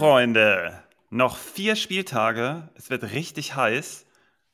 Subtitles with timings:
[0.00, 2.70] Freunde, noch vier Spieltage.
[2.74, 4.06] Es wird richtig heiß.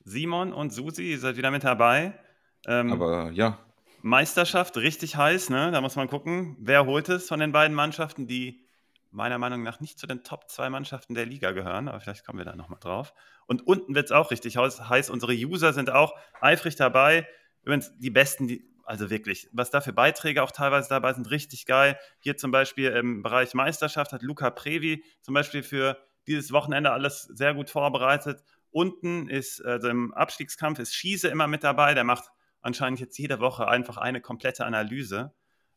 [0.03, 2.19] Simon und Susi, ihr seid wieder mit dabei.
[2.67, 3.57] Ähm, Aber ja.
[4.03, 5.71] Meisterschaft, richtig heiß, ne?
[5.71, 8.67] Da muss man gucken, wer holt es von den beiden Mannschaften, die
[9.13, 12.39] meiner Meinung nach nicht zu den Top 2 Mannschaften der Liga gehören, aber vielleicht kommen
[12.39, 13.15] wir da nochmal drauf.
[13.47, 15.11] Und unten wird es auch richtig heiß.
[15.11, 17.25] Unsere User sind auch eifrig dabei.
[17.63, 21.67] Übrigens, die besten, die, also wirklich, was da für Beiträge auch teilweise dabei sind, richtig
[21.67, 21.99] geil.
[22.21, 27.23] Hier zum Beispiel im Bereich Meisterschaft hat Luca Previ zum Beispiel für dieses Wochenende alles
[27.23, 28.43] sehr gut vorbereitet.
[28.71, 31.95] Unten ist, also im Abstiegskampf ist Schiese immer mit dabei.
[31.95, 35.33] Der macht anscheinend jetzt jede Woche einfach eine komplette Analyse.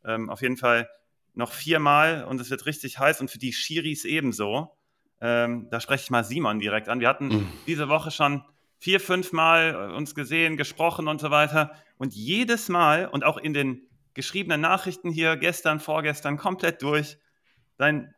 [0.05, 0.89] Ähm, auf jeden Fall
[1.33, 4.75] noch viermal und es wird richtig heiß und für die Schiris ebenso.
[5.21, 6.99] Ähm, da spreche ich mal Simon direkt an.
[6.99, 7.51] Wir hatten mhm.
[7.65, 8.43] diese Woche schon
[8.79, 11.71] vier, fünf Mal äh, uns gesehen, gesprochen und so weiter.
[11.97, 17.17] Und jedes Mal und auch in den geschriebenen Nachrichten hier gestern, vorgestern komplett durch,
[17.77, 18.13] dein,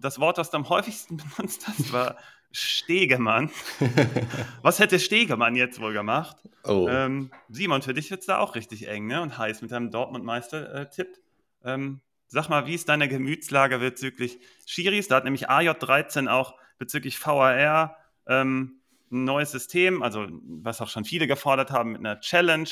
[0.00, 2.16] das Wort, das du am häufigsten benutzt hast, war
[2.52, 3.50] Stegemann.
[4.62, 6.36] Was hätte Stegemann jetzt wohl gemacht?
[6.62, 6.86] Oh.
[6.88, 9.20] Ähm, Simon, für dich wird es da auch richtig eng ne?
[9.20, 11.18] und heiß mit deinem Dortmund-Meister-Tipp.
[11.64, 15.08] Ähm, sag mal, wie ist deine Gemütslage bezüglich Schiris?
[15.08, 17.96] Da hat nämlich AJ13 auch bezüglich VAR
[18.28, 18.80] ähm,
[19.14, 22.68] ein neues System, also was auch schon viele gefordert haben, mit einer Challenge,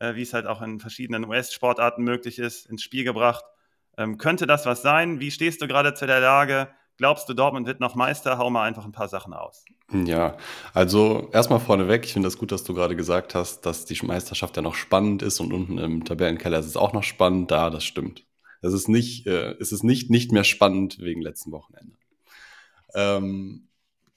[0.00, 3.44] äh, wie es halt auch in verschiedenen US-Sportarten möglich ist, ins Spiel gebracht.
[3.96, 5.20] Ähm, könnte das was sein?
[5.20, 6.68] Wie stehst du gerade zu der Lage?
[6.96, 8.38] Glaubst du, Dortmund wird noch Meister?
[8.38, 9.64] Hau mal einfach ein paar Sachen aus.
[9.92, 10.36] Ja,
[10.72, 14.56] also erstmal vorneweg, ich finde das gut, dass du gerade gesagt hast, dass die Meisterschaft
[14.56, 17.50] ja noch spannend ist und unten im Tabellenkeller ist es auch noch spannend.
[17.50, 18.24] Da, das stimmt.
[18.62, 21.96] Es ist nicht, äh, es ist nicht, nicht mehr spannend wegen letzten Wochenende.
[22.94, 23.68] Ähm,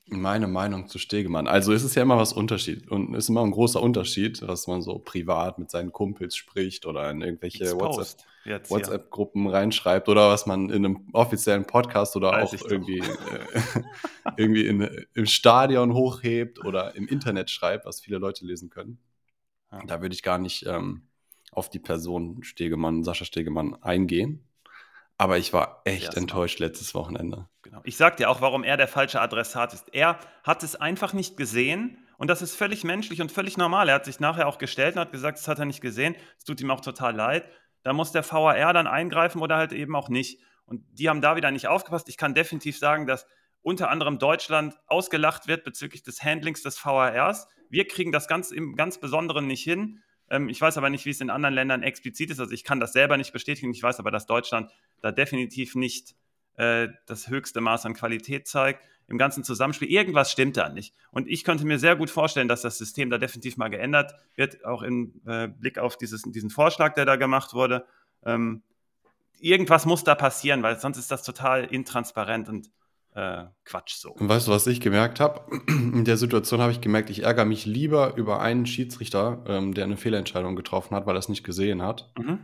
[0.09, 1.47] meine Meinung zu Stegemann.
[1.47, 4.81] Also ist es ja immer was Unterschied und ist immer ein großer Unterschied, was man
[4.81, 10.69] so privat mit seinen Kumpels spricht oder in irgendwelche WhatsApp-Gruppen WhatsApp reinschreibt oder was man
[10.69, 13.83] in einem offiziellen Podcast oder Weiß auch irgendwie, äh,
[14.37, 18.99] irgendwie in, im Stadion hochhebt oder im Internet schreibt, was viele Leute lesen können.
[19.85, 21.01] Da würde ich gar nicht ähm,
[21.51, 24.46] auf die Person Stegemann, Sascha Stegemann eingehen.
[25.17, 27.47] Aber ich war echt enttäuscht letztes Wochenende.
[27.63, 27.81] Genau.
[27.83, 29.93] Ich sag dir auch, warum er der falsche Adressat ist.
[29.93, 33.89] Er hat es einfach nicht gesehen und das ist völlig menschlich und völlig normal.
[33.89, 36.15] Er hat sich nachher auch gestellt und hat gesagt, das hat er nicht gesehen.
[36.37, 37.49] Es tut ihm auch total leid.
[37.83, 40.39] Da muss der VAR dann eingreifen oder halt eben auch nicht.
[40.65, 42.09] Und die haben da wieder nicht aufgepasst.
[42.09, 43.25] Ich kann definitiv sagen, dass
[43.61, 47.47] unter anderem Deutschland ausgelacht wird bezüglich des Handlings des VARs.
[47.69, 50.03] Wir kriegen das ganz im ganz Besonderen nicht hin.
[50.29, 52.39] Ähm, ich weiß aber nicht, wie es in anderen Ländern explizit ist.
[52.39, 53.71] Also ich kann das selber nicht bestätigen.
[53.71, 54.71] Ich weiß aber, dass Deutschland
[55.01, 56.15] da definitiv nicht
[56.55, 58.83] äh, das höchste Maß an Qualität zeigt.
[59.09, 60.93] Im ganzen Zusammenspiel, irgendwas stimmt da nicht.
[61.11, 64.65] Und ich könnte mir sehr gut vorstellen, dass das System da definitiv mal geändert wird,
[64.65, 67.85] auch im äh, Blick auf dieses, diesen Vorschlag, der da gemacht wurde.
[68.25, 68.63] Ähm,
[69.39, 72.69] irgendwas muss da passieren, weil sonst ist das total intransparent und
[73.17, 74.11] äh, Quatsch so.
[74.11, 75.41] Und weißt du, was ich gemerkt habe?
[75.67, 79.85] In der Situation habe ich gemerkt, ich ärgere mich lieber über einen Schiedsrichter, ähm, der
[79.85, 82.11] eine Fehlentscheidung getroffen hat, weil er es nicht gesehen hat.
[82.17, 82.39] Mhm.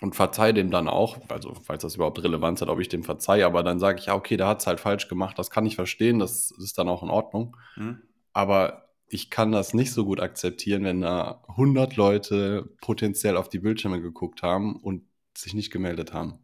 [0.00, 3.44] Und verzeihe dem dann auch, also falls das überhaupt Relevanz hat, ob ich dem verzeihe,
[3.44, 5.74] aber dann sage ich, ja, okay, der hat es halt falsch gemacht, das kann ich
[5.74, 7.56] verstehen, das ist dann auch in Ordnung.
[7.76, 8.02] Mhm.
[8.32, 13.58] Aber ich kann das nicht so gut akzeptieren, wenn da 100 Leute potenziell auf die
[13.58, 15.02] Bildschirme geguckt haben und
[15.36, 16.41] sich nicht gemeldet haben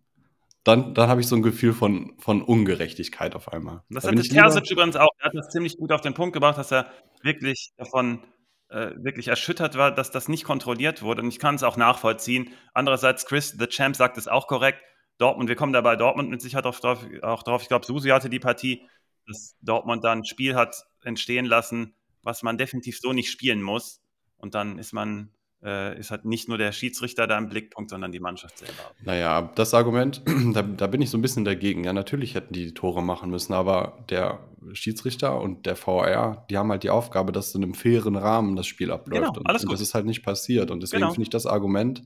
[0.69, 3.83] dann, dann habe ich so ein Gefühl von, von Ungerechtigkeit auf einmal.
[3.89, 5.09] Das da hatte Terzic übrigens auch.
[5.19, 6.93] Er hat das ziemlich gut auf den Punkt gebracht, dass er
[7.23, 8.23] wirklich davon
[8.69, 11.23] äh, wirklich erschüttert war, dass das nicht kontrolliert wurde.
[11.23, 12.51] Und ich kann es auch nachvollziehen.
[12.75, 14.81] Andererseits, Chris, The Champ, sagt es auch korrekt.
[15.17, 17.05] Dortmund, wir kommen dabei Dortmund mit Sicherheit auch drauf.
[17.23, 17.63] Auch drauf.
[17.63, 18.83] Ich glaube, Susi hatte die Partie,
[19.27, 24.03] dass Dortmund dann ein Spiel hat entstehen lassen, was man definitiv so nicht spielen muss.
[24.37, 25.31] Und dann ist man
[25.63, 28.75] äh, ist halt nicht nur der Schiedsrichter da im Blickpunkt, sondern die Mannschaft selber.
[29.05, 30.23] Naja, das Argument,
[30.55, 31.85] da, da bin ich so ein bisschen dagegen.
[31.85, 34.41] Ja, natürlich hätten die, die Tore machen müssen, aber der
[34.73, 38.67] Schiedsrichter und der VR, die haben halt die Aufgabe, dass in einem fairen Rahmen das
[38.67, 39.35] Spiel abläuft.
[39.35, 40.71] Genau, alles und, und das ist halt nicht passiert.
[40.71, 41.13] Und deswegen genau.
[41.13, 42.03] finde ich das Argument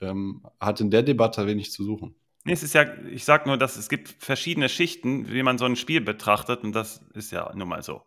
[0.00, 2.14] ähm, hat in der Debatte wenig zu suchen.
[2.44, 5.64] Nee, es ist ja, ich sage nur, dass es gibt verschiedene Schichten, wie man so
[5.64, 8.02] ein Spiel betrachtet, und das ist ja nun mal so.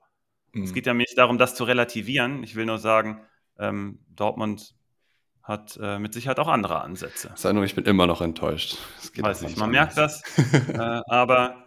[0.54, 0.63] Mhm.
[0.63, 2.44] Es geht ja nicht darum, das zu relativieren.
[2.44, 3.22] Ich will nur sagen,
[3.57, 4.75] ähm, Dortmund
[5.48, 7.32] hat äh, mit Sicherheit auch andere Ansätze.
[7.36, 8.78] Sei nur, ich bin immer noch enttäuscht.
[9.16, 11.64] Weiß nicht, man merkt das, äh, aber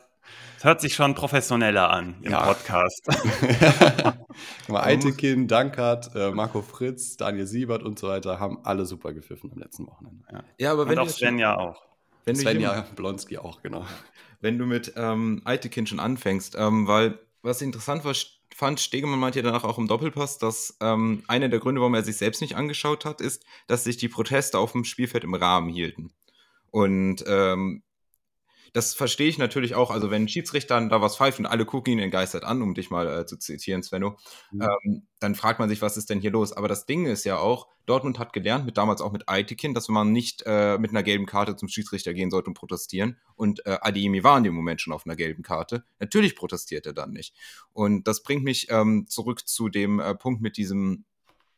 [0.59, 2.43] es hört sich schon professioneller an im ja.
[2.43, 3.07] Podcast.
[4.69, 9.51] mal, Eitekin, Dankert, äh, Marco Fritz, Daniel Siebert und so weiter haben alle super gepfiffen
[9.51, 10.23] am letzten Wochenende.
[10.31, 11.83] Ja, ja aber und wenn auch Svenja auch.
[12.27, 13.87] Wenn Svenja Blonski auch, genau.
[14.43, 18.13] Wenn du mit ähm, Eitekin schon anfängst, ähm, weil was interessant war,
[18.55, 22.17] fand, Stegemann meinte danach auch im Doppelpass, dass ähm, einer der Gründe, warum er sich
[22.17, 26.13] selbst nicht angeschaut hat, ist, dass sich die Proteste auf dem Spielfeld im Rahmen hielten.
[26.71, 27.83] Und ähm,
[28.73, 29.91] das verstehe ich natürlich auch.
[29.91, 33.21] Also, wenn Schiedsrichter da was pfeift und alle gucken ihn entgeistert an, um dich mal
[33.21, 34.17] äh, zu zitieren, Svenno,
[34.51, 34.63] mhm.
[34.63, 36.53] ähm, dann fragt man sich, was ist denn hier los?
[36.53, 39.89] Aber das Ding ist ja auch, Dortmund hat gelernt, mit damals auch mit Aitekin, dass
[39.89, 43.19] man nicht äh, mit einer gelben Karte zum Schiedsrichter gehen sollte und protestieren.
[43.37, 45.85] Und äh, Adiemi war in dem Moment schon auf einer gelben Karte.
[45.99, 47.35] Natürlich protestiert er dann nicht.
[47.73, 51.05] Und das bringt mich ähm, zurück zu dem äh, Punkt mit diesem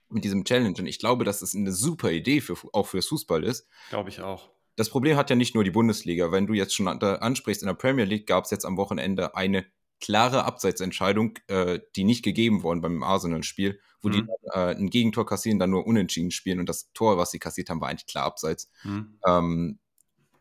[0.08, 0.74] mit diesem Challenge.
[0.78, 3.66] Und ich glaube, dass das eine super Idee für, auch fürs Fußball ist.
[3.88, 6.32] Glaube ich auch das Problem hat ja nicht nur die Bundesliga.
[6.32, 9.66] Wenn du jetzt schon ansprichst, in der Premier League gab es jetzt am Wochenende eine
[10.00, 14.12] klare Abseitsentscheidung, äh, die nicht gegeben worden beim Arsenal-Spiel, wo mhm.
[14.12, 17.70] die äh, ein Gegentor kassieren, dann nur unentschieden spielen und das Tor, was sie kassiert
[17.70, 18.68] haben, war eigentlich klar abseits.
[18.82, 19.18] Mhm.
[19.24, 19.78] Ähm,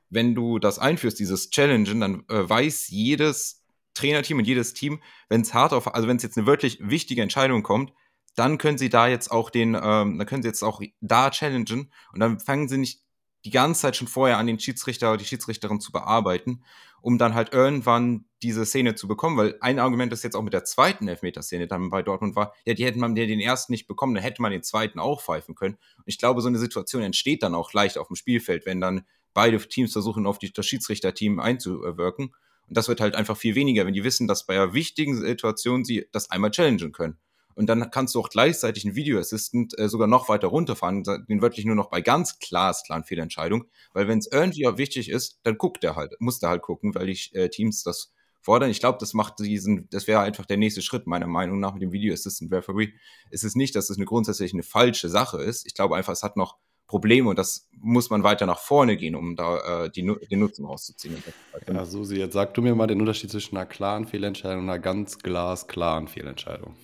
[0.09, 3.63] wenn du das einführst, dieses Challengen, dann äh, weiß jedes
[3.93, 7.21] Trainerteam und jedes Team, wenn es hart auf, also wenn es jetzt eine wirklich wichtige
[7.21, 7.93] Entscheidung kommt,
[8.35, 11.91] dann können sie da jetzt auch den, ähm, dann können sie jetzt auch da challengen
[12.13, 13.01] und dann fangen sie nicht
[13.45, 16.63] die ganze Zeit schon vorher an den Schiedsrichter oder die Schiedsrichterin zu bearbeiten,
[17.01, 19.37] um dann halt irgendwann diese Szene zu bekommen.
[19.37, 22.73] Weil ein Argument, das jetzt auch mit der zweiten Elfmeterszene dann bei Dortmund war, ja,
[22.73, 25.75] die hätten man den ersten nicht bekommen, dann hätte man den zweiten auch pfeifen können.
[25.97, 29.05] Und ich glaube, so eine Situation entsteht dann auch leicht auf dem Spielfeld, wenn dann
[29.33, 32.33] beide Teams versuchen, auf die, das Schiedsrichterteam einzuwirken.
[32.67, 35.83] Und das wird halt einfach viel weniger, wenn die wissen, dass bei einer wichtigen Situation
[35.83, 37.17] sie das einmal challengen können.
[37.55, 41.41] Und dann kannst du auch gleichzeitig einen Video Assistant äh, sogar noch weiter runterfahren, den
[41.41, 43.67] wirklich nur noch bei ganz glasklaren Fehlentscheidungen.
[43.93, 46.95] Weil wenn es irgendwie auch wichtig ist, dann guckt er halt, muss der halt gucken,
[46.95, 48.69] weil die äh, Teams das fordern.
[48.69, 51.81] Ich glaube, das macht diesen, das wäre einfach der nächste Schritt, meiner Meinung nach, mit
[51.81, 52.89] dem Video Assistant Referee.
[53.29, 55.65] Es ist nicht, dass es eine grundsätzlich eine falsche Sache ist.
[55.65, 56.57] Ich glaube einfach, es hat noch
[56.87, 60.65] Probleme und das muss man weiter nach vorne gehen, um da äh, die, den Nutzen
[60.65, 61.23] rauszuziehen.
[61.65, 64.79] Ja, Susi, jetzt sag du mir mal den Unterschied zwischen einer klaren Fehlentscheidung und einer
[64.79, 66.75] ganz glasklaren Fehlentscheidung.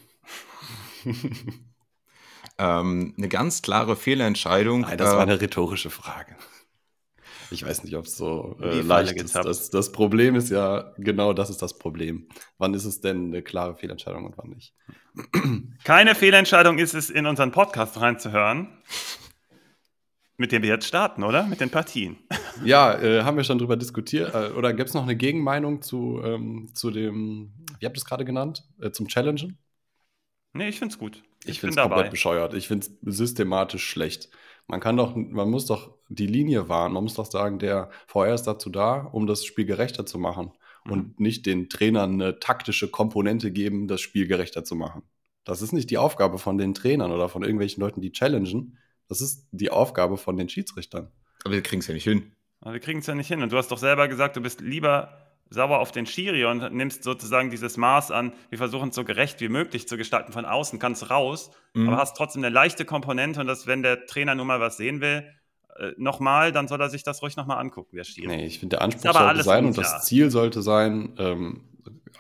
[2.58, 4.82] ähm, eine ganz klare Fehlentscheidung.
[4.82, 6.36] Nein, das war äh, eine rhetorische Frage.
[7.52, 9.36] Ich weiß nicht, ob es so äh, leicht ist.
[9.36, 12.28] Das, das, Problem ist ja, genau das ist das Problem.
[12.58, 14.74] Wann ist es denn eine klare Fehlentscheidung und wann nicht?
[15.84, 18.68] Keine Fehlentscheidung ist es, in unseren Podcast reinzuhören,
[20.36, 21.44] mit dem wir jetzt starten, oder?
[21.44, 22.18] Mit den Partien.
[22.66, 24.34] Ja, äh, haben wir schon drüber diskutiert.
[24.34, 28.06] Äh, oder gibt es noch eine Gegenmeinung zu, ähm, zu dem, wie habt ihr es
[28.06, 29.60] gerade genannt, äh, zum Challengen?
[30.58, 31.24] Nee, ich finde es gut.
[31.44, 32.54] Ich, ich finde es komplett bescheuert.
[32.54, 34.30] Ich finde es systematisch schlecht.
[34.68, 36.94] Man kann doch, man muss doch die Linie wahren.
[36.94, 40.52] Man muss doch sagen, der VR ist dazu da, um das Spiel gerechter zu machen
[40.86, 40.92] mhm.
[40.92, 45.04] und nicht den Trainern eine taktische Komponente geben, das Spiel gerechter zu machen.
[45.44, 48.78] Das ist nicht die Aufgabe von den Trainern oder von irgendwelchen Leuten, die challengen.
[49.08, 51.10] Das ist die Aufgabe von den Schiedsrichtern.
[51.46, 52.34] Aber wir kriegen es ja nicht hin.
[52.60, 53.42] Aber wir kriegen es ja nicht hin.
[53.42, 57.04] Und du hast doch selber gesagt, du bist lieber sauer auf den Schiri und nimmst
[57.04, 60.80] sozusagen dieses Maß an, wir versuchen es so gerecht wie möglich zu gestalten, von außen
[60.80, 61.88] kannst raus, mhm.
[61.88, 65.02] aber hast trotzdem eine leichte Komponente und dass, wenn der Trainer nun mal was sehen
[65.02, 65.24] will,
[65.78, 68.28] äh, nochmal, dann soll er sich das ruhig nochmal angucken, der Schiri.
[68.28, 71.64] Nee, ich finde, der Anspruch sollte sein und das Ziel sollte sein, ähm,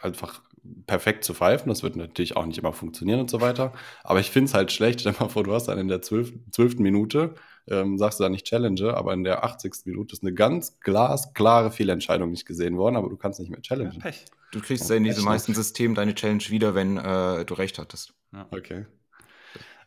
[0.01, 0.41] einfach
[0.85, 1.69] perfekt zu pfeifen.
[1.69, 3.73] Das wird natürlich auch nicht immer funktionieren und so weiter.
[4.03, 5.01] Aber ich finde es halt schlecht.
[5.01, 7.35] Stell dir mal vor, du hast dann in der zwölften Minute
[7.69, 9.85] ähm, sagst du da nicht Challenge, aber in der 80.
[9.85, 13.93] Minute ist eine ganz glasklare Fehlentscheidung nicht gesehen worden, aber du kannst nicht mehr challengen.
[13.93, 14.25] Ja, Pech.
[14.51, 18.13] Du kriegst ja in diesem meisten System deine Challenge wieder, wenn äh, du recht hattest.
[18.31, 18.47] Ja.
[18.51, 18.85] Okay.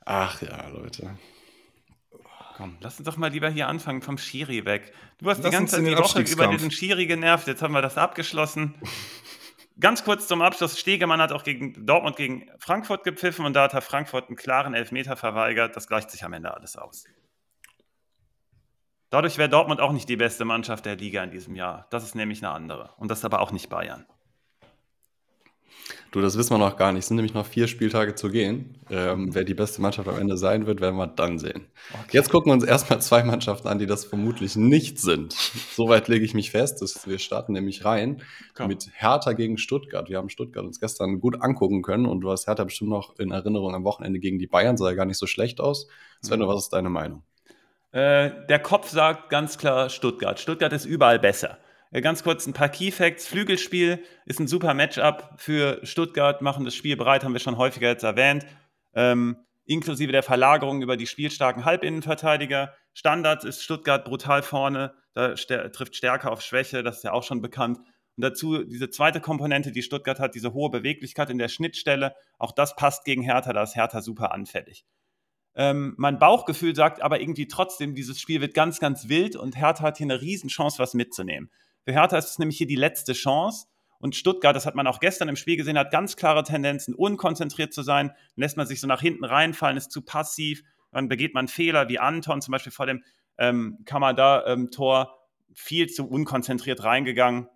[0.04, 1.16] Ach ja, Leute.
[2.56, 4.92] Komm, lass uns doch mal lieber hier anfangen vom Schiri weg.
[5.18, 7.80] Du hast lass die ganze Zeit die Woche über diesen Schiri genervt, jetzt haben wir
[7.80, 8.74] das abgeschlossen.
[9.78, 13.72] Ganz kurz zum Abschluss: Stegemann hat auch gegen Dortmund gegen Frankfurt gepfiffen und da hat
[13.72, 15.74] Herr Frankfurt einen klaren Elfmeter verweigert.
[15.74, 17.04] Das gleicht sich am Ende alles aus.
[19.10, 21.86] Dadurch wäre Dortmund auch nicht die beste Mannschaft der Liga in diesem Jahr.
[21.90, 22.90] Das ist nämlich eine andere.
[22.96, 24.06] Und das ist aber auch nicht Bayern.
[26.12, 27.00] Du, das wissen wir noch gar nicht.
[27.00, 28.76] Es sind nämlich noch vier Spieltage zu gehen.
[28.88, 31.66] Ähm, wer die beste Mannschaft am Ende sein wird, werden wir dann sehen.
[31.92, 32.10] Okay.
[32.12, 35.32] Jetzt gucken wir uns erstmal zwei Mannschaften an, die das vermutlich nicht sind.
[35.32, 36.82] Soweit lege ich mich fest.
[36.82, 38.22] Dass wir starten nämlich rein
[38.54, 38.68] Komm.
[38.68, 40.08] mit Hertha gegen Stuttgart.
[40.08, 43.30] Wir haben Stuttgart uns gestern gut angucken können und du hast Hertha bestimmt noch in
[43.30, 44.76] Erinnerung am Wochenende gegen die Bayern.
[44.76, 45.88] Sah ja gar nicht so schlecht aus.
[46.22, 46.46] Sven, mhm.
[46.46, 47.22] was ist deine Meinung?
[47.92, 50.38] Äh, der Kopf sagt ganz klar Stuttgart.
[50.38, 51.58] Stuttgart ist überall besser.
[51.90, 53.26] Äh, ganz kurz ein paar Key Facts.
[53.26, 57.88] Flügelspiel ist ein super Matchup für Stuttgart, machen das Spiel bereit, haben wir schon häufiger
[57.88, 58.46] jetzt erwähnt.
[58.94, 62.74] Ähm, inklusive der Verlagerung über die spielstarken Halbinnenverteidiger.
[62.92, 67.22] Standards ist Stuttgart brutal vorne, da st trifft Stärke auf Schwäche, das ist ja auch
[67.22, 67.78] schon bekannt.
[68.16, 72.14] Und dazu diese zweite Komponente, die Stuttgart hat, diese hohe Beweglichkeit in der Schnittstelle.
[72.38, 74.84] Auch das passt gegen Hertha, da ist Hertha super anfällig.
[75.60, 79.84] Ähm, mein Bauchgefühl sagt aber irgendwie trotzdem, dieses Spiel wird ganz, ganz wild und Hertha
[79.84, 81.50] hat hier eine Riesenchance, was mitzunehmen.
[81.84, 83.66] Für Hertha ist es nämlich hier die letzte Chance.
[83.98, 87.74] Und Stuttgart, das hat man auch gestern im Spiel gesehen, hat ganz klare Tendenzen, unkonzentriert
[87.74, 88.12] zu sein.
[88.36, 90.62] Lässt man sich so nach hinten reinfallen, ist zu passiv.
[90.92, 93.04] Dann begeht man Fehler wie Anton, zum Beispiel vor dem
[93.36, 95.14] ähm, Kamada-Tor,
[95.52, 97.50] viel zu unkonzentriert reingegangen.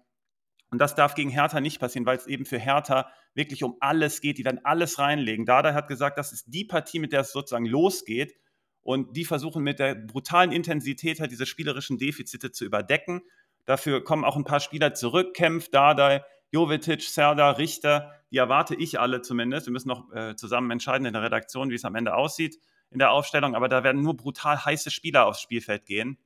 [0.70, 4.21] Und das darf gegen Hertha nicht passieren, weil es eben für Hertha wirklich um alles
[4.21, 4.38] geht.
[4.38, 5.45] Die werden alles reinlegen.
[5.45, 8.35] Dada hat gesagt, das ist die Partie, mit der es sozusagen losgeht.
[8.83, 13.23] Und die versuchen mit der brutalen Intensität halt diese spielerischen Defizite zu überdecken.
[13.64, 15.35] Dafür kommen auch ein paar Spieler zurück.
[15.35, 18.12] Kempf, Dada, Jovetic, Serdar, Richter.
[18.31, 19.67] Die erwarte ich alle zumindest.
[19.67, 22.59] Wir müssen noch äh, zusammen entscheiden in der Redaktion, wie es am Ende aussieht
[22.91, 23.55] in der Aufstellung.
[23.55, 26.19] Aber da werden nur brutal heiße Spieler aufs Spielfeld gehen.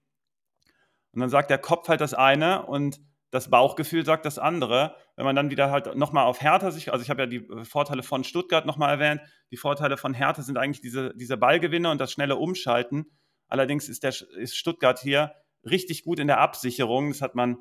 [1.13, 4.95] Und dann sagt der Kopf halt das eine und das Bauchgefühl sagt das andere.
[5.17, 7.65] Wenn man dann wieder halt nochmal auf Hertha sich, also ich habe ja die äh,
[7.65, 9.21] Vorteile von Stuttgart nochmal erwähnt,
[9.51, 13.11] die Vorteile von Hertha sind eigentlich diese, diese Ballgewinne und das schnelle Umschalten.
[13.49, 17.11] Allerdings ist, der, ist Stuttgart hier richtig gut in der Absicherung.
[17.11, 17.59] Das hat man,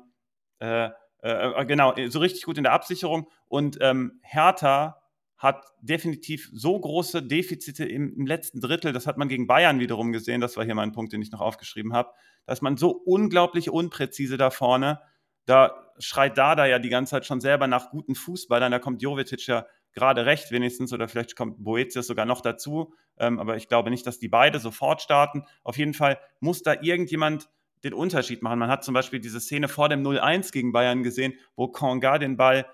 [0.60, 3.28] äh, äh, genau, so richtig gut in der Absicherung.
[3.46, 5.02] Und ähm, Hertha
[5.36, 10.10] hat definitiv so große Defizite im, im, letzten Drittel, das hat man gegen Bayern wiederum
[10.10, 12.10] gesehen, das war hier mein Punkt, den ich noch aufgeschrieben habe,
[12.44, 15.00] dass man so unglaublich unpräzise da vorne
[15.48, 18.70] da schreit Dada ja die ganze Zeit schon selber nach guten Fußballern.
[18.70, 22.94] Da kommt Jovetic ja gerade recht wenigstens oder vielleicht kommt Boetius sogar noch dazu.
[23.18, 25.44] Ähm, aber ich glaube nicht, dass die beide sofort starten.
[25.64, 27.48] Auf jeden Fall muss da irgendjemand
[27.84, 28.58] den Unterschied machen.
[28.58, 32.36] Man hat zum Beispiel diese Szene vor dem 0-1 gegen Bayern gesehen, wo Konga den
[32.36, 32.66] Ball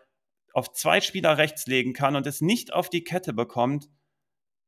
[0.52, 3.88] auf zwei Spieler rechts legen kann und es nicht auf die Kette bekommt.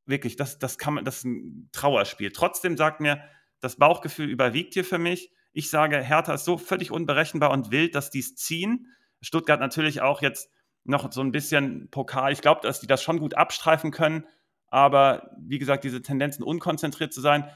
[0.05, 2.33] Wirklich, das, das, kann man, das ist ein Trauerspiel.
[2.33, 3.23] Trotzdem sagt mir,
[3.61, 5.33] das Bauchgefühl überwiegt hier für mich.
[5.57, 8.95] Ich sage, Hertha ist so völlig unberechenbar und wild, dass die es ziehen.
[9.23, 10.51] Stuttgart natürlich auch jetzt
[10.85, 12.31] noch so ein bisschen Pokal.
[12.31, 14.27] Ich glaube, dass die das schon gut abstreifen können.
[14.69, 17.49] Aber wie gesagt, diese Tendenzen unkonzentriert zu sein,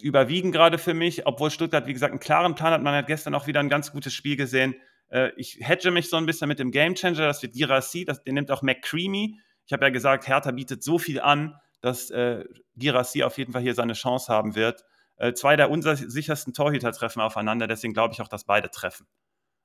[0.00, 2.82] überwiegen gerade für mich, obwohl Stuttgart, wie gesagt, einen klaren Plan hat.
[2.82, 4.74] Man hat gestern auch wieder ein ganz gutes Spiel gesehen.
[5.10, 8.32] Äh, ich hedge mich so ein bisschen mit dem Gamechanger, das wird Girassi, das, den
[8.32, 9.38] nimmt auch McCreamy.
[9.66, 12.46] Ich habe ja gesagt, Hertha bietet so viel an, dass äh,
[12.76, 14.84] Girassi auf jeden Fall hier seine Chance haben wird.
[15.20, 19.06] Äh, zwei der unsichersten Torhüter treffen aufeinander, deswegen glaube ich auch, dass beide treffen.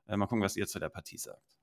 [0.06, 1.56] Äh, mal gucken, was ihr zu der Partie sagt.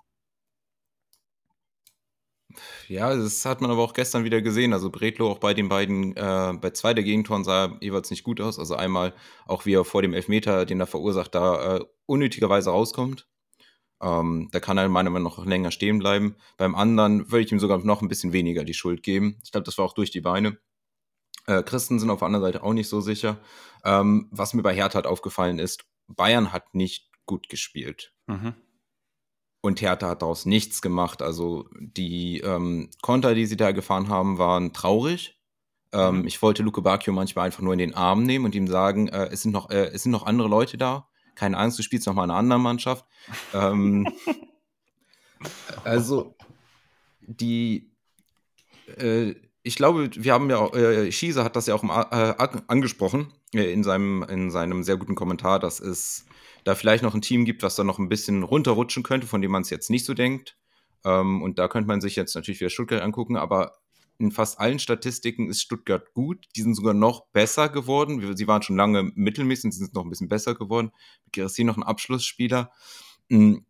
[2.89, 4.73] Ja, das hat man aber auch gestern wieder gesehen.
[4.73, 8.41] Also Bredlo auch bei den beiden, äh, bei zwei der Gegentoren sah jeweils nicht gut
[8.41, 8.59] aus.
[8.59, 9.13] Also einmal
[9.47, 13.29] auch wie er vor dem Elfmeter, den er verursacht, da äh, unnötigerweise rauskommt.
[14.01, 16.37] Ähm, da kann er meiner Meinung nach noch länger stehen bleiben.
[16.57, 19.39] Beim anderen würde ich ihm sogar noch ein bisschen weniger die Schuld geben.
[19.45, 20.57] Ich glaube, das war auch durch die Beine.
[21.47, 23.39] Äh, Christen sind auf der anderen Seite auch nicht so sicher.
[23.85, 28.13] Ähm, was mir bei Hertha halt aufgefallen ist, Bayern hat nicht gut gespielt.
[28.27, 28.55] Mhm.
[29.61, 31.23] Und Hertha hat daraus nichts gemacht.
[31.23, 35.39] Also die ähm, Konter, die sie da gefahren haben, waren traurig.
[35.93, 36.27] Ähm, mhm.
[36.27, 39.29] Ich wollte Luke Bacchio manchmal einfach nur in den Arm nehmen und ihm sagen, äh,
[39.31, 41.09] es, sind noch, äh, es sind noch andere Leute da.
[41.35, 43.07] Keine Angst, du spielst noch mal in einer anderen Mannschaft.
[43.55, 44.09] ähm,
[45.85, 46.37] also
[47.21, 47.93] die
[48.97, 52.35] äh, ich glaube, wir haben ja, äh, Schieße hat das ja auch äh,
[52.67, 56.27] angesprochen äh, in, seinem, in seinem sehr guten Kommentar, dass es
[56.65, 59.51] da vielleicht noch ein Team gibt, was da noch ein bisschen runterrutschen könnte, von dem
[59.51, 60.57] man es jetzt nicht so denkt.
[61.05, 63.79] Ähm, und da könnte man sich jetzt natürlich wieder Stuttgart angucken, aber
[64.19, 66.47] in fast allen Statistiken ist Stuttgart gut.
[66.57, 68.37] Die sind sogar noch besser geworden.
[68.37, 70.93] Sie waren schon lange mittelmäßig, sind noch ein bisschen besser geworden.
[71.25, 72.71] Mit Gerassi noch ein Abschlussspieler.
[73.29, 73.65] Mhm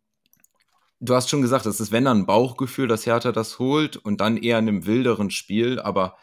[1.03, 4.21] du hast schon gesagt, es ist, wenn dann ein Bauchgefühl, dass Hertha das holt und
[4.21, 6.17] dann eher in einem wilderen Spiel, aber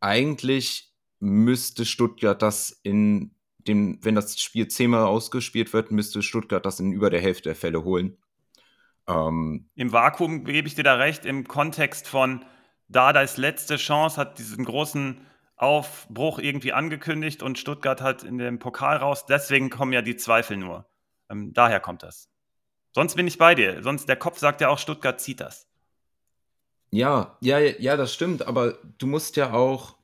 [0.00, 6.80] eigentlich müsste Stuttgart das in dem, wenn das Spiel zehnmal ausgespielt wird, müsste Stuttgart das
[6.80, 8.18] in über der Hälfte der Fälle holen.
[9.06, 12.44] Ähm, Im Vakuum gebe ich dir da recht, im Kontext von
[12.88, 15.26] Dardais letzte Chance hat diesen großen
[15.56, 19.26] Aufbruch irgendwie angekündigt und Stuttgart hat in dem Pokal raus.
[19.26, 20.88] Deswegen kommen ja die Zweifel nur.
[21.30, 22.30] Ähm, daher kommt das.
[22.94, 23.82] Sonst bin ich bei dir.
[23.82, 25.66] Sonst der Kopf sagt ja auch, Stuttgart zieht das.
[26.90, 28.46] Ja, ja, ja, das stimmt.
[28.46, 29.96] Aber du musst ja auch,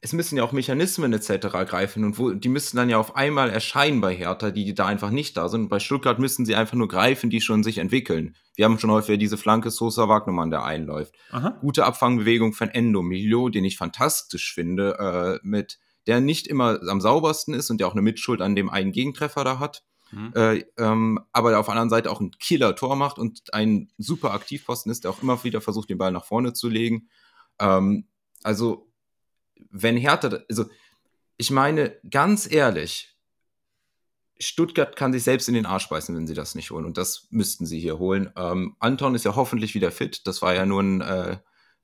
[0.00, 1.48] es müssen ja auch Mechanismen etc.
[1.48, 5.10] greifen und wo, die müssten dann ja auf einmal erscheinen bei Hertha, die da einfach
[5.10, 5.68] nicht da sind.
[5.68, 8.36] bei Stuttgart müssen sie einfach nur greifen, die schon sich entwickeln.
[8.54, 11.14] Wir haben schon häufig diese Flanke Sosa Wagnermann, der einläuft.
[11.30, 11.58] Aha.
[11.60, 17.00] Gute Abfangbewegung von Endo Milio, den ich fantastisch finde, äh, mit der nicht immer am
[17.00, 19.82] saubersten ist und der auch eine Mitschuld an dem einen Gegentreffer da hat.
[20.14, 20.32] Mhm.
[20.34, 24.90] Äh, ähm, aber auf der anderen Seite auch ein Killer-Tor macht und ein super Aktivposten
[24.92, 27.08] ist, der auch immer wieder versucht, den Ball nach vorne zu legen.
[27.58, 28.06] Ähm,
[28.42, 28.90] also,
[29.70, 30.66] wenn Hertha, also
[31.36, 33.14] ich meine, ganz ehrlich,
[34.38, 36.84] Stuttgart kann sich selbst in den Arsch beißen, wenn sie das nicht holen.
[36.84, 38.30] Und das müssten sie hier holen.
[38.36, 40.26] Ähm, Anton ist ja hoffentlich wieder fit.
[40.26, 41.38] Das war ja nur ein, äh,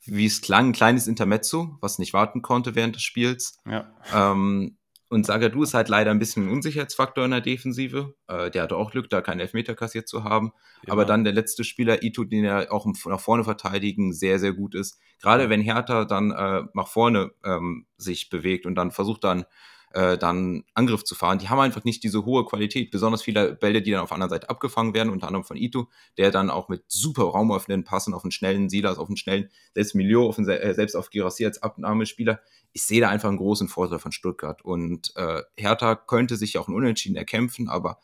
[0.04, 3.58] wie es klang, ein kleines Intermezzo, was nicht warten konnte während des Spiels.
[3.66, 3.92] Ja.
[4.12, 4.78] Ähm,
[5.10, 8.14] und Sagadu ist halt leider ein bisschen ein Unsicherheitsfaktor in der Defensive.
[8.28, 10.52] Äh, der hatte auch Glück, da keinen Elfmeter kassiert zu haben.
[10.86, 10.92] Ja.
[10.92, 14.76] Aber dann der letzte Spieler, Ito, den er auch nach vorne verteidigen, sehr, sehr gut
[14.76, 15.00] ist.
[15.20, 19.46] Gerade wenn Hertha dann äh, nach vorne ähm, sich bewegt und dann versucht dann
[19.92, 21.38] äh, dann Angriff zu fahren.
[21.38, 22.90] Die haben einfach nicht diese hohe Qualität.
[22.90, 25.88] Besonders viele Bälle, die dann auf der anderen Seite abgefangen werden, unter anderem von Ito,
[26.16, 29.94] der dann auch mit super raumöffnenden Passen auf einen schnellen Silas, auf einen schnellen, selbst
[29.94, 32.40] Milio, auf einen, äh, selbst auf Girassi als Abnahmespieler.
[32.72, 34.62] Ich sehe da einfach einen großen Vorteil von Stuttgart.
[34.62, 37.98] Und äh, Hertha könnte sich auch ein Unentschieden erkämpfen, aber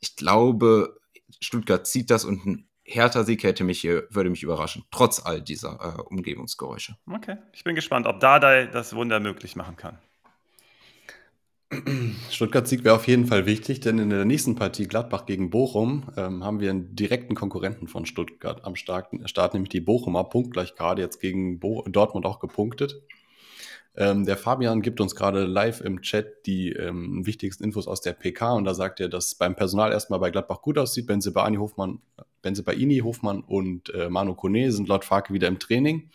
[0.00, 1.00] ich glaube,
[1.40, 5.78] Stuttgart zieht das und ein Hertha-Sieg hätte mich hier, würde mich überraschen, trotz all dieser
[5.80, 6.96] äh, Umgebungsgeräusche.
[7.10, 9.98] Okay, ich bin gespannt, ob Dardai das Wunder möglich machen kann.
[12.30, 16.44] Stuttgart-Sieg wäre auf jeden Fall wichtig, denn in der nächsten Partie Gladbach gegen Bochum ähm,
[16.44, 19.12] haben wir einen direkten Konkurrenten von Stuttgart am Start,
[19.54, 23.02] nämlich die Bochumer, punktgleich gerade jetzt gegen Bo Dortmund auch gepunktet.
[23.96, 28.12] Ähm, der Fabian gibt uns gerade live im Chat die ähm, wichtigsten Infos aus der
[28.12, 31.06] PK und da sagt er, dass beim Personal erstmal bei Gladbach gut aussieht.
[31.06, 32.00] Benzebaini, Hofmann,
[32.42, 36.10] Benzebaini, Hofmann und äh, Manu Kone sind laut Farke wieder im Training.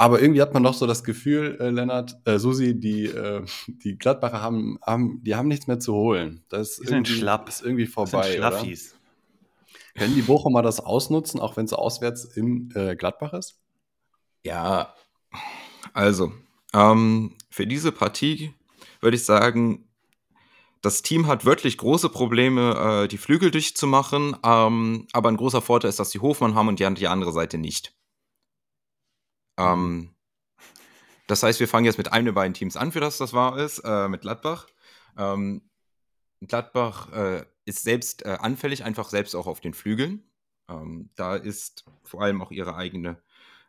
[0.00, 3.98] Aber irgendwie hat man doch so das Gefühl, äh, Lennart, äh, Susi, die, äh, die
[3.98, 6.42] Gladbacher haben, haben, die haben nichts mehr zu holen.
[6.48, 7.50] Das ist, irgendwie, schlapp.
[7.50, 8.38] ist irgendwie vorbei.
[8.38, 8.64] Oder?
[9.94, 13.60] Können die Bochumer das ausnutzen, auch wenn es auswärts in äh, Gladbach ist?
[14.42, 14.94] Ja,
[15.92, 16.32] also
[16.72, 18.54] ähm, für diese Partie
[19.02, 19.86] würde ich sagen,
[20.80, 24.34] das Team hat wirklich große Probleme, äh, die Flügel dicht zu machen.
[24.46, 27.58] Ähm, aber ein großer Vorteil ist, dass die Hofmann haben und die, die andere Seite
[27.58, 27.92] nicht.
[29.60, 30.14] Ähm,
[31.26, 33.58] das heißt, wir fangen jetzt mit einem der beiden Teams an, für das das wahr
[33.58, 34.66] ist, äh, mit Gladbach.
[35.16, 35.62] Ähm,
[36.40, 40.24] Gladbach äh, ist selbst äh, anfällig, einfach selbst auch auf den Flügeln.
[40.68, 43.22] Ähm, da ist vor allem auch ihre eigene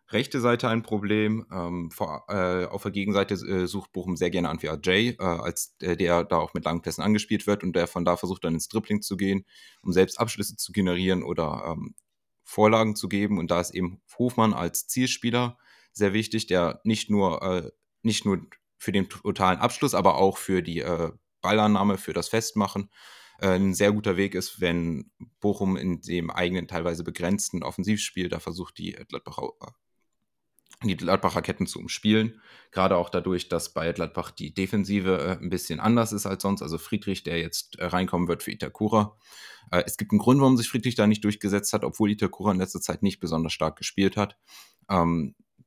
[0.09, 1.45] rechte Seite ein Problem.
[1.51, 5.77] Ähm, vor, äh, auf der Gegenseite äh, sucht Bochum sehr gerne Antwi Jay, äh, als
[5.77, 8.53] der, der da auch mit langen Pässen angespielt wird und der von da versucht dann
[8.53, 9.45] ins Dribbling zu gehen,
[9.81, 11.95] um selbst Abschlüsse zu generieren oder ähm,
[12.43, 13.37] Vorlagen zu geben.
[13.37, 15.57] Und da ist eben Hofmann als Zielspieler
[15.93, 17.71] sehr wichtig, der nicht nur, äh,
[18.01, 18.41] nicht nur
[18.77, 22.89] für den totalen Abschluss, aber auch für die äh, Ballannahme, für das Festmachen
[23.39, 28.39] äh, ein sehr guter Weg ist, wenn Bochum in dem eigenen, teilweise begrenzten Offensivspiel da
[28.39, 29.51] versucht, die Gladbacher
[30.83, 32.41] die Gladbacher Ketten zu umspielen.
[32.71, 36.61] Gerade auch dadurch, dass bei Gladbach die Defensive äh, ein bisschen anders ist als sonst.
[36.61, 39.17] Also Friedrich, der jetzt äh, reinkommen wird für Itakura.
[39.71, 42.57] Äh, es gibt einen Grund, warum sich Friedrich da nicht durchgesetzt hat, obwohl Itakura in
[42.57, 44.37] letzter Zeit nicht besonders stark gespielt hat.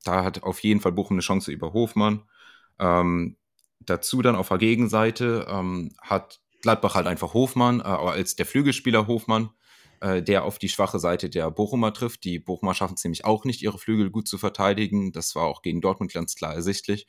[0.04, 2.22] Da hat auf jeden Fall Bochum eine Chance über Hofmann.
[2.78, 3.36] Ähm,
[3.80, 9.06] dazu dann auf der Gegenseite ähm, hat Gladbach halt einfach Hofmann, äh, als der Flügelspieler
[9.06, 9.50] Hofmann
[10.04, 12.24] äh, der auf die schwache Seite der Bochumer trifft.
[12.24, 15.12] Die Bochumer schaffen es nämlich auch nicht, ihre Flügel gut zu verteidigen.
[15.12, 17.06] Das war auch gegen Dortmund ganz klar ersichtlich.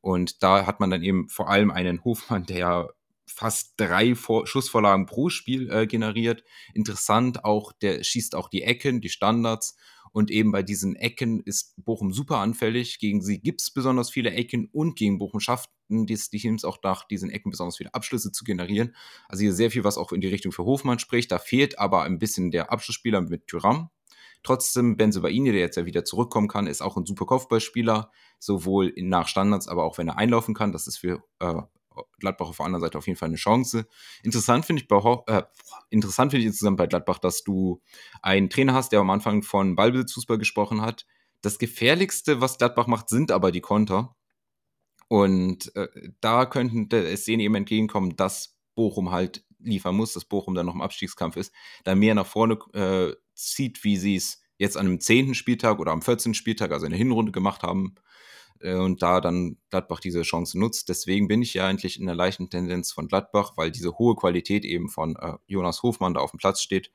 [0.00, 2.90] Und da hat man dann eben vor allem einen Hofmann, der
[3.26, 6.44] fast drei Vor Schussvorlagen pro Spiel äh, generiert.
[6.74, 9.76] Interessant auch, der schießt auch die Ecken, die Standards
[10.12, 12.98] und eben bei diesen Ecken ist Bochum super anfällig.
[12.98, 17.06] Gegen sie gibt es besonders viele Ecken und gegen Bochum schafften die Teams auch nach
[17.06, 18.94] diesen Ecken besonders viele Abschlüsse zu generieren.
[19.28, 21.30] Also hier sehr viel, was auch in die Richtung für Hofmann spricht.
[21.30, 23.90] Da fehlt aber ein bisschen der Abschlussspieler mit Thuram.
[24.42, 29.26] Trotzdem, Benzebaini, der jetzt ja wieder zurückkommen kann, ist auch ein super Kopfballspieler, sowohl nach
[29.26, 30.72] Standards, aber auch wenn er einlaufen kann.
[30.72, 31.62] Das ist für äh,
[32.18, 33.86] Gladbach auf der anderen Seite auf jeden Fall eine Chance.
[34.22, 34.90] Interessant finde ich,
[35.26, 35.42] äh,
[35.90, 37.80] interessant finde ich insgesamt bei Gladbach, dass du
[38.22, 41.06] einen Trainer hast, der am Anfang von Ballbesitzfußball gesprochen hat.
[41.42, 44.16] Das gefährlichste, was Gladbach macht, sind aber die Konter.
[45.08, 45.88] Und äh,
[46.20, 50.74] da könnten es denen eben entgegenkommen, dass Bochum halt liefern muss, dass Bochum dann noch
[50.74, 51.52] im Abstiegskampf ist,
[51.84, 55.34] da mehr nach vorne äh, zieht, wie sie es jetzt an einem 10.
[55.34, 56.34] Spieltag oder am 14.
[56.34, 57.94] Spieltag, also in der Hinrunde gemacht haben,
[58.62, 60.88] und da dann Gladbach diese Chance nutzt.
[60.88, 64.64] Deswegen bin ich ja eigentlich in der leichten Tendenz von Gladbach, weil diese hohe Qualität
[64.64, 66.92] eben von äh, Jonas Hofmann da auf dem Platz steht.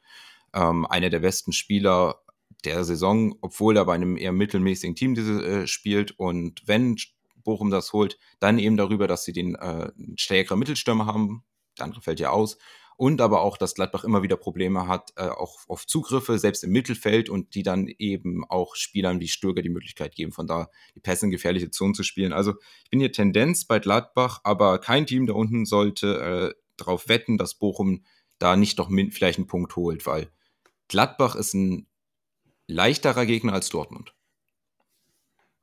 [0.54, 2.21] Ähm, einer der besten Spieler
[2.65, 6.17] der Saison, obwohl er bei einem eher mittelmäßigen Team diese, äh, spielt.
[6.19, 6.97] Und wenn
[7.43, 11.43] Bochum das holt, dann eben darüber, dass sie den äh, stärkeren Mittelstürmer haben.
[11.78, 12.58] Der andere fällt ja aus
[13.01, 16.69] und aber auch, dass Gladbach immer wieder Probleme hat, äh, auch auf Zugriffe, selbst im
[16.69, 20.99] Mittelfeld und die dann eben auch Spielern wie Stöger die Möglichkeit geben, von da die
[20.99, 22.31] Pässe in gefährliche Zonen zu spielen.
[22.31, 27.09] Also ich bin hier Tendenz bei Gladbach, aber kein Team da unten sollte äh, darauf
[27.09, 28.05] wetten, dass Bochum
[28.37, 30.29] da nicht doch vielleicht einen Punkt holt, weil
[30.87, 31.87] Gladbach ist ein
[32.67, 34.13] leichterer Gegner als Dortmund.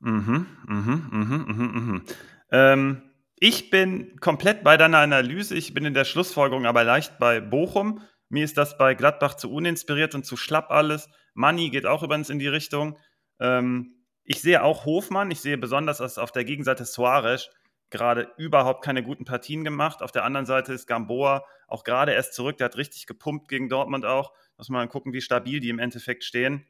[0.00, 2.02] Mhm, mhm, mhm, mhm, mhm.
[2.50, 3.02] Ähm,
[3.40, 5.54] ich bin komplett bei deiner Analyse.
[5.54, 8.02] Ich bin in der Schlussfolgerung aber leicht bei Bochum.
[8.28, 11.08] Mir ist das bei Gladbach zu uninspiriert und zu schlapp alles.
[11.34, 12.98] Money geht auch übrigens in die Richtung.
[13.40, 15.30] Ähm, ich sehe auch Hofmann.
[15.30, 17.50] Ich sehe besonders dass auf der Gegenseite Suarez
[17.90, 20.02] gerade überhaupt keine guten Partien gemacht.
[20.02, 22.58] Auf der anderen Seite ist Gamboa auch gerade erst zurück.
[22.58, 24.32] Der hat richtig gepumpt gegen Dortmund auch.
[24.56, 26.66] Muss man gucken, wie stabil die im Endeffekt stehen.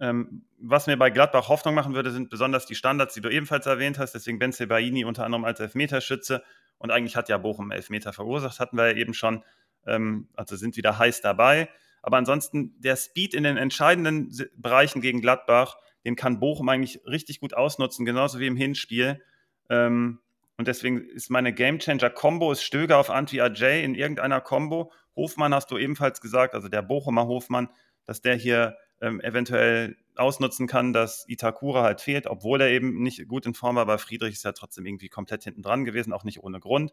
[0.00, 3.66] Ähm, was mir bei Gladbach Hoffnung machen würde, sind besonders die Standards, die du ebenfalls
[3.66, 4.14] erwähnt hast.
[4.14, 6.42] Deswegen Benze Baini unter anderem als Elfmeterschütze
[6.78, 9.44] Und eigentlich hat ja Bochum Elfmeter verursacht, hatten wir ja eben schon.
[9.86, 11.68] Ähm, also sind wieder heiß dabei.
[12.02, 17.40] Aber ansonsten der Speed in den entscheidenden Bereichen gegen Gladbach, den kann Bochum eigentlich richtig
[17.40, 19.22] gut ausnutzen, genauso wie im Hinspiel.
[19.68, 20.20] Ähm,
[20.56, 24.92] und deswegen ist meine Gamechanger-Kombo ist Stöger auf Antwi Ajay in irgendeiner Kombo.
[25.16, 27.68] Hofmann hast du ebenfalls gesagt, also der Bochumer Hofmann,
[28.06, 33.26] dass der hier ähm, eventuell ausnutzen kann, dass Itakura halt fehlt, obwohl er eben nicht
[33.28, 36.24] gut in Form war, aber Friedrich ist ja trotzdem irgendwie komplett hinten dran gewesen, auch
[36.24, 36.92] nicht ohne Grund.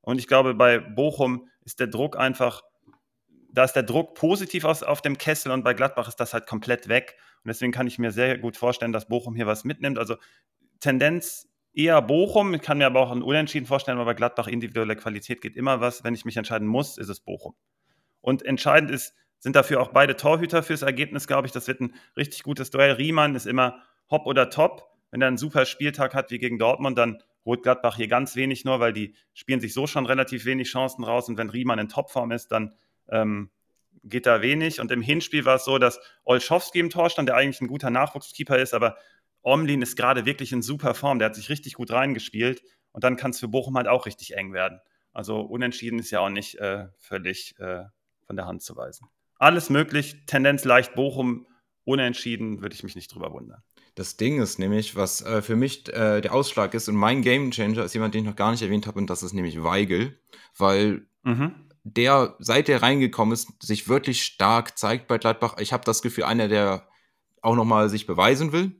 [0.00, 2.62] Und ich glaube, bei Bochum ist der Druck einfach,
[3.50, 6.46] da ist der Druck positiv aus, auf dem Kessel und bei Gladbach ist das halt
[6.46, 7.16] komplett weg.
[7.44, 9.98] Und deswegen kann ich mir sehr gut vorstellen, dass Bochum hier was mitnimmt.
[9.98, 10.16] Also
[10.80, 14.96] Tendenz eher Bochum, ich kann mir aber auch ein Unentschieden vorstellen, weil bei Gladbach individuelle
[14.96, 16.04] Qualität geht immer was.
[16.04, 17.54] Wenn ich mich entscheiden muss, ist es Bochum.
[18.20, 19.14] Und entscheidend ist,
[19.44, 21.52] sind dafür auch beide Torhüter fürs Ergebnis, glaube ich.
[21.52, 22.92] Das wird ein richtig gutes Duell.
[22.92, 24.88] Riemann ist immer hopp oder top.
[25.10, 28.64] Wenn er einen super Spieltag hat wie gegen Dortmund, dann holt Gladbach hier ganz wenig
[28.64, 31.28] nur, weil die spielen sich so schon relativ wenig Chancen raus.
[31.28, 32.74] Und wenn Riemann in Topform ist, dann
[33.10, 33.50] ähm,
[34.02, 34.80] geht da wenig.
[34.80, 37.90] Und im Hinspiel war es so, dass Olschowski im Tor stand, der eigentlich ein guter
[37.90, 38.96] Nachwuchskeeper ist, aber
[39.42, 41.18] Omlin ist gerade wirklich in super Form.
[41.18, 42.62] Der hat sich richtig gut reingespielt.
[42.92, 44.80] Und dann kann es für Bochum halt auch richtig eng werden.
[45.12, 47.84] Also unentschieden ist ja auch nicht äh, völlig äh,
[48.26, 49.06] von der Hand zu weisen.
[49.44, 51.46] Alles möglich, Tendenz leicht Bochum,
[51.84, 53.62] unentschieden, würde ich mich nicht drüber wundern.
[53.94, 57.84] Das Ding ist nämlich, was äh, für mich äh, der Ausschlag ist und mein Gamechanger
[57.84, 60.18] ist jemand, den ich noch gar nicht erwähnt habe und das ist nämlich Weigel,
[60.56, 61.54] weil mhm.
[61.82, 65.56] der, seit er reingekommen ist, sich wirklich stark zeigt bei Gladbach.
[65.58, 66.88] Ich habe das Gefühl, einer, der
[67.42, 68.72] auch nochmal sich beweisen will.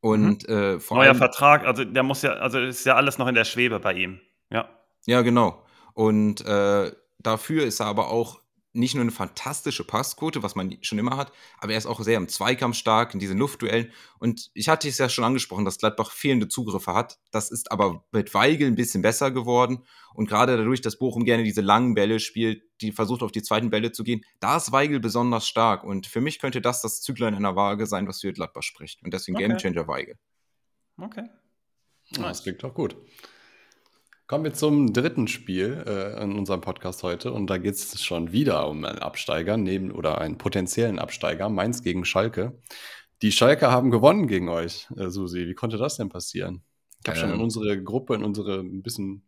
[0.00, 0.54] Und mhm.
[0.54, 3.34] äh, vor Neuer allem, Vertrag, also der muss ja, also ist ja alles noch in
[3.34, 4.18] der Schwebe bei ihm.
[4.48, 4.70] Ja.
[5.04, 5.62] Ja, genau.
[5.92, 8.40] Und äh, dafür ist er aber auch
[8.72, 12.16] nicht nur eine fantastische Passquote, was man schon immer hat, aber er ist auch sehr
[12.16, 13.92] im Zweikampf stark, in diesen Luftduellen.
[14.18, 17.18] Und ich hatte es ja schon angesprochen, dass Gladbach fehlende Zugriffe hat.
[17.30, 19.84] Das ist aber mit Weigel ein bisschen besser geworden.
[20.14, 23.70] Und gerade dadurch, dass Bochum gerne diese langen Bälle spielt, die versucht auf die zweiten
[23.70, 25.84] Bälle zu gehen, da ist Weigel besonders stark.
[25.84, 29.02] Und für mich könnte das das Züglein in der Waage sein, was für Gladbach spricht.
[29.02, 29.48] Und deswegen okay.
[29.48, 30.16] Gamechanger Weigel.
[31.00, 31.24] Okay.
[32.10, 32.96] Ja, das klingt doch gut.
[34.28, 38.30] Kommen wir zum dritten Spiel äh, in unserem Podcast heute und da geht es schon
[38.30, 42.60] wieder um einen Absteiger neben oder einen potenziellen Absteiger, Mainz gegen Schalke.
[43.22, 45.46] Die Schalke haben gewonnen gegen euch, äh, Susi.
[45.46, 46.62] Wie konnte das denn passieren?
[47.02, 47.20] Ich habe ähm.
[47.22, 47.42] schon in ähm.
[47.42, 49.26] unsere Gruppe, in unsere ein bisschen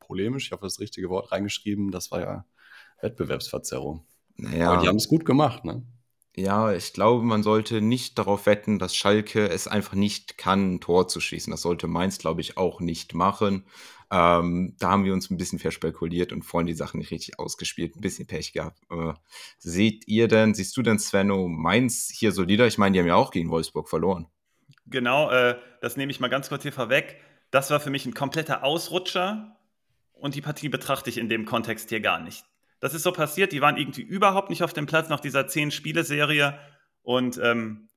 [0.00, 2.44] polemisch, ich hoffe das richtige Wort, reingeschrieben, das war ja
[3.02, 4.04] Wettbewerbsverzerrung.
[4.36, 4.72] Ja.
[4.72, 5.86] Aber die haben es gut gemacht, ne?
[6.36, 10.80] Ja, ich glaube, man sollte nicht darauf wetten, dass Schalke es einfach nicht kann, ein
[10.80, 11.50] Tor zu schießen.
[11.50, 13.66] Das sollte Mainz, glaube ich, auch nicht machen.
[14.12, 17.94] Ähm, da haben wir uns ein bisschen verspekuliert und vorhin die Sachen nicht richtig ausgespielt,
[17.94, 18.80] ein bisschen Pech gehabt.
[18.90, 19.12] Äh,
[19.58, 22.66] seht ihr denn, siehst du denn Svenno Mainz hier solider?
[22.66, 24.26] Ich meine, die haben ja auch gegen Wolfsburg verloren.
[24.86, 27.20] Genau, äh, das nehme ich mal ganz kurz hier vorweg.
[27.52, 29.56] Das war für mich ein kompletter Ausrutscher
[30.12, 32.44] und die Partie betrachte ich in dem Kontext hier gar nicht.
[32.80, 36.58] Das ist so passiert, die waren irgendwie überhaupt nicht auf dem Platz nach dieser zehn-Spiele-Serie
[37.02, 37.88] und ähm,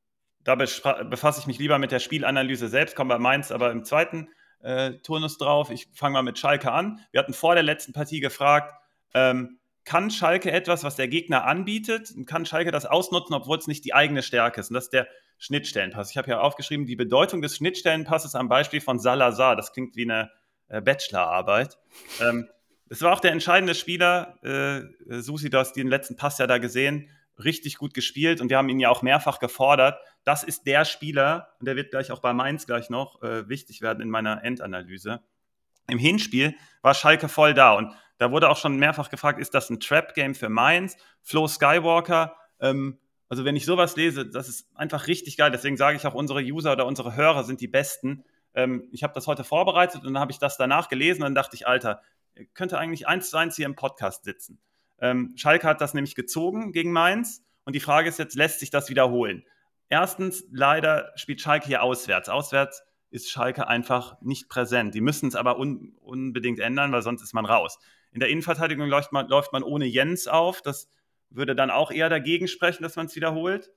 [0.43, 4.27] da befasse ich mich lieber mit der Spielanalyse selbst, komme bei Mainz aber im zweiten
[4.63, 5.69] äh, Turnus drauf.
[5.69, 6.99] Ich fange mal mit Schalke an.
[7.11, 8.73] Wir hatten vor der letzten Partie gefragt,
[9.13, 13.83] ähm, kann Schalke etwas, was der Gegner anbietet, kann Schalke das ausnutzen, obwohl es nicht
[13.83, 14.69] die eigene Stärke ist?
[14.69, 16.11] Und das ist der Schnittstellenpass.
[16.11, 19.57] Ich habe ja aufgeschrieben, die Bedeutung des Schnittstellenpasses am Beispiel von Salazar.
[19.57, 20.31] Das klingt wie eine
[20.69, 21.77] äh, Bachelorarbeit.
[22.21, 22.47] Ähm,
[22.87, 24.37] das war auch der entscheidende Spieler.
[24.43, 28.57] Äh, Susi, du hast den letzten Pass ja da gesehen richtig gut gespielt und wir
[28.57, 29.99] haben ihn ja auch mehrfach gefordert.
[30.23, 33.81] Das ist der Spieler, und der wird gleich auch bei Mainz gleich noch äh, wichtig
[33.81, 35.21] werden in meiner Endanalyse.
[35.89, 39.69] Im Hinspiel war Schalke voll da und da wurde auch schon mehrfach gefragt, ist das
[39.69, 40.97] ein Trap-Game für Mainz?
[41.21, 42.99] Flo Skywalker, ähm,
[43.33, 45.49] also wenn ich sowas lese, das ist einfach richtig geil.
[45.49, 48.23] Deswegen sage ich auch, unsere User oder unsere Hörer sind die Besten.
[48.53, 51.35] Ähm, ich habe das heute vorbereitet und dann habe ich das danach gelesen und dann
[51.35, 52.01] dachte ich, Alter,
[52.53, 54.59] könnte eigentlich eins zu eins hier im Podcast sitzen.
[55.03, 57.43] Ähm, Schalke hat das nämlich gezogen gegen Mainz.
[57.65, 59.43] Und die Frage ist jetzt, lässt sich das wiederholen?
[59.89, 62.29] Erstens, leider spielt Schalke hier auswärts.
[62.29, 64.95] Auswärts ist Schalke einfach nicht präsent.
[64.95, 67.79] Die müssen es aber un unbedingt ändern, weil sonst ist man raus.
[68.13, 70.61] In der Innenverteidigung läuft man, läuft man ohne Jens auf.
[70.61, 70.89] Das
[71.29, 73.71] würde dann auch eher dagegen sprechen, dass man es wiederholt.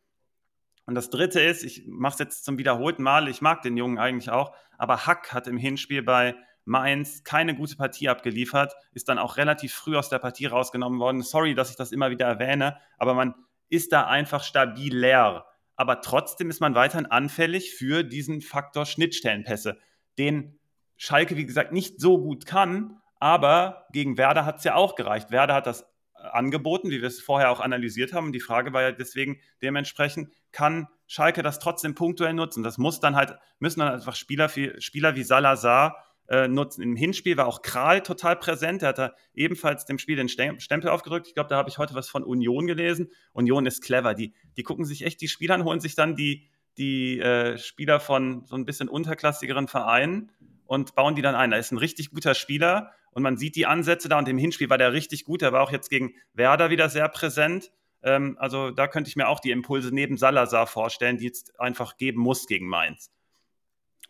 [0.86, 3.98] Und das Dritte ist, ich mache es jetzt zum wiederholten Mal, ich mag den Jungen
[3.98, 6.36] eigentlich auch, aber Hack hat im Hinspiel bei
[6.66, 11.22] Mainz keine gute Partie abgeliefert, ist dann auch relativ früh aus der Partie rausgenommen worden.
[11.22, 13.34] Sorry, dass ich das immer wieder erwähne, aber man
[13.68, 15.46] ist da einfach stabil leer.
[15.76, 19.78] Aber trotzdem ist man weiterhin anfällig für diesen Faktor Schnittstellenpässe,
[20.18, 20.58] den
[20.96, 25.30] Schalke, wie gesagt, nicht so gut kann, aber gegen Werder hat es ja auch gereicht.
[25.30, 28.32] Werder hat das angeboten, wie wir es vorher auch analysiert haben.
[28.32, 32.62] Die Frage war ja deswegen dementsprechend, kann Schalke das trotzdem punktuell nutzen?
[32.62, 36.82] Das muss dann halt, müssen dann einfach Spieler, Spieler wie Salazar äh, nutzen.
[36.82, 38.82] Im Hinspiel war auch Kral total präsent.
[38.82, 41.28] Der hat da ebenfalls dem Spiel den Stempel aufgedrückt.
[41.28, 43.10] Ich glaube, da habe ich heute was von Union gelesen.
[43.32, 44.14] Union ist clever.
[44.14, 48.00] Die, die gucken sich echt die Spieler an, holen sich dann die, die äh, Spieler
[48.00, 50.32] von so ein bisschen unterklassigeren Vereinen
[50.66, 51.50] und bauen die dann ein.
[51.50, 54.68] Da ist ein richtig guter Spieler und man sieht die Ansätze da und im Hinspiel
[54.68, 55.42] war der richtig gut.
[55.42, 57.70] Der war auch jetzt gegen Werder wieder sehr präsent.
[58.02, 61.96] Ähm, also da könnte ich mir auch die Impulse neben Salazar vorstellen, die es einfach
[61.96, 63.10] geben muss gegen Mainz.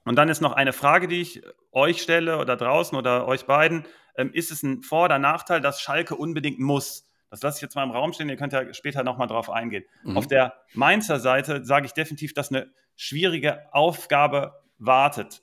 [0.06, 1.42] Und dann ist noch eine Frage, die ich
[1.72, 3.84] euch stelle oder draußen oder euch beiden.
[4.16, 7.10] Ähm, ist es ein Vor- oder Nachteil, dass Schalke unbedingt muss?
[7.28, 9.84] Das lasse ich jetzt mal im Raum stehen, ihr könnt ja später nochmal drauf eingehen.
[10.04, 10.16] Mhm.
[10.16, 15.42] Auf der Mainzer Seite sage ich definitiv, dass eine schwierige Aufgabe wartet.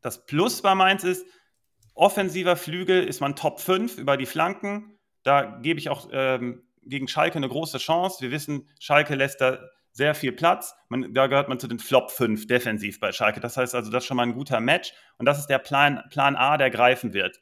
[0.00, 1.26] Das Plus bei Mainz ist,
[1.94, 4.98] offensiver Flügel ist man Top 5 über die Flanken.
[5.24, 8.22] Da gebe ich auch ähm, gegen Schalke eine große Chance.
[8.22, 9.58] Wir wissen, Schalke lässt da
[9.92, 10.74] sehr viel Platz.
[10.88, 13.40] Man, da gehört man zu den Flop 5 defensiv bei Schalke.
[13.40, 14.92] Das heißt also, das ist schon mal ein guter Match.
[15.18, 17.40] Und das ist der Plan, Plan A, der greifen wird.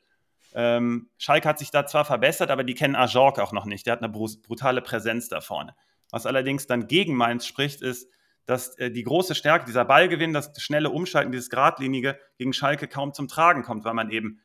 [0.54, 3.86] Ähm, Schalke hat sich da zwar verbessert, aber die kennen Ajork auch noch nicht.
[3.86, 5.74] Der hat eine brutale Präsenz da vorne.
[6.10, 8.08] Was allerdings dann gegen Mainz spricht, ist,
[8.46, 13.12] dass äh, die große Stärke, dieser Ballgewinn, das schnelle Umschalten, dieses Gradlinige gegen Schalke kaum
[13.12, 14.40] zum Tragen kommt, weil man eben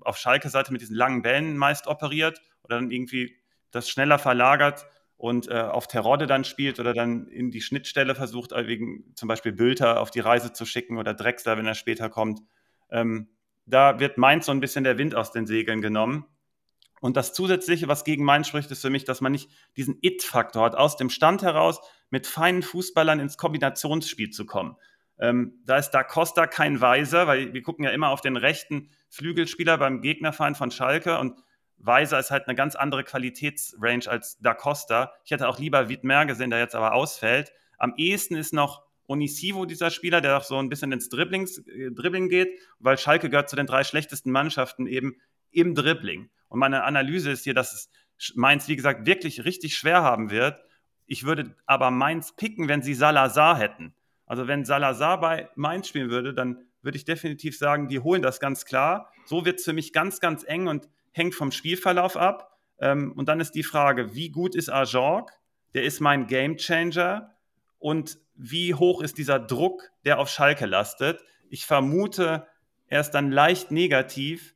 [0.00, 3.36] auf Schalke-Seite mit diesen langen Bällen meist operiert oder dann irgendwie
[3.70, 8.52] das schneller verlagert und äh, auf Terodde dann spielt oder dann in die Schnittstelle versucht,
[8.52, 12.08] äh, wegen zum Beispiel Bülter auf die Reise zu schicken oder Drexler, wenn er später
[12.08, 12.40] kommt.
[12.90, 13.28] Ähm,
[13.66, 16.26] da wird Mainz so ein bisschen der Wind aus den Segeln genommen.
[17.00, 20.64] Und das Zusätzliche, was gegen Mainz spricht, ist für mich, dass man nicht diesen It-Faktor
[20.64, 24.76] hat, aus dem Stand heraus mit feinen Fußballern ins Kombinationsspiel zu kommen.
[25.18, 28.90] Ähm, da ist Da Costa kein Weiser, weil wir gucken ja immer auf den rechten
[29.10, 31.43] Flügelspieler beim Gegnerfeind von Schalke und
[31.78, 35.12] Weiser ist halt eine ganz andere Qualitätsrange als Da Costa.
[35.24, 37.52] Ich hätte auch lieber Wittmer gesehen, der jetzt aber ausfällt.
[37.78, 41.90] Am ehesten ist noch Onisivo dieser Spieler, der auch so ein bisschen ins Dribblings, äh,
[41.90, 45.16] Dribbling geht, weil Schalke gehört zu den drei schlechtesten Mannschaften eben
[45.50, 46.30] im Dribbling.
[46.48, 47.90] Und meine Analyse ist hier, dass es
[48.34, 50.62] Mainz, wie gesagt, wirklich richtig schwer haben wird.
[51.06, 53.94] Ich würde aber Mainz picken, wenn sie Salazar hätten.
[54.26, 58.40] Also wenn Salazar bei Mainz spielen würde, dann würde ich definitiv sagen, die holen das
[58.40, 59.10] ganz klar.
[59.26, 62.58] So wird es für mich ganz, ganz eng und hängt vom Spielverlauf ab.
[62.78, 65.32] Ähm, und dann ist die Frage, wie gut ist Ajorg?
[65.72, 67.34] Der ist mein Gamechanger.
[67.78, 71.22] Und wie hoch ist dieser Druck, der auf Schalke lastet?
[71.48, 72.46] Ich vermute,
[72.88, 74.54] er ist dann leicht negativ.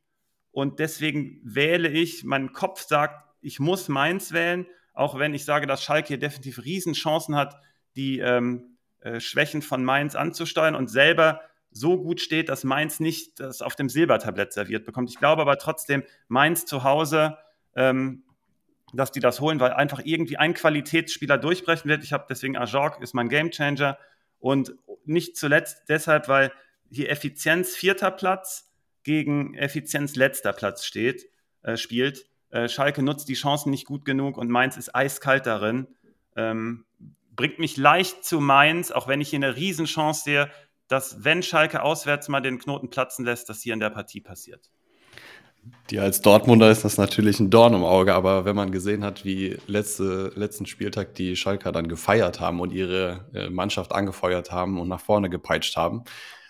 [0.51, 5.65] Und deswegen wähle ich, mein Kopf sagt, ich muss Mainz wählen, auch wenn ich sage,
[5.65, 7.55] dass Schalke hier definitiv Riesenchancen hat,
[7.95, 13.39] die ähm, äh, Schwächen von Mainz anzusteuern und selber so gut steht, dass Mainz nicht
[13.39, 15.09] das auf dem Silbertablett serviert bekommt.
[15.09, 17.37] Ich glaube aber trotzdem, Mainz zu Hause,
[17.75, 18.23] ähm,
[18.93, 22.03] dass die das holen, weil einfach irgendwie ein Qualitätsspieler durchbrechen wird.
[22.03, 23.97] Ich habe deswegen Ajorg ist mein Gamechanger
[24.39, 24.73] und
[25.05, 26.51] nicht zuletzt deshalb, weil
[26.89, 28.71] hier Effizienz vierter Platz
[29.03, 31.29] gegen Effizienz letzter Platz steht,
[31.61, 32.25] äh, spielt.
[32.49, 35.87] Äh, Schalke nutzt die Chancen nicht gut genug und Mainz ist eiskalt darin.
[36.35, 36.85] Ähm,
[37.35, 40.51] bringt mich leicht zu Mainz, auch wenn ich hier eine Riesenchance sehe,
[40.89, 44.69] dass, wenn Schalke auswärts mal den Knoten platzen lässt, das hier in der Partie passiert.
[45.89, 49.25] Die als Dortmunder ist das natürlich ein Dorn im Auge, aber wenn man gesehen hat,
[49.25, 54.79] wie letzte, letzten Spieltag die Schalker dann gefeiert haben und ihre äh, Mannschaft angefeuert haben
[54.79, 56.03] und nach vorne gepeitscht haben,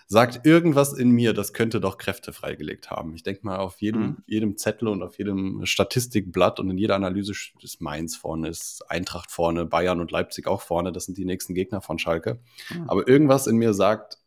[0.06, 3.14] sagt irgendwas in mir, das könnte doch Kräfte freigelegt haben.
[3.14, 4.16] Ich denke mal, auf jedem, mhm.
[4.26, 9.30] jedem Zettel und auf jedem Statistikblatt und in jeder Analyse ist Mainz vorne, ist Eintracht
[9.30, 10.90] vorne, Bayern und Leipzig auch vorne.
[10.92, 12.40] Das sind die nächsten Gegner von Schalke.
[12.70, 12.90] Mhm.
[12.90, 14.18] Aber irgendwas in mir sagt,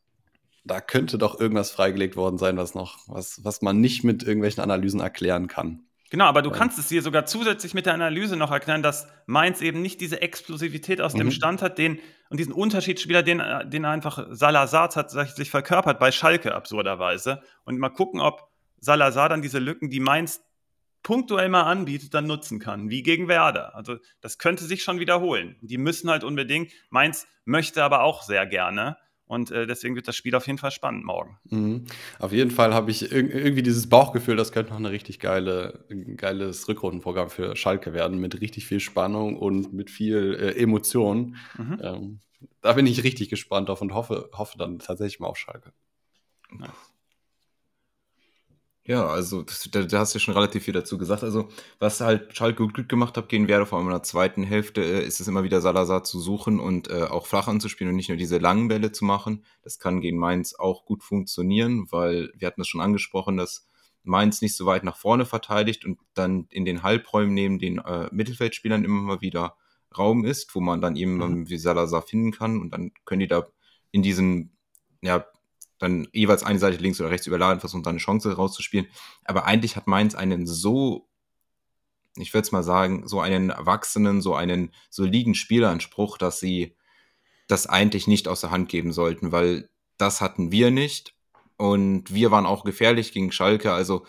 [0.63, 4.63] da könnte doch irgendwas freigelegt worden sein, was noch, was, was man nicht mit irgendwelchen
[4.63, 5.85] Analysen erklären kann.
[6.09, 6.55] Genau, aber du ja.
[6.55, 10.21] kannst es hier sogar zusätzlich mit der Analyse noch erklären, dass Mainz eben nicht diese
[10.21, 11.19] Explosivität aus mhm.
[11.19, 11.99] dem Stand hat, den
[12.29, 17.41] und diesen Unterschiedsspieler, den, den einfach Salazar tatsächlich verkörpert bei Schalke absurderweise.
[17.65, 18.47] Und mal gucken, ob
[18.79, 20.41] Salazar dann diese Lücken, die Mainz
[21.01, 23.75] punktuell mal anbietet, dann nutzen kann, wie gegen Werder.
[23.75, 25.57] Also das könnte sich schon wiederholen.
[25.61, 26.71] Die müssen halt unbedingt.
[26.89, 28.97] Mainz möchte aber auch sehr gerne.
[29.33, 31.37] Und äh, deswegen wird das Spiel auf jeden Fall spannend morgen.
[31.49, 31.85] Mhm.
[32.19, 36.67] Auf jeden Fall habe ich irgendwie dieses Bauchgefühl, das könnte noch ein richtig geile, geiles
[36.67, 41.35] Rückrundenprogramm für Schalke werden, mit richtig viel Spannung und mit viel äh, Emotion.
[41.57, 41.79] Mhm.
[41.81, 42.19] Ähm,
[42.61, 45.73] da bin ich richtig gespannt auf und hoffe, hoffe dann tatsächlich mal auf Schalke.
[46.51, 46.92] Nice.
[48.85, 51.23] Ja, also da, da, hast du ja schon relativ viel dazu gesagt.
[51.23, 51.47] Also,
[51.79, 55.05] was halt Schalke gut gemacht hat gegen Werder, vor allem in der zweiten Hälfte, äh,
[55.05, 58.17] ist es immer wieder Salazar zu suchen und äh, auch flach anzuspielen und nicht nur
[58.17, 59.45] diese langen Bälle zu machen.
[59.61, 63.65] Das kann gegen Mainz auch gut funktionieren, weil wir hatten es schon angesprochen, dass
[64.03, 68.09] Mainz nicht so weit nach vorne verteidigt und dann in den Halbräumen neben den äh,
[68.11, 69.55] Mittelfeldspielern immer mal wieder
[69.97, 71.49] Raum ist, wo man dann eben mhm.
[71.49, 73.47] wie Salazar finden kann und dann können die da
[73.91, 74.57] in diesen
[75.01, 75.25] ja,
[75.79, 78.87] dann jeweils eine Seite links oder rechts überladen, versuchen dann eine Chance rauszuspielen.
[79.25, 81.09] Aber eigentlich hat Mainz einen so,
[82.15, 86.75] ich würde es mal sagen, so einen erwachsenen, so einen soliden Spieleranspruch, dass sie
[87.47, 91.15] das eigentlich nicht aus der Hand geben sollten, weil das hatten wir nicht.
[91.57, 93.73] Und wir waren auch gefährlich gegen Schalke.
[93.73, 94.05] Also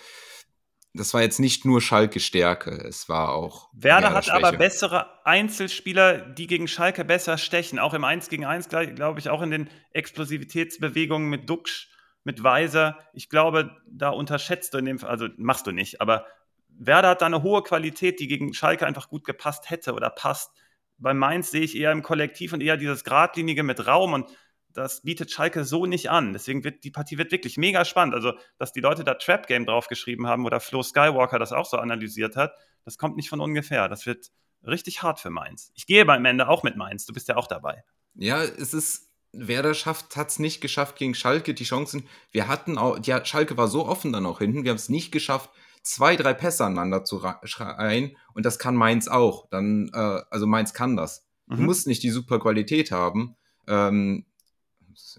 [0.95, 3.69] das war jetzt nicht nur Schalke Stärke, es war auch.
[3.75, 4.37] Werder hat Schwäche.
[4.37, 7.81] aber bessere Einzelspieler, die gegen Schalke besser stechen.
[7.81, 11.91] Auch im 1 gegen 1, glaube ich, auch in den Explosivitätsbewegungen mit Duxch,
[12.23, 12.99] mit Weiser.
[13.13, 16.27] Ich glaube, da unterschätzt du in dem Fall, also machst du nicht, aber
[16.69, 20.53] Werder hat da eine hohe Qualität, die gegen Schalke einfach gut gepasst hätte oder passt.
[20.97, 24.31] Bei Mainz sehe ich eher im Kollektiv und eher dieses Gradlinige mit Raum und
[24.75, 26.33] das bietet Schalke so nicht an.
[26.33, 28.15] Deswegen wird die Partie wird wirklich mega spannend.
[28.15, 31.79] Also, dass die Leute da Trap Game draufgeschrieben haben oder Flo Skywalker das auch so
[31.79, 33.89] analysiert hat, das kommt nicht von ungefähr.
[33.89, 34.31] Das wird
[34.67, 35.71] richtig hart für Mainz.
[35.75, 37.07] Ich gehe beim Ende auch mit Mainz.
[37.07, 37.85] Du bist ja auch dabei.
[38.15, 41.55] Ja, es ist Werder schafft, hat es nicht geschafft gegen Schalke.
[41.55, 44.65] Die Chancen, wir hatten auch, ja, Schalke war so offen dann auch hinten.
[44.65, 45.51] Wir haben es nicht geschafft,
[45.83, 48.17] zwei, drei Pässe aneinander zu schreien.
[48.33, 49.49] Und das kann Mainz auch.
[49.51, 51.27] Dann, äh, also Mainz kann das.
[51.47, 51.57] Mhm.
[51.57, 53.37] Du musst nicht die super Qualität haben.
[53.67, 54.27] Ähm,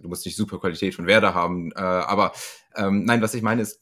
[0.02, 2.34] du musst nicht super Qualität von Werder haben, äh, aber
[2.76, 3.82] ähm, nein, was ich meine ist,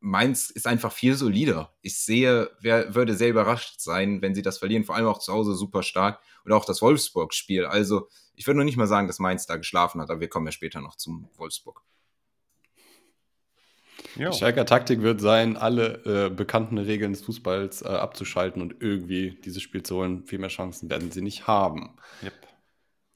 [0.00, 1.74] Mainz ist einfach viel solider.
[1.82, 5.32] Ich sehe, wer würde sehr überrascht sein, wenn sie das verlieren, vor allem auch zu
[5.32, 7.64] Hause super stark oder auch das Wolfsburg-Spiel.
[7.64, 10.46] Also, ich würde noch nicht mal sagen, dass Mainz da geschlafen hat, aber wir kommen
[10.46, 11.82] ja später noch zum Wolfsburg.
[14.14, 14.30] Jo.
[14.30, 19.38] Die Schalker Taktik wird sein, alle äh, bekannten Regeln des Fußballs äh, abzuschalten und irgendwie
[19.44, 20.24] dieses Spiel zu holen.
[20.24, 21.96] Viel mehr Chancen werden sie nicht haben.
[22.22, 22.47] Yep.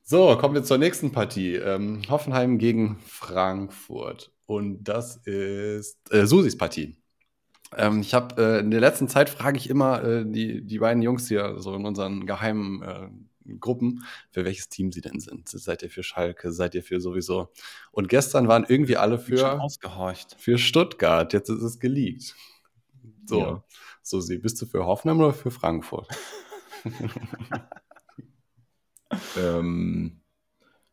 [0.05, 1.55] So, kommen wir zur nächsten Partie.
[1.55, 4.33] Ähm, Hoffenheim gegen Frankfurt.
[4.47, 6.97] Und das ist äh, Susis Partie.
[7.77, 11.03] Ähm, ich habe äh, in der letzten Zeit frage ich immer äh, die, die beiden
[11.03, 13.09] Jungs hier so in unseren geheimen äh,
[13.61, 15.49] Gruppen, für welches Team sie denn sind.
[15.49, 16.53] Seid ihr für Schalke?
[16.53, 17.53] Seid ihr für sowieso?
[17.93, 19.61] Und gestern waren irgendwie alle für,
[20.37, 21.33] für Stuttgart.
[21.33, 22.35] Jetzt ist es geleakt.
[23.27, 23.65] So, ja.
[24.03, 26.09] Susi, bist du für Hoffenheim oder für Frankfurt?
[29.37, 30.22] ähm,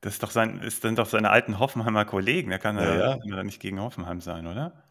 [0.02, 2.50] das ist doch sein, ist, sind doch seine alten Hoffenheimer Kollegen.
[2.50, 3.44] Der kann ja, ja.
[3.44, 4.84] nicht gegen Hoffenheim sein, oder?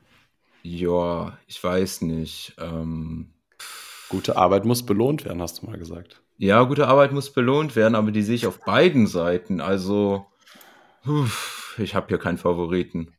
[0.62, 2.54] Ja, ich weiß nicht.
[2.58, 3.32] Ähm,
[4.10, 6.20] gute Arbeit muss belohnt werden, hast du mal gesagt.
[6.36, 9.60] Ja, gute Arbeit muss belohnt werden, aber die sehe ich auf beiden Seiten.
[9.60, 10.26] Also,
[11.78, 13.14] ich habe hier keinen Favoriten.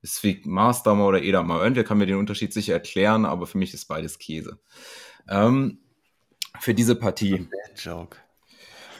[0.00, 1.62] Ist wie Marsdammer oder Edamer.
[1.62, 4.58] Irgendwer kann mir den Unterschied sicher erklären, aber für mich ist beides Käse.
[5.28, 5.78] Ähm,
[6.60, 7.38] für diese Partie.
[7.38, 8.23] Bad Joke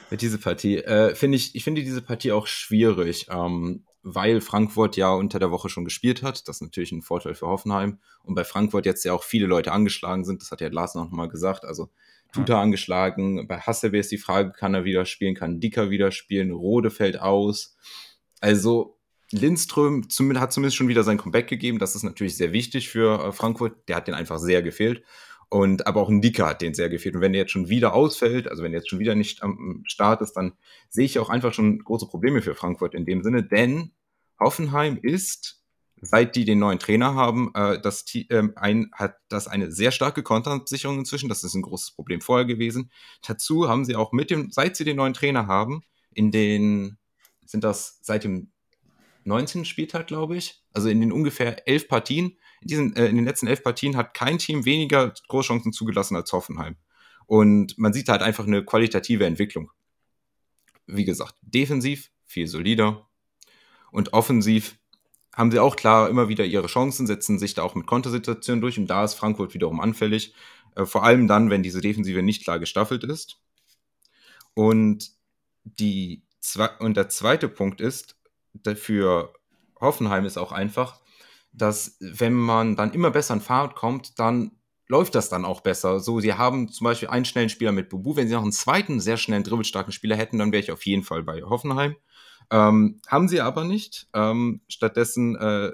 [0.09, 0.77] mit dieser Partie.
[0.77, 5.51] Äh, finde ich, ich finde diese Partie auch schwierig, ähm, weil Frankfurt ja unter der
[5.51, 6.47] Woche schon gespielt hat.
[6.47, 7.99] Das ist natürlich ein Vorteil für Hoffenheim.
[8.23, 10.41] Und bei Frankfurt jetzt ja auch viele Leute angeschlagen sind.
[10.41, 11.65] Das hat ja Lars noch mal gesagt.
[11.65, 11.89] Also
[12.31, 12.61] Tuta ja.
[12.61, 13.47] angeschlagen.
[13.47, 15.35] Bei Hasselbe ist die Frage, kann er wieder spielen?
[15.35, 16.51] Kann Dicker wieder spielen?
[16.51, 17.75] Rode fällt aus.
[18.41, 18.99] Also
[19.31, 20.03] Lindström
[20.35, 21.79] hat zumindest schon wieder sein Comeback gegeben.
[21.79, 23.87] Das ist natürlich sehr wichtig für äh, Frankfurt.
[23.87, 25.03] Der hat den einfach sehr gefehlt.
[25.55, 27.15] Und aber auch ein Dicker hat den sehr gefehlt.
[27.15, 29.83] Und wenn der jetzt schon wieder ausfällt, also wenn er jetzt schon wieder nicht am
[29.85, 30.51] Start ist, dann
[30.89, 33.41] sehe ich auch einfach schon große Probleme für Frankfurt in dem Sinne.
[33.41, 33.93] Denn
[34.37, 35.63] Hoffenheim ist,
[36.01, 40.23] seit die den neuen Trainer haben, äh, das äh, ein, hat das eine sehr starke
[40.23, 41.29] Kontersicherung inzwischen.
[41.29, 42.91] Das ist ein großes Problem vorher gewesen.
[43.25, 46.97] Dazu haben sie auch mit dem, seit sie den neuen Trainer haben, in den,
[47.45, 48.51] sind das seit dem
[49.23, 49.63] 19.
[49.63, 53.63] Spieltag, glaube ich, also in den ungefähr elf Partien, diesen, äh, in den letzten elf
[53.63, 56.75] Partien hat kein Team weniger Großchancen zugelassen als Hoffenheim.
[57.27, 59.71] Und man sieht halt einfach eine qualitative Entwicklung.
[60.87, 63.07] Wie gesagt, defensiv viel solider
[63.91, 64.77] und offensiv
[65.33, 68.77] haben sie auch klar immer wieder ihre Chancen, setzen sich da auch mit Kontersituationen durch
[68.77, 70.33] und da ist Frankfurt wiederum anfällig.
[70.75, 73.37] Äh, vor allem dann, wenn diese Defensive nicht klar gestaffelt ist.
[74.53, 75.11] Und,
[75.63, 76.23] die,
[76.79, 78.15] und der zweite Punkt ist,
[78.75, 79.33] für
[79.79, 81.01] Hoffenheim ist auch einfach,
[81.57, 84.51] dass wenn man dann immer besser in Fahrt kommt, dann
[84.87, 85.99] läuft das dann auch besser.
[85.99, 88.15] So, sie haben zum Beispiel einen schnellen Spieler mit Bubu.
[88.15, 91.03] Wenn sie noch einen zweiten sehr schnellen, dribbelstarken Spieler hätten, dann wäre ich auf jeden
[91.03, 91.95] Fall bei Hoffenheim.
[92.51, 94.07] Ähm, haben sie aber nicht.
[94.13, 95.71] Ähm, stattdessen äh,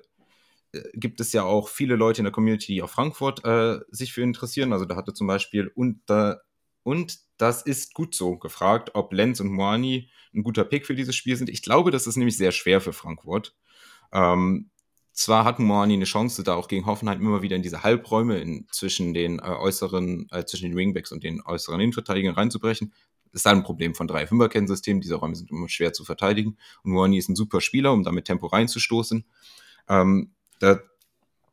[0.93, 4.21] gibt es ja auch viele Leute in der Community, die auf Frankfurt äh, sich für
[4.21, 4.71] interessieren.
[4.71, 6.35] Also da hatte zum Beispiel und, äh,
[6.83, 11.15] und das ist gut so gefragt, ob Lenz und Moani ein guter Pick für dieses
[11.15, 11.49] Spiel sind.
[11.49, 13.55] Ich glaube, das ist nämlich sehr schwer für Frankfurt.
[14.13, 14.70] Ähm,
[15.21, 18.67] zwar hat Moani eine Chance, da auch gegen Hoffenheim immer wieder in diese Halbräume in,
[18.71, 22.93] zwischen den äh, äußeren, äh, zwischen den Wingbacks und den äußeren Innenverteidigern reinzubrechen.
[23.31, 25.01] Das ist halt ein Problem von drei Fünferkennsystemen.
[25.01, 26.57] Diese Räume sind immer schwer zu verteidigen.
[26.83, 29.23] Und Moani ist ein super Spieler, um damit Tempo reinzustoßen.
[29.87, 30.81] Ähm, dazu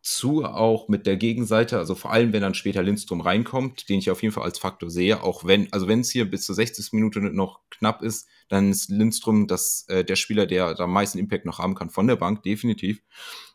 [0.09, 4.11] dazu auch mit der Gegenseite, also vor allem, wenn dann später Lindstrom reinkommt, den ich
[4.11, 6.93] auf jeden Fall als Faktor sehe, auch wenn, also wenn es hier bis zur 60.
[6.93, 11.19] Minute noch knapp ist, dann ist Lindstrom das, äh, der Spieler, der da am meisten
[11.19, 13.03] Impact noch haben kann von der Bank, definitiv.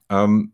[0.09, 0.53] Ähm,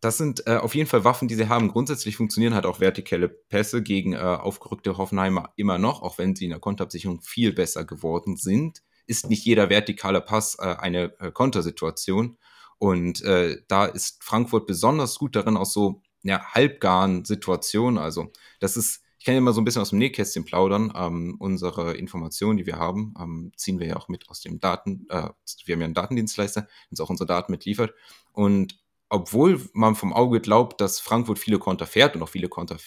[0.00, 1.68] das sind äh, auf jeden Fall Waffen, die sie haben.
[1.68, 6.44] Grundsätzlich funktionieren halt auch vertikale Pässe gegen äh, aufgerückte Hoffenheimer immer noch, auch wenn sie
[6.44, 8.82] in der Konterabsicherung viel besser geworden sind.
[9.06, 12.38] Ist nicht jeder vertikale Pass äh, eine äh, Kontersituation.
[12.78, 17.98] Und äh, da ist Frankfurt besonders gut darin, aus so ja, halbgaren Situationen.
[17.98, 18.30] Also,
[18.60, 20.90] das ist, kann ja mal so ein bisschen aus dem Nähkästchen plaudern.
[20.96, 25.04] Ähm, unsere Informationen, die wir haben, ähm, ziehen wir ja auch mit aus dem Daten,
[25.10, 25.28] äh,
[25.66, 27.92] wir haben ja einen Datendienstleister, der uns auch unsere Daten mitliefert.
[28.32, 32.78] Und obwohl man vom Auge glaubt, dass Frankfurt viele Konter fährt und auch viele Konter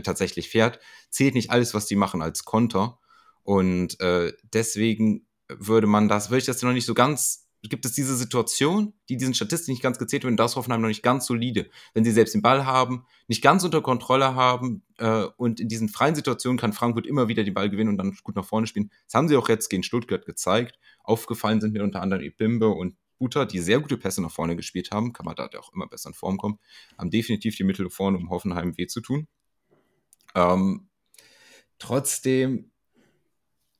[0.00, 0.78] tatsächlich fährt,
[1.10, 3.00] zählt nicht alles, was die machen, als Konter.
[3.42, 7.92] Und äh, deswegen würde man das, würde ich das noch nicht so ganz, gibt es
[7.92, 11.26] diese Situation, die diesen Statistiken nicht ganz gezählt werden, da ist Hoffenheim noch nicht ganz
[11.26, 11.70] solide.
[11.94, 15.88] Wenn sie selbst den Ball haben, nicht ganz unter Kontrolle haben äh, und in diesen
[15.88, 18.90] freien Situationen kann Frankfurt immer wieder den Ball gewinnen und dann gut nach vorne spielen.
[19.06, 20.78] Das haben sie auch jetzt gegen Stuttgart gezeigt.
[21.02, 24.90] Aufgefallen sind mir unter anderem Ebimbe und Buter, die sehr gute Pässe nach vorne gespielt
[24.92, 26.58] haben, kann man da auch immer besser in Form kommen,
[26.96, 29.26] haben definitiv die Mittel vorne, um Hoffenheim weh zu tun.
[30.34, 30.88] Ähm,
[31.78, 32.70] trotzdem,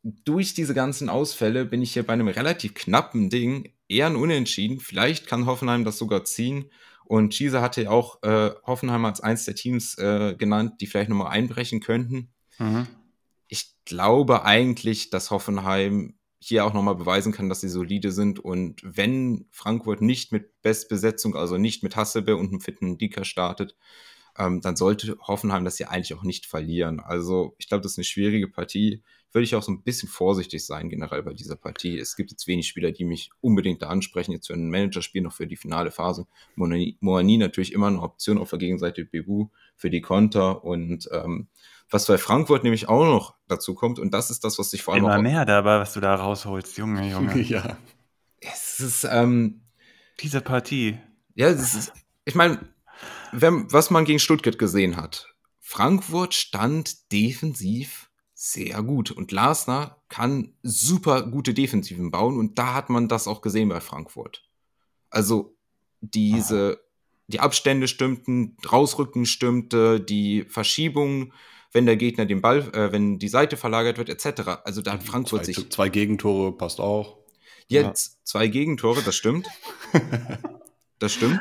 [0.02, 4.80] durch diese ganzen Ausfälle bin ich hier bei einem relativ knappen Ding eher ein Unentschieden.
[4.80, 6.70] Vielleicht kann Hoffenheim das sogar ziehen.
[7.04, 11.08] Und Schieser hatte ja auch äh, Hoffenheim als eins der Teams äh, genannt, die vielleicht
[11.08, 12.30] nochmal einbrechen könnten.
[12.58, 12.86] Mhm.
[13.48, 18.38] Ich glaube eigentlich, dass Hoffenheim hier auch nochmal beweisen kann, dass sie solide sind.
[18.38, 23.74] Und wenn Frankfurt nicht mit Bestbesetzung, also nicht mit Hassebe und einem fitten Dicker startet,
[24.36, 27.00] ähm, dann sollte Hoffenheim das ja eigentlich auch nicht verlieren.
[27.00, 29.02] Also ich glaube, das ist eine schwierige Partie.
[29.32, 31.98] Würde ich auch so ein bisschen vorsichtig sein generell bei dieser Partie.
[31.98, 35.34] Es gibt jetzt wenig Spieler, die mich unbedingt da ansprechen, jetzt für ein Managerspiel noch
[35.34, 36.26] für die finale Phase.
[36.56, 41.48] Moani natürlich immer eine Option auf der Gegenseite Bebu für die Konter und ähm,
[41.90, 44.94] was bei Frankfurt nämlich auch noch dazu kommt, und das ist das, was sich vor
[44.94, 45.04] allem.
[45.04, 47.40] Immer mehr dabei, was du da rausholst, Junge, Junge.
[47.40, 47.78] ja.
[48.40, 49.62] Es ist, ähm,
[50.20, 50.98] Diese Partie.
[51.34, 51.92] Ja, es ist,
[52.24, 52.60] ich meine,
[53.32, 58.07] was man gegen Stuttgart gesehen hat, Frankfurt stand defensiv
[58.40, 63.40] sehr gut und Lasner kann super gute Defensiven bauen und da hat man das auch
[63.40, 64.48] gesehen bei Frankfurt.
[65.10, 65.56] Also
[66.00, 66.80] diese,
[67.26, 71.32] die Abstände stimmten, rausrücken stimmte, die Verschiebung
[71.72, 74.62] wenn der Gegner den Ball, äh, wenn die Seite verlagert wird, etc.
[74.64, 75.70] Also da hat Frankfurt zwei, sich.
[75.70, 77.18] Zwei Gegentore passt auch.
[77.66, 78.18] Jetzt ja.
[78.24, 79.46] zwei Gegentore, das stimmt.
[80.98, 81.40] das stimmt.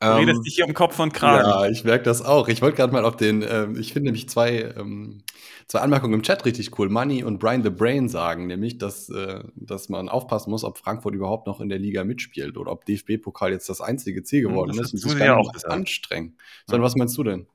[0.00, 1.48] Du redest ähm, dich hier um Kopf und Kragen.
[1.48, 2.46] Ja, ich merke das auch.
[2.46, 5.24] Ich wollte gerade mal auf den, ähm, ich finde nämlich zwei, ähm,
[5.66, 6.88] zwei Anmerkungen im Chat richtig cool.
[6.88, 11.14] Money und Brian the Brain sagen nämlich, dass, äh, dass man aufpassen muss, ob Frankfurt
[11.14, 14.76] überhaupt noch in der Liga mitspielt oder ob DFB-Pokal jetzt das einzige Ziel hm, geworden
[14.76, 15.04] das ist.
[15.04, 16.36] Das ist ja auch anstrengend.
[16.66, 17.48] Sondern was meinst du denn?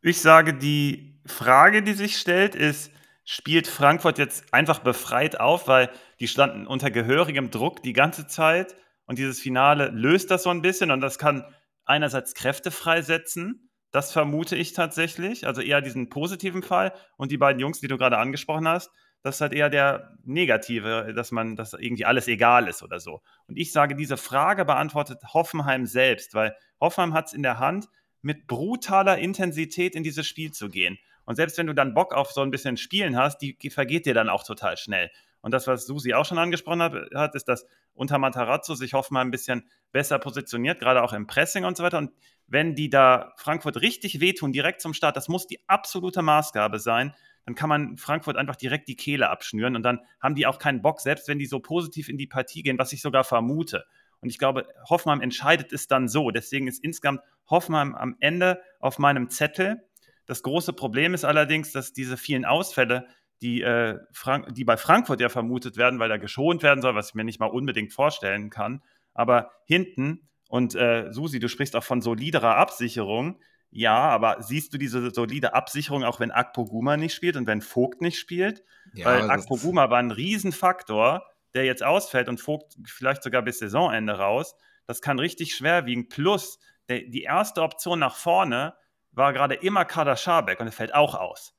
[0.00, 2.92] Ich sage, die Frage, die sich stellt, ist,
[3.24, 8.76] spielt Frankfurt jetzt einfach befreit auf, weil die standen unter gehörigem Druck die ganze Zeit
[9.06, 11.44] und dieses Finale löst das so ein bisschen und das kann
[11.90, 17.60] einerseits Kräfte freisetzen, das vermute ich tatsächlich, also eher diesen positiven Fall und die beiden
[17.60, 18.90] Jungs, die du gerade angesprochen hast,
[19.22, 23.20] das ist halt eher der negative, dass man, dass irgendwie alles egal ist oder so.
[23.48, 27.88] Und ich sage, diese Frage beantwortet Hoffenheim selbst, weil Hoffenheim hat es in der Hand,
[28.22, 30.98] mit brutaler Intensität in dieses Spiel zu gehen.
[31.24, 34.06] Und selbst wenn du dann Bock auf so ein bisschen Spielen hast, die, die vergeht
[34.06, 35.10] dir dann auch total schnell.
[35.42, 39.30] Und das, was Susi auch schon angesprochen hat, ist, dass unter Matarazzo sich Hoffmann ein
[39.30, 41.98] bisschen besser positioniert, gerade auch im Pressing und so weiter.
[41.98, 42.12] Und
[42.46, 47.14] wenn die da Frankfurt richtig wehtun, direkt zum Start, das muss die absolute Maßgabe sein,
[47.46, 50.82] dann kann man Frankfurt einfach direkt die Kehle abschnüren und dann haben die auch keinen
[50.82, 53.86] Bock, selbst wenn die so positiv in die Partie gehen, was ich sogar vermute.
[54.20, 56.30] Und ich glaube, Hoffmann entscheidet es dann so.
[56.30, 59.82] Deswegen ist insgesamt Hoffmann am Ende auf meinem Zettel.
[60.26, 63.08] Das große Problem ist allerdings, dass diese vielen Ausfälle,
[63.42, 67.10] die, äh, Frank die bei Frankfurt ja vermutet werden, weil er geschont werden soll, was
[67.10, 68.82] ich mir nicht mal unbedingt vorstellen kann.
[69.14, 73.40] Aber hinten, und äh, Susi, du sprichst auch von soliderer Absicherung.
[73.70, 77.60] Ja, aber siehst du diese solide Absicherung auch, wenn Akpo Guma nicht spielt und wenn
[77.60, 78.64] Vogt nicht spielt?
[78.94, 81.24] Ja, Weil Akpo Guma war ein Riesenfaktor
[81.54, 84.54] der jetzt ausfällt und Vogt vielleicht sogar bis Saisonende raus,
[84.86, 86.08] das kann richtig schwer wiegen.
[86.08, 88.74] Plus, der, die erste Option nach vorne
[89.12, 91.54] war gerade immer Kader Schabek und er fällt auch aus.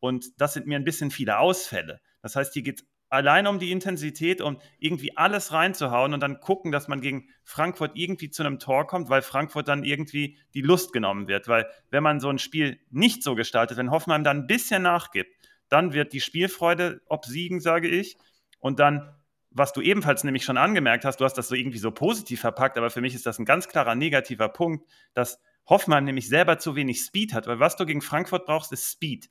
[0.00, 2.00] Und das sind mir ein bisschen viele Ausfälle.
[2.22, 6.40] Das heißt, hier geht es allein um die Intensität, um irgendwie alles reinzuhauen und dann
[6.40, 10.60] gucken, dass man gegen Frankfurt irgendwie zu einem Tor kommt, weil Frankfurt dann irgendwie die
[10.60, 11.48] Lust genommen wird.
[11.48, 15.30] Weil wenn man so ein Spiel nicht so gestaltet, wenn Hoffmann dann ein bisschen nachgibt,
[15.68, 18.16] dann wird die Spielfreude obsiegen, sage ich.
[18.60, 19.14] Und dann
[19.50, 22.76] was du ebenfalls nämlich schon angemerkt hast, du hast das so irgendwie so positiv verpackt,
[22.76, 26.76] aber für mich ist das ein ganz klarer negativer Punkt, dass Hoffenheim nämlich selber zu
[26.76, 29.28] wenig Speed hat, weil was du gegen Frankfurt brauchst, ist Speed.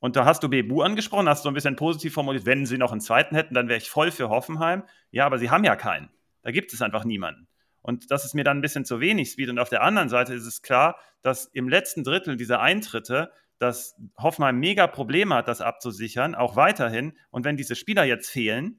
[0.00, 2.92] Und da hast du Bebu angesprochen, hast du ein bisschen positiv formuliert, wenn sie noch
[2.92, 4.84] einen zweiten hätten, dann wäre ich voll für Hoffenheim.
[5.10, 6.08] Ja, aber sie haben ja keinen.
[6.42, 7.48] Da gibt es einfach niemanden.
[7.82, 9.48] Und das ist mir dann ein bisschen zu wenig Speed.
[9.48, 13.96] Und auf der anderen Seite ist es klar, dass im letzten Drittel dieser Eintritte, dass
[14.16, 17.18] Hoffenheim mega Probleme hat, das abzusichern, auch weiterhin.
[17.30, 18.78] Und wenn diese Spieler jetzt fehlen,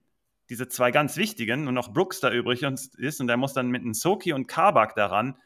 [0.50, 3.82] diese zwei ganz wichtigen, und noch Brooks da übrig ist, und der muss dann mit
[3.82, 5.38] einem Soki und Kabak daran,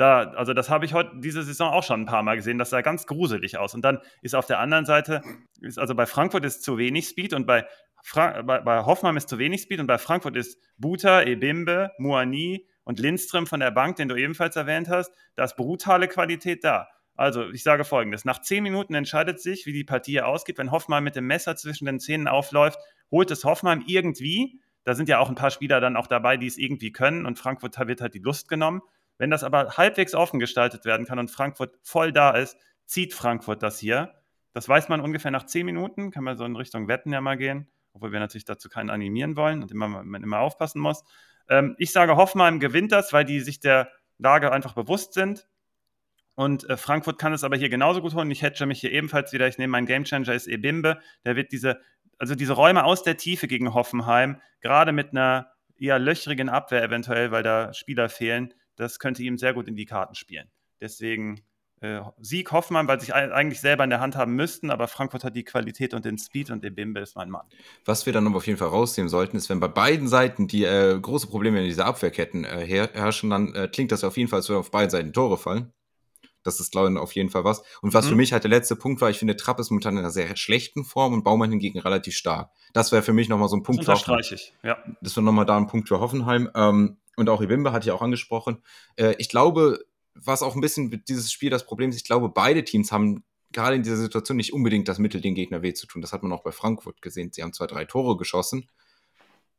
[0.00, 2.56] da, also das habe ich heute diese Saison auch schon ein paar Mal gesehen.
[2.56, 3.74] Das sah ganz gruselig aus.
[3.74, 5.20] Und dann ist auf der anderen Seite,
[5.60, 7.66] ist also bei Frankfurt ist zu wenig Speed und bei,
[8.02, 12.66] Fra bei, bei Hoffenheim ist zu wenig Speed und bei Frankfurt ist Buta, Ebimbe, Muani
[12.84, 15.12] und Lindström von der Bank, den du ebenfalls erwähnt hast.
[15.36, 16.88] Da ist brutale Qualität da.
[17.14, 20.56] Also, ich sage folgendes: Nach zehn Minuten entscheidet sich, wie die Partie ausgeht.
[20.56, 22.78] Wenn Hoffenheim mit dem Messer zwischen den Zähnen aufläuft,
[23.10, 24.62] holt es Hoffenheim irgendwie.
[24.84, 27.38] Da sind ja auch ein paar Spieler dann auch dabei, die es irgendwie können und
[27.38, 28.80] Frankfurt wird halt die Lust genommen.
[29.20, 32.56] Wenn das aber halbwegs offen gestaltet werden kann und Frankfurt voll da ist,
[32.86, 34.14] zieht Frankfurt das hier.
[34.54, 37.36] Das weiß man ungefähr nach zehn Minuten, kann man so in Richtung Wetten ja mal
[37.36, 41.04] gehen, obwohl wir natürlich dazu keinen animieren wollen und immer, man immer aufpassen muss.
[41.50, 45.46] Ähm, ich sage, Hoffenheim gewinnt das, weil die sich der Lage einfach bewusst sind.
[46.34, 48.30] Und äh, Frankfurt kann es aber hier genauso gut holen.
[48.30, 49.46] Ich hedge mich hier ebenfalls wieder.
[49.48, 50.98] Ich nehme meinen Gamechanger ist Ebimbe.
[51.26, 51.78] Der wird diese,
[52.16, 57.32] also diese Räume aus der Tiefe gegen Hoffenheim, gerade mit einer eher löchrigen Abwehr eventuell,
[57.32, 60.50] weil da Spieler fehlen, das könnte ihm sehr gut in die Karten spielen.
[60.80, 61.42] Deswegen
[61.80, 65.36] äh, Sieg Hoffmann, weil sie eigentlich selber in der Hand haben müssten, aber Frankfurt hat
[65.36, 67.46] die Qualität und den Speed und den Bimbe ist mein Mann.
[67.84, 70.64] Was wir dann aber auf jeden Fall rausnehmen sollten, ist, wenn bei beiden Seiten die
[70.64, 74.38] äh, große Probleme in dieser Abwehrketten äh, herrschen, dann äh, klingt das auf jeden Fall,
[74.38, 75.72] als würde auf beiden Seiten Tore fallen.
[76.42, 77.62] Das ist, glaube ich, auf jeden Fall was.
[77.82, 78.10] Und was mhm.
[78.10, 80.34] für mich halt der letzte Punkt war, ich finde, Trapp ist momentan in einer sehr
[80.36, 82.50] schlechten Form und Baumann hingegen relativ stark.
[82.72, 83.82] Das wäre für mich nochmal so ein Punkt.
[83.82, 84.78] Das unterstreiche ich, ja.
[85.02, 86.50] Das wäre nochmal da ein Punkt für Hoffenheim.
[86.54, 88.62] Ähm, und auch Ibimbe hatte ich auch angesprochen.
[88.96, 89.84] Äh, ich glaube,
[90.14, 93.76] was auch ein bisschen dieses Spiel das Problem ist, ich glaube, beide Teams haben gerade
[93.76, 96.02] in dieser Situation nicht unbedingt das Mittel, den Gegner weh zu tun.
[96.02, 97.30] Das hat man auch bei Frankfurt gesehen.
[97.32, 98.68] Sie haben zwar drei Tore geschossen,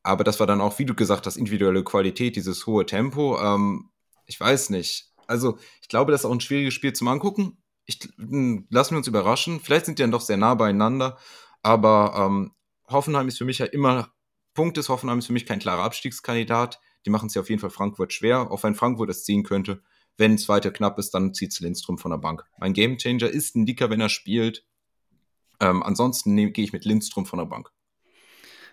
[0.03, 3.39] aber das war dann auch, wie du gesagt hast, individuelle Qualität, dieses hohe Tempo.
[3.39, 3.89] Ähm,
[4.25, 5.11] ich weiß nicht.
[5.27, 7.57] Also, ich glaube, das ist auch ein schwieriges Spiel zum Angucken.
[7.85, 9.59] Ich, hm, lassen wir uns überraschen.
[9.59, 11.17] Vielleicht sind die dann doch sehr nah beieinander,
[11.61, 12.51] aber ähm,
[12.87, 14.11] Hoffenheim ist für mich ja immer,
[14.53, 16.79] Punkt ist, Hoffenheim ist für mich kein klarer Abstiegskandidat.
[17.05, 19.81] Die machen es ja auf jeden Fall Frankfurt schwer, auch wenn Frankfurt es ziehen könnte.
[20.17, 22.45] Wenn es weiter knapp ist, dann zieht es Lindström von der Bank.
[22.59, 24.65] Mein Gamechanger ist ein Dicker, wenn er spielt.
[25.59, 27.71] Ähm, ansonsten gehe ich mit Lindström von der Bank.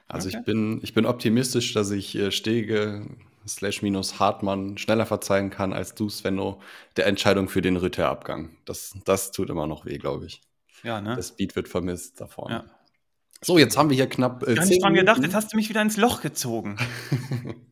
[0.08, 0.38] Also okay.
[0.38, 3.06] ich, bin, ich bin optimistisch, dass ich äh, Stege
[3.46, 6.60] slash minus Hartmann schneller verzeihen kann als du, Svenno,
[6.96, 8.50] der Entscheidung für den Ritterabgang.
[8.64, 10.40] Das, das tut immer noch weh, glaube ich.
[10.82, 11.16] Ja, ne?
[11.16, 12.50] Das Speed wird vermisst davon.
[12.50, 12.64] Ja.
[13.40, 14.42] So, jetzt haben wir hier knapp.
[14.46, 16.76] Äh, Gar nicht dran gedacht, jetzt hast du mich wieder ins Loch gezogen.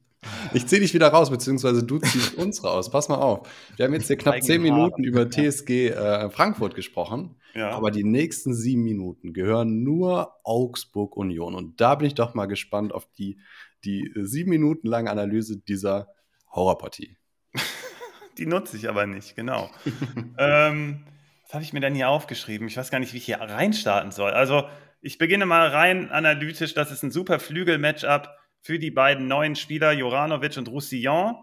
[0.53, 2.91] Ich ziehe dich wieder raus, beziehungsweise du ziehst uns raus.
[2.91, 3.49] Pass mal auf.
[3.77, 7.37] Wir haben jetzt hier knapp zehn Minuten über TSG äh, Frankfurt gesprochen.
[7.55, 7.71] Ja.
[7.71, 11.55] Aber die nächsten sieben Minuten gehören nur Augsburg Union.
[11.55, 13.41] Und da bin ich doch mal gespannt auf die,
[13.85, 16.09] die sieben Minuten lange Analyse dieser
[16.51, 17.17] Horrorpartie.
[18.39, 19.71] die nutze ich aber nicht, genau.
[20.39, 21.05] ähm,
[21.45, 22.67] was habe ich mir denn hier aufgeschrieben?
[22.67, 24.33] Ich weiß gar nicht, wie ich hier reinstarten soll.
[24.33, 24.64] Also,
[25.01, 26.75] ich beginne mal rein analytisch.
[26.75, 28.29] Das ist ein super Flügel-Matchup
[28.67, 31.37] für die beiden neuen Spieler Joranovic und Roussillon,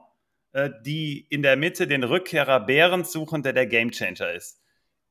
[0.51, 4.61] äh, die in der Mitte den Rückkehrer Behrens suchen, der der Gamechanger ist.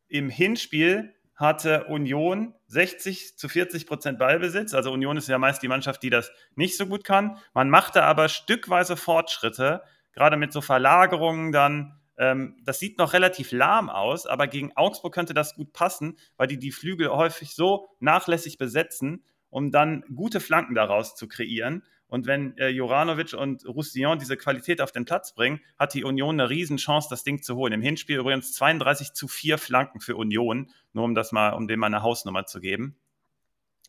[0.09, 4.75] Im Hinspiel hatte Union 60 zu 40 Prozent Ballbesitz.
[4.75, 7.39] Also Union ist ja meist die Mannschaft, die das nicht so gut kann.
[7.55, 9.83] Man machte aber stückweise Fortschritte,
[10.13, 11.99] gerade mit so Verlagerungen dann.
[12.19, 16.47] Ähm, das sieht noch relativ lahm aus, aber gegen Augsburg könnte das gut passen, weil
[16.47, 21.83] die die Flügel häufig so nachlässig besetzen, um dann gute Flanken daraus zu kreieren.
[22.13, 26.39] Und wenn äh, Joranovic und Roussillon diese Qualität auf den Platz bringen, hat die Union
[26.39, 27.73] eine Riesenchance, das Ding zu holen.
[27.73, 31.81] Im Hinspiel übrigens 32 zu 4 Flanken für Union, nur um das mal, um dem
[31.81, 32.99] mal eine Hausnummer zu geben.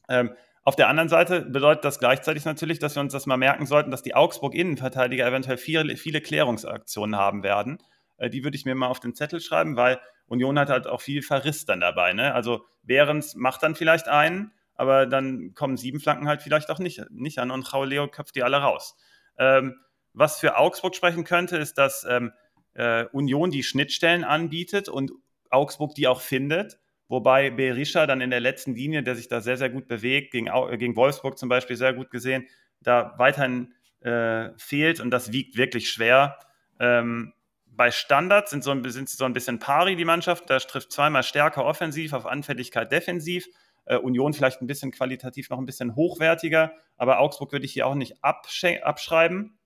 [0.08, 0.32] Ähm,
[0.64, 3.92] auf der anderen Seite bedeutet das gleichzeitig natürlich, dass wir uns das mal merken sollten,
[3.92, 7.80] dass die Augsburg-Innenverteidiger eventuell viele, viele Klärungsaktionen haben werden.
[8.16, 11.02] Äh, die würde ich mir mal auf den Zettel schreiben, weil Union hat halt auch
[11.02, 12.14] viel Verriss dann dabei.
[12.14, 12.34] Ne?
[12.34, 17.04] Also Behrens macht dann vielleicht einen, aber dann kommen sieben Flanken halt vielleicht auch nicht,
[17.12, 18.96] nicht an und Leo köpft die alle raus.
[19.38, 19.76] Ähm,
[20.14, 22.32] was für Augsburg sprechen könnte, ist, dass ähm,
[22.74, 25.12] äh, Union die Schnittstellen anbietet und
[25.50, 26.80] Augsburg die auch findet.
[27.08, 30.50] Wobei Berisha dann in der letzten Linie, der sich da sehr, sehr gut bewegt, gegen,
[30.78, 32.48] gegen Wolfsburg zum Beispiel sehr gut gesehen,
[32.82, 36.40] da weiterhin äh, fehlt und das wiegt wirklich schwer.
[36.80, 37.34] Ähm,
[37.66, 40.50] bei Standards sind, so ein, sind sie so ein bisschen pari, die Mannschaft.
[40.50, 43.48] Da trifft zweimal stärker offensiv auf Anfälligkeit defensiv.
[43.86, 47.88] Äh, Union vielleicht ein bisschen qualitativ noch ein bisschen hochwertiger, aber Augsburg würde ich hier
[47.88, 49.58] auch nicht abschreiben.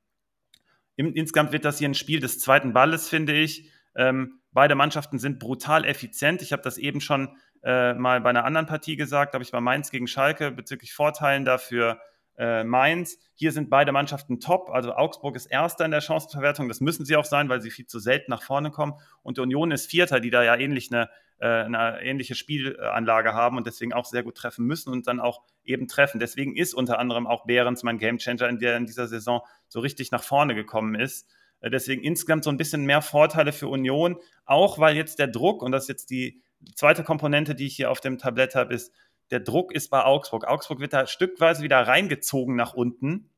[0.95, 3.69] Insgesamt wird das hier ein Spiel des zweiten Balles, finde ich.
[3.95, 6.41] Ähm, Beide Mannschaften sind brutal effizient.
[6.41, 9.61] Ich habe das eben schon äh, mal bei einer anderen Partie gesagt, habe ich bei
[9.61, 11.99] Mainz gegen Schalke bezüglich Vorteilen dafür
[12.39, 13.19] äh, Mainz.
[13.35, 14.71] Hier sind beide Mannschaften top.
[14.71, 16.69] Also Augsburg ist Erster in der Chancenverwertung.
[16.69, 18.95] Das müssen sie auch sein, weil sie viel zu selten nach vorne kommen.
[19.21, 21.07] Und Union ist Vierter, die da ja ähnlich eine,
[21.45, 25.87] eine ähnliche Spielanlage haben und deswegen auch sehr gut treffen müssen und dann auch eben
[25.87, 26.19] treffen.
[26.19, 30.11] Deswegen ist unter anderem auch Behrens mein Gamechanger, in der in dieser Saison so richtig
[30.11, 31.29] nach vorne gekommen ist.
[31.59, 35.61] Äh, deswegen insgesamt so ein bisschen mehr Vorteile für Union, auch weil jetzt der Druck,
[35.61, 36.41] und das ist jetzt die
[36.75, 38.91] zweite Komponente, die ich hier auf dem Tablett habe, ist,
[39.29, 40.47] der Druck ist bei Augsburg.
[40.47, 43.29] Augsburg wird da stückweise wieder reingezogen nach unten.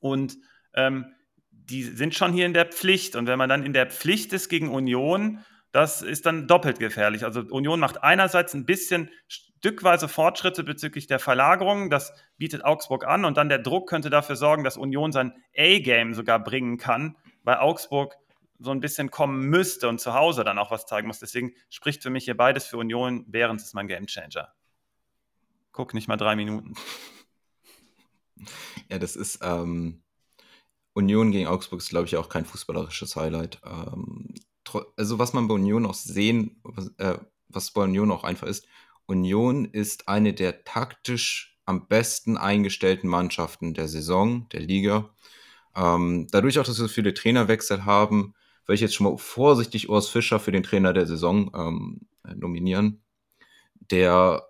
[0.00, 0.36] Und
[0.74, 1.14] ähm,
[1.50, 3.16] die sind schon hier in der Pflicht.
[3.16, 7.24] Und wenn man dann in der Pflicht ist gegen Union, das ist dann doppelt gefährlich.
[7.24, 11.90] Also Union macht einerseits ein bisschen stückweise Fortschritte bezüglich der Verlagerung.
[11.90, 13.24] Das bietet Augsburg an.
[13.24, 17.56] Und dann der Druck könnte dafür sorgen, dass Union sein A-Game sogar bringen kann, weil
[17.56, 18.16] Augsburg
[18.58, 21.20] so ein bisschen kommen müsste und zu Hause dann auch was zeigen muss.
[21.20, 23.30] Deswegen spricht für mich hier beides für Union.
[23.30, 24.52] Behrens ist mein Gamechanger.
[25.72, 26.74] Guck nicht mal drei Minuten.
[28.88, 30.02] Ja, das ist ähm,
[30.94, 33.60] Union gegen Augsburg ist, glaube ich, auch kein fußballerisches Highlight.
[33.64, 34.34] Ähm,
[34.96, 38.66] also was man bei Union auch sehen, was, äh, was bei Union auch einfach ist,
[39.06, 45.14] Union ist eine der taktisch am besten eingestellten Mannschaften der Saison, der Liga.
[45.76, 48.34] Ähm, dadurch auch, dass wir so viele Trainerwechsel haben,
[48.66, 52.00] werde ich jetzt schon mal vorsichtig Urs Fischer für den Trainer der Saison ähm,
[52.34, 53.02] nominieren.
[53.90, 54.48] Der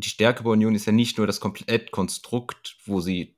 [0.00, 3.36] die Stärke bei Union ist ja nicht nur das Komplettkonstrukt, wo sie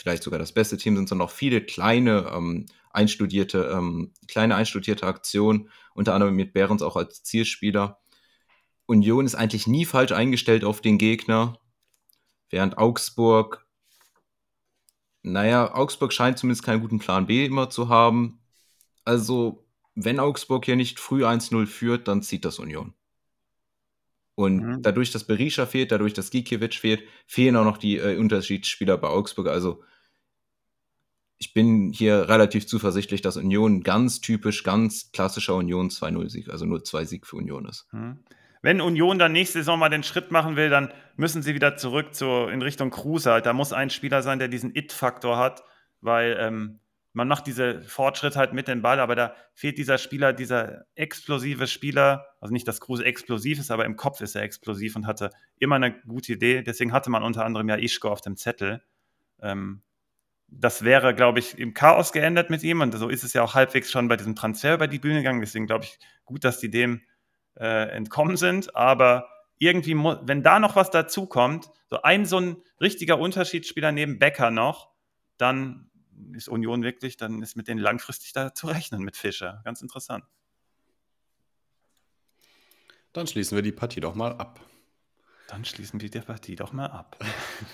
[0.00, 5.06] vielleicht sogar das beste Team sind, sondern auch viele kleine ähm, einstudierte, ähm, kleine einstudierte
[5.06, 8.00] Aktionen, unter anderem mit Behrens auch als Zielspieler.
[8.86, 11.58] Union ist eigentlich nie falsch eingestellt auf den Gegner,
[12.48, 13.66] während Augsburg,
[15.22, 18.40] naja, Augsburg scheint zumindest keinen guten Plan B immer zu haben.
[19.04, 22.94] Also, wenn Augsburg hier nicht früh 1-0 führt, dann zieht das Union.
[24.40, 24.82] Und mhm.
[24.82, 29.08] dadurch, dass Berisha fehlt, dadurch, dass Gikiewicz fehlt, fehlen auch noch die äh, Unterschiedsspieler bei
[29.08, 29.48] Augsburg.
[29.48, 29.82] Also
[31.38, 36.84] ich bin hier relativ zuversichtlich, dass Union ganz typisch, ganz klassischer Union 2-0-Sieg, also nur
[36.84, 37.88] 2 Sieg für Union ist.
[37.92, 38.18] Mhm.
[38.62, 42.14] Wenn Union dann nächste Saison mal den Schritt machen will, dann müssen sie wieder zurück
[42.14, 43.32] zu, in Richtung Kruse.
[43.32, 43.46] Halt.
[43.46, 45.64] Da muss ein Spieler sein, der diesen It-Faktor hat,
[46.02, 46.80] weil ähm,
[47.12, 51.66] man macht diese Fortschritte halt mit dem Ball, aber da fehlt dieser Spieler, dieser explosive
[51.66, 55.30] Spieler, also nicht, dass Kruse explosiv ist, aber im Kopf ist er explosiv und hatte
[55.58, 56.62] immer eine gute Idee.
[56.62, 58.82] Deswegen hatte man unter anderem ja Ischko auf dem Zettel.
[59.42, 59.82] Ähm,
[60.46, 63.54] das wäre, glaube ich, im Chaos geendet mit ihm und so ist es ja auch
[63.54, 65.40] halbwegs schon bei diesem Transfer über die Bühne gegangen.
[65.40, 67.02] Deswegen glaube ich, gut, dass die dem
[67.56, 73.18] äh, entkommen sind, aber irgendwie, wenn da noch was dazukommt, so ein so ein richtiger
[73.18, 74.90] Unterschiedsspieler neben Becker noch,
[75.36, 75.89] dann
[76.34, 79.60] ist Union wirklich, dann ist mit denen langfristig da zu rechnen mit Fischer.
[79.64, 80.24] Ganz interessant.
[83.12, 84.60] Dann schließen wir die Partie doch mal ab.
[85.48, 87.18] Dann schließen wir die Partie doch mal ab.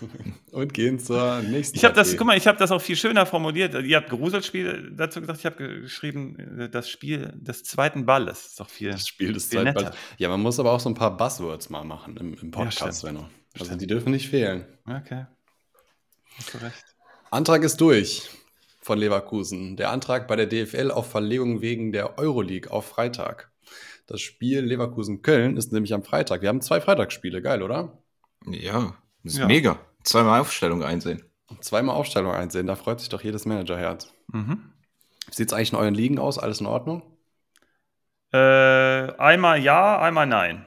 [0.51, 3.27] Und gehen zur nächsten Ich habe das, guck mal, ich habe das auch viel schöner
[3.27, 3.75] formuliert.
[3.75, 8.43] Ihr habt Gruselspiel dazu gesagt, ich habe geschrieben, das Spiel des zweiten Balles.
[8.43, 8.93] Das ist doch viel.
[8.93, 9.95] Das Spiel des zweiten Balles.
[10.17, 13.11] Ja, man muss aber auch so ein paar Buzzwords mal machen im, im Podcast, ja,
[13.11, 13.29] Benno.
[13.53, 13.83] Also stimmt.
[13.83, 14.65] die dürfen nicht fehlen.
[14.87, 15.27] Okay.
[16.39, 16.96] Hast du recht.
[17.31, 18.31] Antrag ist durch
[18.81, 19.77] von Leverkusen.
[19.77, 23.51] Der Antrag bei der DFL auf Verlegung wegen der Euroleague auf Freitag.
[24.07, 26.41] Das Spiel Leverkusen-Köln ist nämlich am Freitag.
[26.43, 27.43] Wir haben zwei Freitagsspiele.
[27.43, 27.99] Geil, oder?
[28.47, 29.47] Ja, das ist ja.
[29.47, 29.81] mega.
[30.05, 31.25] Zweimal Aufstellung einsehen.
[31.61, 32.69] Zweimal Aufstellung einsehen.
[32.69, 34.13] Da freut sich doch jedes Managerherz.
[34.29, 34.71] Mhm.
[35.27, 36.39] Wie sieht es eigentlich in euren Ligen aus?
[36.39, 37.03] Alles in Ordnung?
[38.33, 40.65] Äh, einmal ja, einmal nein.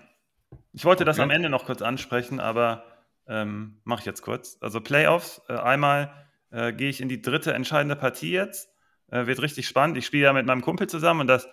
[0.74, 2.84] Ich wollte das am Ende noch kurz ansprechen, aber
[3.28, 4.57] ähm, mache ich jetzt kurz.
[4.60, 6.12] Also Playoffs, äh, einmal
[6.52, 8.70] äh, gehe ich in die dritte entscheidende Partie jetzt.
[9.12, 9.97] Äh, wird richtig spannend.
[9.97, 11.47] Ich spiele ja mit meinem Kumpel zusammen und das,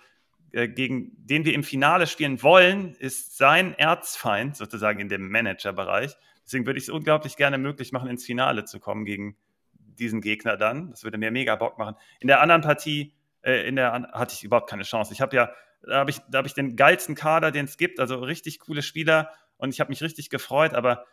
[0.53, 6.17] äh, gegen den wir im Finale spielen wollen, ist sein Erzfeind sozusagen in dem Managerbereich.
[6.45, 9.37] Deswegen würde ich es unglaublich gerne möglich machen, ins Finale zu kommen gegen
[9.73, 10.91] diesen Gegner dann.
[10.91, 11.97] Das würde mir mega Bock machen.
[12.21, 15.13] In der anderen Partie, äh, in der hatte ich überhaupt keine Chance.
[15.13, 18.19] Ich habe ja, da habe ich, hab ich den geilsten Kader, den es gibt, also
[18.19, 21.07] richtig coole Spieler und ich habe mich richtig gefreut, aber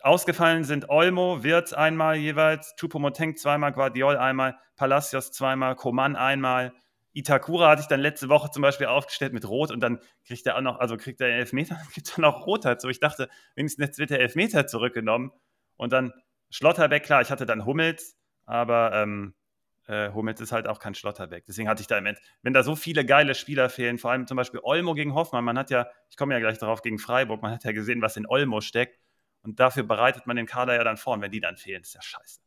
[0.00, 6.72] Ausgefallen sind Olmo, Wirtz einmal jeweils, Chupomoteng zweimal, Guardiol einmal, Palacios zweimal, Koman einmal.
[7.12, 10.56] Itakura hatte ich dann letzte Woche zum Beispiel aufgestellt mit Rot und dann kriegt er
[10.56, 12.88] auch noch, also kriegt er Elfmeter, dann gibt er noch Rot dazu.
[12.88, 15.32] Ich dachte, wenigstens jetzt wird der Elfmeter zurückgenommen.
[15.76, 16.12] Und dann
[16.50, 18.16] Schlotterbeck, klar, ich hatte dann Hummels,
[18.46, 19.34] aber ähm,
[19.86, 21.44] äh, Hummels ist halt auch kein Schlotterbeck.
[21.46, 24.26] Deswegen hatte ich da im End, wenn da so viele geile Spieler fehlen, vor allem
[24.26, 27.42] zum Beispiel Olmo gegen Hoffmann, man hat ja, ich komme ja gleich darauf, gegen Freiburg,
[27.42, 28.98] man hat ja gesehen, was in Olmo steckt.
[29.48, 31.14] Und dafür bereitet man den Kader ja dann vor.
[31.14, 32.40] Und wenn die dann fehlen, ist ja scheiße.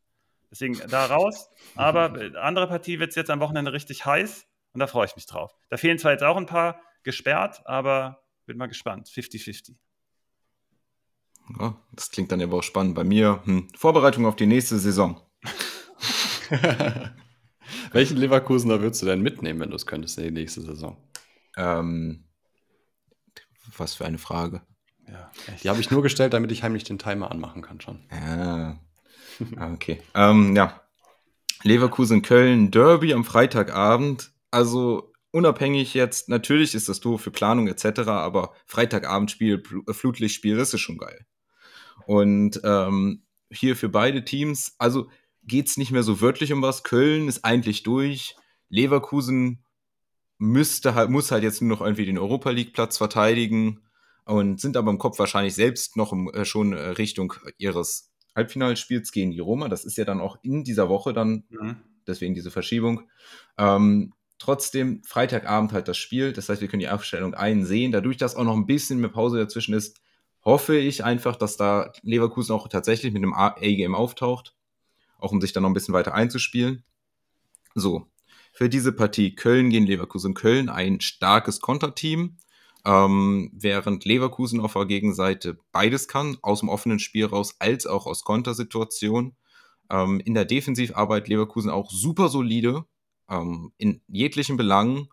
[0.52, 1.50] Deswegen da raus.
[1.74, 4.46] Aber andere Partie wird es jetzt am Wochenende richtig heiß.
[4.72, 5.52] Und da freue ich mich drauf.
[5.68, 9.08] Da fehlen zwar jetzt auch ein paar gesperrt, aber bin mal gespannt.
[9.08, 9.74] 50-50.
[11.58, 12.94] Ja, das klingt dann aber auch spannend.
[12.94, 15.20] Bei mir, hm, Vorbereitung auf die nächste Saison.
[17.90, 20.96] Welchen Leverkusener würdest du denn mitnehmen, wenn du es könntest in die nächste Saison?
[21.56, 22.28] Ähm,
[23.76, 24.62] was für eine Frage.
[25.08, 25.30] Ja,
[25.62, 28.00] die habe ich nur gestellt, damit ich heimlich den Timer anmachen kann schon.
[28.10, 28.78] Ja.
[29.56, 30.00] Ah, okay.
[30.14, 30.80] ähm, ja.
[31.62, 34.32] Leverkusen-Köln Derby am Freitagabend.
[34.50, 40.74] Also unabhängig jetzt, natürlich ist das doof für Planung etc., aber Freitagabendspiel, äh, Flutlichtspiel, das
[40.74, 41.26] ist schon geil.
[42.06, 45.08] Und ähm, hier für beide Teams, also
[45.44, 46.84] geht es nicht mehr so wörtlich um was.
[46.84, 48.36] Köln ist eigentlich durch.
[48.68, 49.64] Leverkusen
[50.38, 53.80] müsste halt, muss halt jetzt nur noch irgendwie den Europa League-Platz verteidigen
[54.24, 59.12] und sind aber im Kopf wahrscheinlich selbst noch im, äh, schon äh, Richtung ihres Halbfinalspiels
[59.12, 59.68] gegen die Roma.
[59.68, 61.76] Das ist ja dann auch in dieser Woche dann, mhm.
[62.06, 63.08] deswegen diese Verschiebung.
[63.58, 66.32] Ähm, trotzdem, Freitagabend halt das Spiel.
[66.32, 67.92] Das heißt, wir können die Aufstellung einsehen.
[67.92, 70.00] Dadurch, dass auch noch ein bisschen mehr Pause dazwischen ist,
[70.44, 74.54] hoffe ich einfach, dass da Leverkusen auch tatsächlich mit einem A-Game auftaucht.
[75.18, 76.82] Auch um sich dann noch ein bisschen weiter einzuspielen.
[77.74, 78.06] So,
[78.52, 80.34] für diese Partie Köln gegen Leverkusen.
[80.34, 82.36] Köln ein starkes Konterteam,
[82.84, 88.06] ähm, während Leverkusen auf der Gegenseite beides kann, aus dem offenen Spiel raus als auch
[88.06, 89.36] aus Kontersituationen.
[89.90, 92.84] Ähm, in der Defensivarbeit Leverkusen auch super solide,
[93.28, 95.08] ähm, in jeglichen Belangen.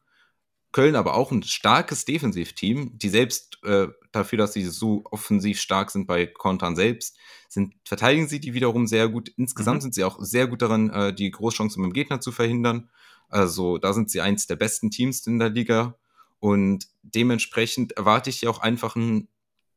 [0.72, 5.89] Köln aber auch ein starkes Defensivteam, die selbst äh, dafür, dass sie so offensiv stark
[5.89, 7.17] sind bei Kontern selbst,
[7.47, 9.30] sind, verteidigen sie die wiederum sehr gut.
[9.36, 9.82] Insgesamt mhm.
[9.82, 12.89] sind sie auch sehr gut darin, äh, die Großchancen mit dem Gegner zu verhindern.
[13.30, 15.97] Also da sind sie eins der besten Teams in der Liga.
[16.39, 19.27] Und dementsprechend erwarte ich ja auch einfach ein,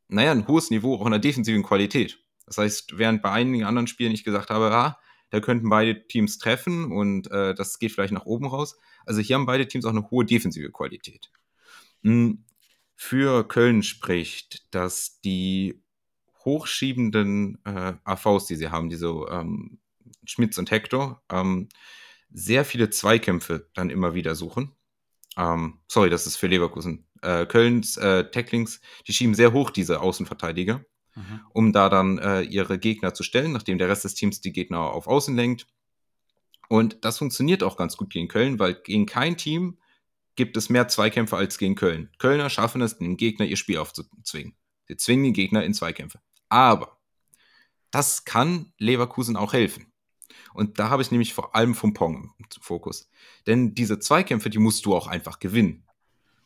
[0.07, 2.19] naja, ein hohes Niveau auch in der defensiven Qualität.
[2.45, 4.99] Das heißt, während bei einigen anderen Spielen ich gesagt habe, ah,
[5.29, 8.77] da könnten beide Teams treffen und äh, das geht vielleicht nach oben raus.
[9.05, 11.31] Also hier haben beide Teams auch eine hohe defensive Qualität.
[12.03, 12.45] Hm,
[12.95, 15.81] für Köln spricht, dass die
[16.45, 19.79] hochschiebenden äh, AVs, die sie haben, diese ähm,
[20.25, 21.69] Schmitz und Hector, ähm,
[22.31, 24.75] sehr viele Zweikämpfe dann immer wieder suchen.
[25.37, 27.07] Ähm, sorry, das ist für Leverkusen.
[27.21, 31.41] Äh, Kölns äh, Tacklings, die schieben sehr hoch diese Außenverteidiger, mhm.
[31.53, 34.79] um da dann äh, ihre Gegner zu stellen, nachdem der Rest des Teams die Gegner
[34.79, 35.67] auf Außen lenkt.
[36.69, 39.77] Und das funktioniert auch ganz gut gegen Köln, weil gegen kein Team
[40.35, 42.09] gibt es mehr Zweikämpfe als gegen Köln.
[42.17, 44.55] Kölner schaffen es, den Gegner ihr Spiel aufzuzwingen.
[44.87, 46.19] Sie zwingen den Gegner in Zweikämpfe.
[46.49, 46.99] Aber
[47.91, 49.92] das kann Leverkusen auch helfen.
[50.53, 53.09] Und da habe ich nämlich vor allem Frimpong im Fokus.
[53.47, 55.83] Denn diese Zweikämpfe, die musst du auch einfach gewinnen.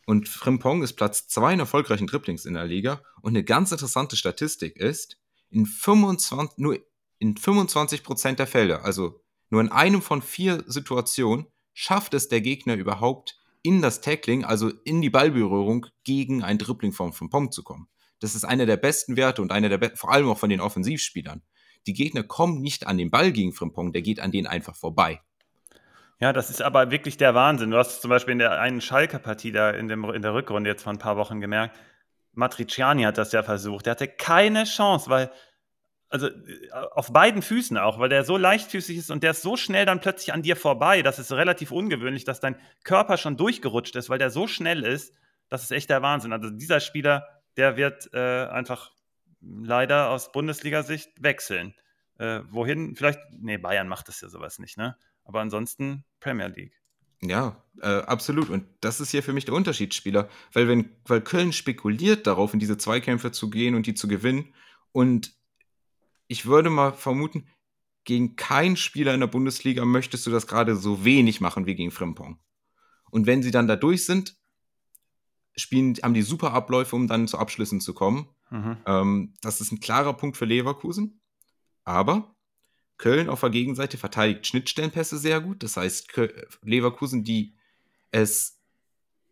[0.05, 3.01] Und Frimpong ist Platz 2 in erfolgreichen Dribblings in der Liga.
[3.21, 5.17] Und eine ganz interessante Statistik ist,
[5.49, 6.79] in 25, nur
[7.19, 12.41] in 25 Prozent der Fälle, also nur in einem von vier Situationen, schafft es der
[12.41, 17.63] Gegner überhaupt, in das Tackling, also in die Ballberührung, gegen ein Dribbling von Frimpong zu
[17.63, 17.89] kommen.
[18.19, 21.43] Das ist einer der besten Werte und einer der, vor allem auch von den Offensivspielern
[21.87, 25.21] die Gegner kommen nicht an den Ball gegen Frimpong, der geht an denen einfach vorbei.
[26.19, 27.71] Ja, das ist aber wirklich der Wahnsinn.
[27.71, 30.83] Du hast zum Beispiel in der einen Schalker-Partie da in, dem, in der Rückrunde jetzt
[30.83, 31.77] vor ein paar Wochen gemerkt,
[32.33, 33.85] Matriciani hat das ja versucht.
[33.85, 35.31] Der hatte keine Chance, weil,
[36.09, 36.29] also
[36.91, 40.01] auf beiden Füßen auch, weil der so leichtfüßig ist und der ist so schnell dann
[40.01, 41.01] plötzlich an dir vorbei.
[41.01, 45.13] Das ist relativ ungewöhnlich, dass dein Körper schon durchgerutscht ist, weil der so schnell ist.
[45.49, 46.33] Das ist echt der Wahnsinn.
[46.33, 47.27] Also dieser Spieler,
[47.57, 48.91] der wird äh, einfach
[49.41, 51.73] leider aus Bundesliga-Sicht wechseln.
[52.17, 52.95] Äh, wohin?
[52.95, 54.97] Vielleicht, nee, Bayern macht das ja sowas nicht, ne?
[55.23, 56.73] Aber ansonsten Premier League.
[57.21, 58.49] Ja, äh, absolut.
[58.49, 60.29] Und das ist hier für mich der Unterschiedsspieler.
[60.53, 64.53] Weil, wenn, weil Köln spekuliert darauf, in diese Zweikämpfe zu gehen und die zu gewinnen.
[64.91, 65.33] Und
[66.27, 67.47] ich würde mal vermuten,
[68.03, 71.91] gegen keinen Spieler in der Bundesliga möchtest du das gerade so wenig machen wie gegen
[71.91, 72.39] Frimpong.
[73.09, 74.37] Und wenn sie dann da durch sind,
[75.55, 78.29] spielen, haben die super Abläufe, um dann zu Abschlüssen zu kommen.
[78.49, 78.77] Mhm.
[78.85, 81.21] Ähm, das ist ein klarer Punkt für Leverkusen.
[81.83, 82.35] Aber
[82.97, 85.63] Köln auf der Gegenseite verteidigt Schnittstellenpässe sehr gut.
[85.63, 86.11] Das heißt,
[86.63, 87.55] Leverkusen, die
[88.11, 88.59] es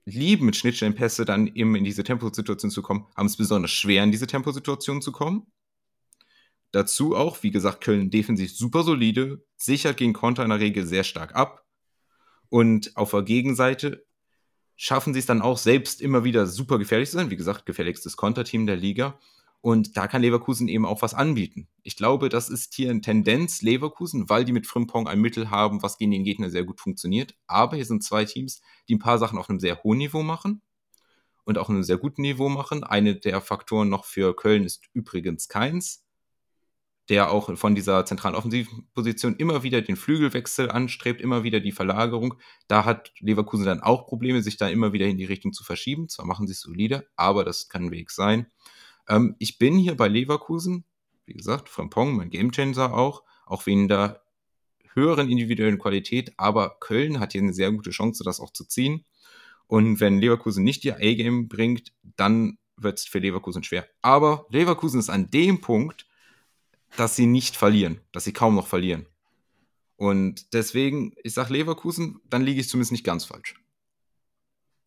[0.05, 4.11] lieben, mit Schnittstellenpässe dann eben in diese Temposituation zu kommen, haben es besonders schwer, in
[4.11, 5.47] diese Temposituation zu kommen.
[6.71, 11.03] Dazu auch, wie gesagt, Köln defensiv super solide, sichert gegen Konter in der Regel sehr
[11.03, 11.65] stark ab.
[12.49, 14.04] Und auf der Gegenseite
[14.75, 17.29] schaffen sie es dann auch selbst immer wieder super gefährlich zu sein.
[17.29, 19.19] Wie gesagt, gefährlichstes Konterteam der Liga.
[19.61, 21.67] Und da kann Leverkusen eben auch was anbieten.
[21.81, 25.81] Ich glaube, das ist hier eine Tendenz Leverkusen, weil die mit Frimpong ein Mittel haben,
[25.81, 27.33] was gegen den Gegner sehr gut funktioniert.
[27.47, 30.61] Aber hier sind zwei Teams, die ein paar Sachen auf einem sehr hohen Niveau machen
[31.45, 32.83] und auch einem sehr guten Niveau machen.
[32.83, 36.04] Eine der Faktoren noch für Köln ist übrigens keins.
[37.09, 42.35] Der auch von dieser zentralen Offensivposition immer wieder den Flügelwechsel anstrebt, immer wieder die Verlagerung.
[42.67, 46.09] Da hat Leverkusen dann auch Probleme, sich da immer wieder in die Richtung zu verschieben.
[46.09, 48.47] Zwar machen sie es solide, aber das kann ein Weg sein.
[49.07, 50.83] Ähm, ich bin hier bei Leverkusen,
[51.25, 54.21] wie gesagt, Frimpong, mein Gamechanger auch, auch wegen der
[54.93, 59.05] höheren individuellen Qualität, aber Köln hat hier eine sehr gute Chance, das auch zu ziehen.
[59.67, 63.87] Und wenn Leverkusen nicht ihr A-Game bringt, dann wird es für Leverkusen schwer.
[64.01, 66.07] Aber Leverkusen ist an dem Punkt,
[66.97, 69.07] dass sie nicht verlieren, dass sie kaum noch verlieren.
[69.97, 73.55] Und deswegen, ich sage Leverkusen, dann liege ich zumindest nicht ganz falsch.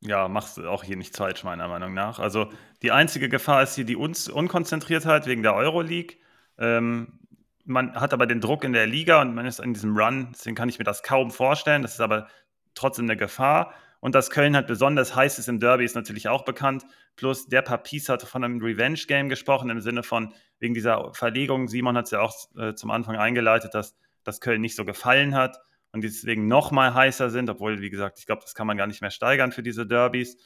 [0.01, 2.19] Ja, machst du auch hier nichts falsch, meiner Meinung nach.
[2.19, 2.51] Also
[2.83, 6.19] die einzige Gefahr ist hier die Un Unkonzentriertheit wegen der Euroleague.
[6.57, 7.19] Ähm,
[7.65, 10.57] man hat aber den Druck in der Liga und man ist in diesem Run, deswegen
[10.57, 11.83] kann ich mir das kaum vorstellen.
[11.83, 12.29] Das ist aber
[12.75, 13.75] trotzdem eine Gefahr.
[14.01, 16.87] Und dass Köln halt besonders heiß ist im Derby, ist natürlich auch bekannt.
[17.17, 21.69] Plus der Papis hatte von einem Revenge-Game gesprochen, im Sinne von wegen dieser Verlegung.
[21.69, 25.35] Simon hat es ja auch äh, zum Anfang eingeleitet, dass, dass Köln nicht so gefallen
[25.35, 25.59] hat
[25.93, 28.87] und deswegen noch mal heißer sind, obwohl, wie gesagt, ich glaube, das kann man gar
[28.87, 30.37] nicht mehr steigern für diese Derbys.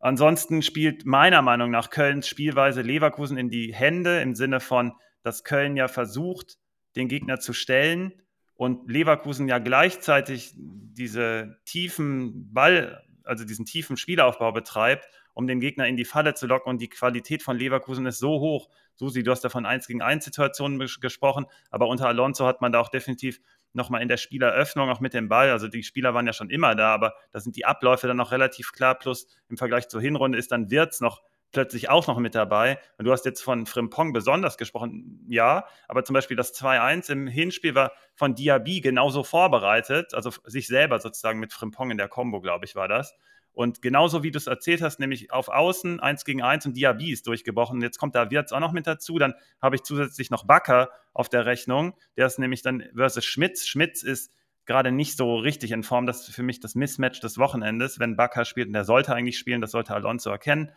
[0.00, 5.44] Ansonsten spielt meiner Meinung nach Kölns Spielweise Leverkusen in die Hände im Sinne von, dass
[5.44, 6.58] Köln ja versucht,
[6.94, 8.12] den Gegner zu stellen
[8.54, 15.08] und Leverkusen ja gleichzeitig diese tiefen Ball, also diesen tiefen Spielaufbau betreibt,
[15.38, 16.68] um den Gegner in die Falle zu locken.
[16.68, 18.68] Und die Qualität von Leverkusen ist so hoch.
[18.96, 22.72] Susi, du hast da von 1 gegen 1 Situationen gesprochen, aber unter Alonso hat man
[22.72, 23.40] da auch definitiv
[23.72, 25.50] nochmal in der Spieleröffnung auch mit dem Ball.
[25.50, 28.32] Also die Spieler waren ja schon immer da, aber da sind die Abläufe dann noch
[28.32, 28.96] relativ klar.
[28.96, 31.22] Plus im Vergleich zur Hinrunde ist dann Wirtz noch
[31.52, 32.80] plötzlich auch noch mit dabei.
[32.98, 37.28] Und du hast jetzt von Frimpong besonders gesprochen, ja, aber zum Beispiel das 2-1 im
[37.28, 42.40] Hinspiel war von Diaby genauso vorbereitet, also sich selber sozusagen mit Frimpong in der Combo,
[42.40, 43.14] glaube ich, war das.
[43.58, 47.10] Und genauso wie du es erzählt hast, nämlich auf Außen 1 gegen 1 und Diaby
[47.10, 47.82] ist durchgebrochen.
[47.82, 49.18] Jetzt kommt da Wirtz auch noch mit dazu.
[49.18, 51.94] Dann habe ich zusätzlich noch Bakker auf der Rechnung.
[52.16, 53.66] Der ist nämlich dann versus Schmitz.
[53.66, 54.32] Schmitz ist
[54.64, 56.06] gerade nicht so richtig in Form.
[56.06, 57.98] Das ist für mich das Mismatch des Wochenendes.
[57.98, 60.70] Wenn Bakker spielt, und der sollte eigentlich spielen, das sollte Alonso erkennen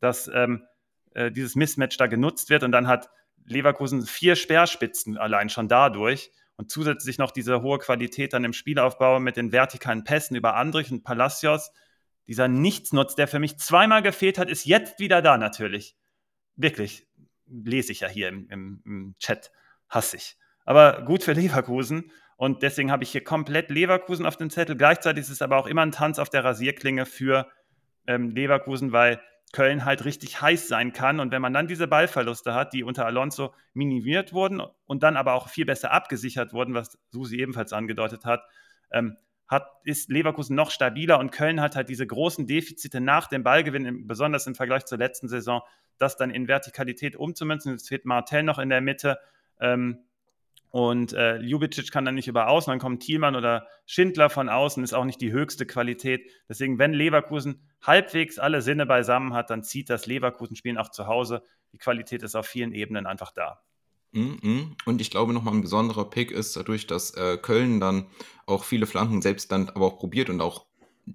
[0.00, 0.64] dass ähm,
[1.14, 3.10] äh, dieses Mismatch da genutzt wird und dann hat
[3.44, 9.20] Leverkusen vier Speerspitzen allein schon dadurch und zusätzlich noch diese hohe Qualität dann im Spielaufbau
[9.20, 11.70] mit den vertikalen Pässen über Andrich und Palacios.
[12.28, 15.96] Dieser Nichtsnutz, der für mich zweimal gefehlt hat, ist jetzt wieder da natürlich.
[16.56, 17.08] Wirklich,
[17.46, 19.50] lese ich ja hier im, im, im Chat,
[19.88, 20.36] hasse ich.
[20.64, 24.76] Aber gut für Leverkusen und deswegen habe ich hier komplett Leverkusen auf dem Zettel.
[24.76, 27.50] Gleichzeitig ist es aber auch immer ein Tanz auf der Rasierklinge für
[28.06, 29.20] ähm, Leverkusen, weil
[29.52, 31.20] Köln halt richtig heiß sein kann.
[31.20, 35.32] Und wenn man dann diese Ballverluste hat, die unter Alonso minimiert wurden und dann aber
[35.32, 38.44] auch viel besser abgesichert wurden, was Susi ebenfalls angedeutet hat,
[38.92, 39.16] ähm,
[39.48, 44.06] hat, ist Leverkusen noch stabiler und Köln hat halt diese großen Defizite nach dem Ballgewinn,
[44.06, 45.62] besonders im Vergleich zur letzten Saison,
[45.96, 47.72] das dann in Vertikalität umzumünzen.
[47.72, 49.18] Jetzt fehlt Martel noch in der Mitte.
[49.58, 50.04] Ähm,
[50.70, 54.84] und äh, Ljubicic kann dann nicht über außen, dann kommt Thielmann oder Schindler von außen,
[54.84, 56.30] ist auch nicht die höchste Qualität.
[56.46, 61.42] Deswegen, wenn Leverkusen halbwegs alle Sinne beisammen hat, dann zieht das Leverkusen-Spielen auch zu Hause.
[61.72, 63.62] Die Qualität ist auf vielen Ebenen einfach da.
[64.12, 64.76] Mhm.
[64.86, 68.06] Und ich glaube, nochmal ein besonderer Pick ist dadurch, dass äh, Köln dann
[68.46, 70.66] auch viele Flanken selbst dann aber auch probiert und auch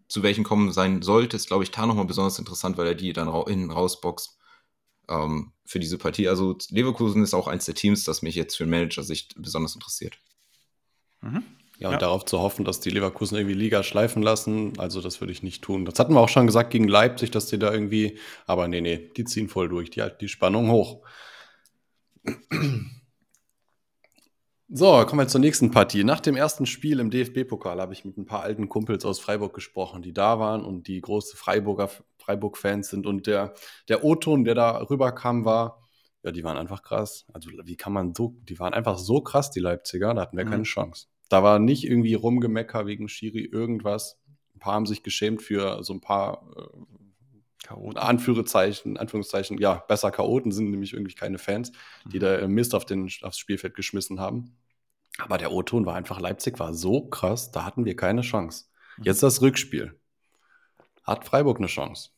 [0.08, 3.14] zu welchen kommen sein sollte, ist, glaube ich, da nochmal besonders interessant, weil er die
[3.14, 4.38] dann ra innen rausboxt
[5.10, 6.28] ähm, für diese Partie.
[6.28, 10.18] Also Leverkusen ist auch eins der Teams, das mich jetzt für Manager-Sicht besonders interessiert.
[11.22, 11.44] Mhm.
[11.80, 12.00] Ja, und ja.
[12.00, 15.64] darauf zu hoffen, dass die Leverkusen irgendwie Liga schleifen lassen, also das würde ich nicht
[15.64, 15.86] tun.
[15.86, 19.10] Das hatten wir auch schon gesagt gegen Leipzig, dass die da irgendwie, aber nee, nee,
[19.18, 21.02] die ziehen voll durch, die halten die Spannung hoch.
[24.76, 26.03] So, kommen wir zur nächsten Partie.
[26.03, 29.53] Nach dem ersten Spiel im DFB-Pokal habe ich mit ein paar alten Kumpels aus Freiburg
[29.53, 33.05] gesprochen, die da waren und die große Freiburger Freiburg-Fans sind.
[33.05, 33.53] Und der,
[33.88, 35.88] der O-Ton, der da rüberkam, war,
[36.24, 37.28] ja, die waren einfach krass.
[37.34, 40.45] Also, wie kann man so, die waren einfach so krass, die Leipziger, da hatten wir
[40.45, 40.49] mhm.
[40.49, 41.05] keine Chance.
[41.30, 44.19] Da war nicht irgendwie Rumgemecker wegen Schiri irgendwas.
[44.55, 47.03] Ein paar haben sich geschämt für so ein paar äh,
[47.64, 47.97] Chaoten.
[47.97, 51.72] Anführungszeichen, Anführungszeichen, ja, besser Chaoten sind nämlich irgendwie keine Fans,
[52.05, 52.22] die mhm.
[52.22, 54.55] da Mist auf den, aufs Spielfeld geschmissen haben.
[55.18, 58.66] Aber der O-Ton war einfach, Leipzig war so krass, da hatten wir keine Chance.
[58.97, 59.03] Mhm.
[59.05, 59.99] Jetzt das Rückspiel.
[61.03, 62.09] Hat Freiburg eine Chance?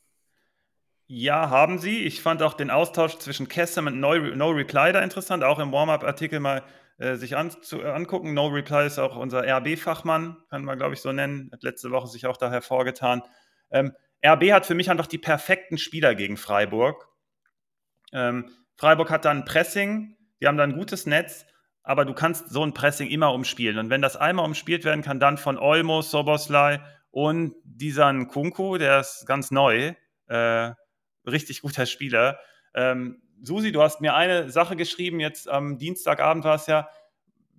[1.07, 1.99] Ja, haben sie.
[2.03, 5.71] Ich fand auch den Austausch zwischen Kessem und No, no Reply da interessant, auch im
[5.71, 6.63] Warm-Up-Artikel mal
[6.97, 8.33] äh, sich an, zu, angucken.
[8.33, 11.49] No Reply ist auch unser RB-Fachmann, kann man, glaube ich, so nennen.
[11.51, 13.21] Hat letzte Woche sich auch da hervorgetan.
[13.69, 13.93] Ähm,
[14.25, 17.07] RB hat für mich einfach die perfekten Spieler gegen Freiburg.
[18.11, 21.45] Ähm, Freiburg hat dann Pressing, die haben dann ein gutes Netz,
[21.83, 23.77] aber du kannst so ein Pressing immer umspielen.
[23.77, 29.01] Und wenn das einmal umspielt werden kann, dann von Olmo, Soboslai und dieser Kunku, der
[29.01, 29.93] ist ganz neu.
[30.27, 30.71] Äh,
[31.25, 32.39] richtig guter Spieler.
[32.73, 36.89] Ähm, Susi, du hast mir eine Sache geschrieben, jetzt am Dienstagabend war es ja,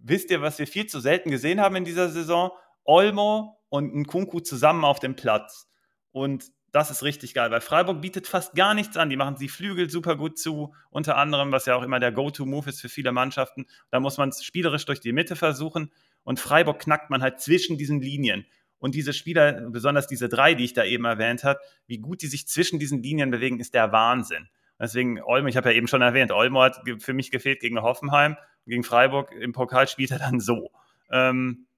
[0.02, 2.50] wisst ihr, was wir viel zu selten gesehen haben in dieser Saison?
[2.84, 5.68] Olmo und Nkunku zusammen auf dem Platz.
[6.12, 6.44] Und
[6.76, 9.08] das ist richtig geil, weil Freiburg bietet fast gar nichts an.
[9.08, 12.68] Die machen die Flügel super gut zu, unter anderem, was ja auch immer der Go-To-Move
[12.68, 13.64] ist für viele Mannschaften.
[13.90, 15.90] Da muss man es spielerisch durch die Mitte versuchen.
[16.22, 18.44] Und Freiburg knackt man halt zwischen diesen Linien.
[18.78, 22.26] Und diese Spieler, besonders diese drei, die ich da eben erwähnt habe, wie gut die
[22.26, 24.50] sich zwischen diesen Linien bewegen, ist der Wahnsinn.
[24.78, 28.36] Deswegen Olmo, ich habe ja eben schon erwähnt, Olmo hat für mich gefehlt gegen Hoffenheim.
[28.66, 30.70] Gegen Freiburg im Pokal spielt er dann so.
[31.10, 31.68] Ähm,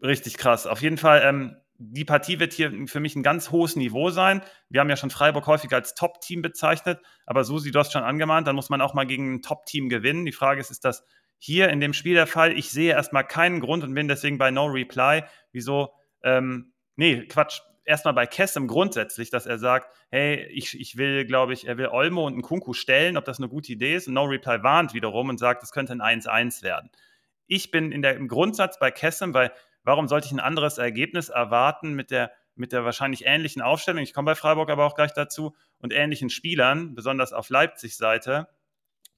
[0.00, 0.68] richtig krass.
[0.68, 4.42] Auf jeden Fall, ähm, die Partie wird hier für mich ein ganz hohes Niveau sein.
[4.68, 8.46] Wir haben ja schon Freiburg häufig als Top-Team bezeichnet, aber Susi, du hast schon angemahnt,
[8.46, 10.26] dann muss man auch mal gegen ein Top-Team gewinnen.
[10.26, 11.06] Die Frage ist, ist das
[11.38, 12.52] hier in dem Spiel der Fall?
[12.52, 15.24] Ich sehe erstmal keinen Grund und bin deswegen bei No Reply.
[15.52, 15.94] Wieso?
[16.22, 17.60] Ähm, nee, Quatsch.
[17.86, 21.88] Erstmal bei Kessem grundsätzlich, dass er sagt, hey, ich, ich will, glaube ich, er will
[21.88, 24.06] Olmo und einen Kunku stellen, ob das eine gute Idee ist.
[24.06, 26.90] Und No Reply warnt wiederum und sagt, es könnte ein 1-1 werden.
[27.46, 29.50] Ich bin in der, im Grundsatz bei Kessem, weil
[29.82, 34.02] Warum sollte ich ein anderes Ergebnis erwarten mit der, mit der wahrscheinlich ähnlichen Aufstellung?
[34.02, 38.48] Ich komme bei Freiburg aber auch gleich dazu und ähnlichen Spielern, besonders auf Leipzig-Seite.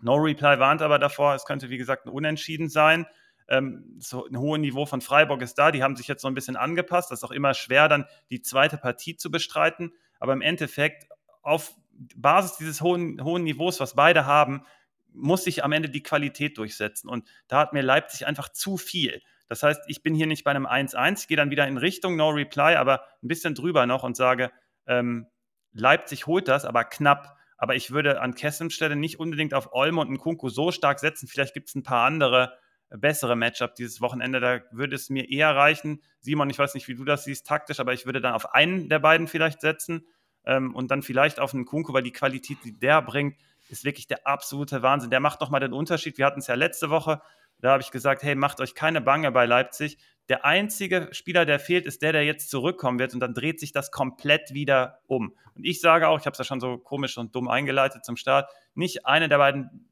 [0.00, 3.06] No Reply warnt aber davor, es könnte wie gesagt ein Unentschieden sein.
[3.48, 5.70] Ähm, so ein hohes Niveau von Freiburg ist da.
[5.70, 7.10] Die haben sich jetzt so ein bisschen angepasst.
[7.10, 9.92] Das ist auch immer schwer, dann die zweite Partie zu bestreiten.
[10.18, 11.06] Aber im Endeffekt,
[11.42, 11.74] auf
[12.16, 14.64] Basis dieses hohen, hohen Niveaus, was beide haben,
[15.12, 17.08] muss sich am Ende die Qualität durchsetzen.
[17.08, 19.20] Und da hat mir Leipzig einfach zu viel.
[19.52, 22.16] Das heißt, ich bin hier nicht bei einem 1-1, ich gehe dann wieder in Richtung
[22.16, 24.50] No Reply, aber ein bisschen drüber noch und sage,
[24.86, 25.26] ähm,
[25.74, 27.36] Leipzig holt das, aber knapp.
[27.58, 31.28] Aber ich würde an Kessems Stelle nicht unbedingt auf Olmo und Nkunku so stark setzen.
[31.28, 32.56] Vielleicht gibt es ein paar andere
[32.88, 34.40] äh, bessere Matchup dieses Wochenende.
[34.40, 36.02] Da würde es mir eher reichen.
[36.20, 38.88] Simon, ich weiß nicht, wie du das siehst taktisch, aber ich würde dann auf einen
[38.88, 40.06] der beiden vielleicht setzen
[40.46, 43.36] ähm, und dann vielleicht auf einen Kunku, weil die Qualität, die der bringt,
[43.68, 45.10] ist wirklich der absolute Wahnsinn.
[45.10, 46.16] Der macht nochmal den Unterschied.
[46.16, 47.20] Wir hatten es ja letzte Woche
[47.62, 49.96] da habe ich gesagt, hey, macht euch keine Bange bei Leipzig.
[50.28, 53.72] Der einzige Spieler, der fehlt, ist der, der jetzt zurückkommen wird und dann dreht sich
[53.72, 55.36] das komplett wieder um.
[55.54, 58.16] Und ich sage auch, ich habe es ja schon so komisch und dumm eingeleitet zum
[58.16, 59.88] Start, nicht eine der beiden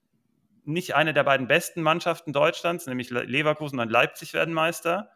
[0.65, 5.11] nicht eine der beiden besten Mannschaften Deutschlands, nämlich Leverkusen und Leipzig werden Meister,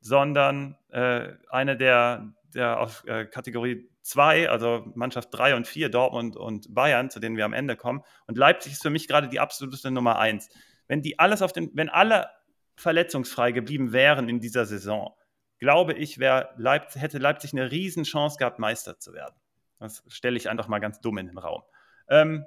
[0.00, 6.36] sondern äh, eine der, der auf äh, Kategorie 2, also Mannschaft 3 und 4, Dortmund
[6.36, 8.02] und Bayern, zu denen wir am Ende kommen.
[8.26, 10.48] Und Leipzig ist für mich gerade die absolute Nummer 1
[10.88, 12.28] wenn die alles auf den, wenn alle
[12.76, 15.14] verletzungsfrei geblieben wären in dieser Saison,
[15.58, 19.34] glaube ich, Leipzig, hätte Leipzig eine Riesenchance gehabt, Meister zu werden.
[19.78, 21.62] Das stelle ich einfach mal ganz dumm in den Raum.
[22.08, 22.44] Ähm,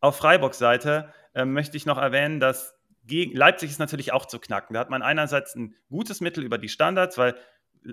[0.00, 4.38] auf Freiburgs Seite äh, möchte ich noch erwähnen, dass gegen, Leipzig ist natürlich auch zu
[4.38, 4.74] knacken.
[4.74, 7.34] Da hat man einerseits ein gutes Mittel über die Standards, weil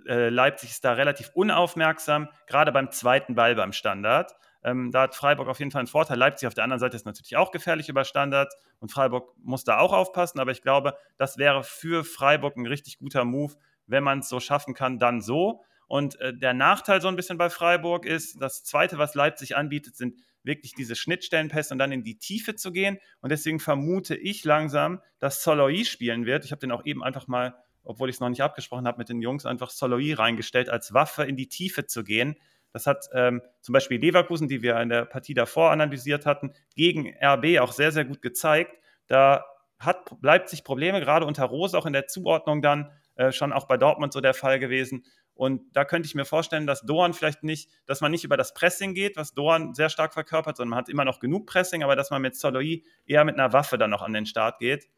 [0.07, 4.35] äh, Leipzig ist da relativ unaufmerksam, gerade beim zweiten Ball beim Standard.
[4.66, 6.18] Ähm, da hat Freiburg auf jeden Fall einen Vorteil.
[6.18, 9.78] Leipzig auf der anderen Seite ist natürlich auch gefährlich über Standards und Freiburg muss da
[9.78, 10.39] auch aufpassen.
[10.39, 13.53] Aber ich glaube, das wäre für Freiburg ein richtig guter Move,
[13.86, 15.61] wenn man es so schaffen kann, dann so.
[15.88, 19.95] Und äh, der Nachteil so ein bisschen bei Freiburg ist, das Zweite, was Leipzig anbietet,
[19.95, 22.97] sind wirklich diese Schnittstellenpässe und dann in die Tiefe zu gehen.
[23.22, 26.43] Und deswegen vermute ich langsam, dass Soloy spielen wird.
[26.43, 29.09] Ich habe den auch eben einfach mal, obwohl ich es noch nicht abgesprochen habe mit
[29.09, 32.36] den Jungs, einfach Soloy reingestellt, als Waffe in die Tiefe zu gehen.
[32.76, 37.15] Das hat ähm, zum Beispiel Leverkusen, die wir in der Partie davor analysiert hatten, gegen
[37.23, 38.76] RB auch sehr, sehr gut gezeigt.
[39.07, 39.45] Da
[39.80, 43.78] hat Leipzig Probleme, gerade unter Rose, auch in der Zuordnung dann, äh, schon auch bei
[43.78, 45.05] Dortmund so der Fall gewesen.
[45.36, 48.53] Und da könnte ich mir vorstellen, dass Doan vielleicht nicht, dass man nicht über das
[48.53, 51.95] Pressing geht, was Doan sehr stark verkörpert, sondern man hat immer noch genug Pressing, aber
[51.95, 54.89] dass man mit Soloy eher mit einer Waffe dann noch an den Start geht.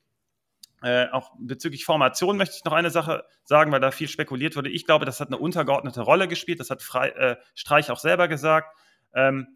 [0.84, 4.70] Äh, auch bezüglich Formation möchte ich noch eine Sache sagen, weil da viel spekuliert wurde.
[4.70, 6.60] Ich glaube, das hat eine untergeordnete Rolle gespielt.
[6.60, 8.78] Das hat Frei, äh, Streich auch selber gesagt.
[9.14, 9.56] Ähm,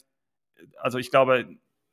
[0.78, 1.46] also ich glaube,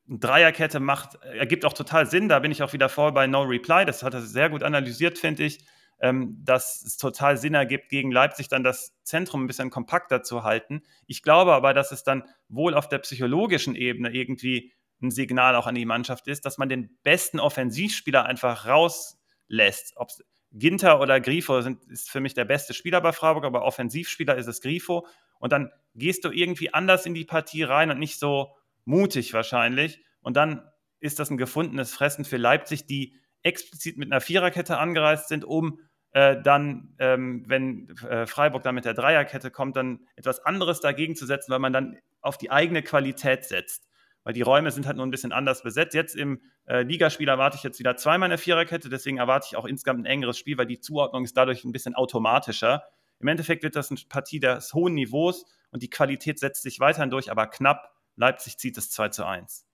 [0.08, 2.28] eine Dreierkette macht, ergibt auch total Sinn.
[2.28, 3.84] Da bin ich auch wieder vor bei No Reply.
[3.84, 5.58] Das hat er sehr gut analysiert, finde ich.
[6.00, 10.44] Ähm, dass es total Sinn ergibt, gegen Leipzig dann das Zentrum ein bisschen kompakter zu
[10.44, 10.82] halten.
[11.06, 14.72] Ich glaube aber, dass es dann wohl auf der psychologischen Ebene irgendwie
[15.02, 19.17] ein Signal auch an die Mannschaft ist, dass man den besten Offensivspieler einfach raus
[19.48, 19.96] lässt.
[19.96, 20.10] Ob
[20.52, 24.46] Ginter oder Grifo sind, ist für mich der beste Spieler bei Freiburg, aber Offensivspieler ist
[24.46, 25.06] es Grifo.
[25.38, 30.02] Und dann gehst du irgendwie anders in die Partie rein und nicht so mutig wahrscheinlich.
[30.20, 30.62] Und dann
[31.00, 35.80] ist das ein gefundenes Fressen für Leipzig, die explizit mit einer Viererkette angereist sind, um
[36.12, 41.14] äh, dann, ähm, wenn äh, Freiburg dann mit der Dreierkette kommt, dann etwas anderes dagegen
[41.14, 43.87] zu setzen, weil man dann auf die eigene Qualität setzt
[44.28, 45.94] weil die Räume sind halt nur ein bisschen anders besetzt.
[45.94, 49.64] Jetzt im äh, Ligaspiel erwarte ich jetzt wieder zweimal eine Viererkette, deswegen erwarte ich auch
[49.64, 52.82] insgesamt ein engeres Spiel, weil die Zuordnung ist dadurch ein bisschen automatischer.
[53.20, 57.08] Im Endeffekt wird das eine Partie des hohen Niveaus und die Qualität setzt sich weiterhin
[57.08, 57.94] durch, aber knapp.
[58.16, 59.64] Leipzig zieht es 2 zu 1.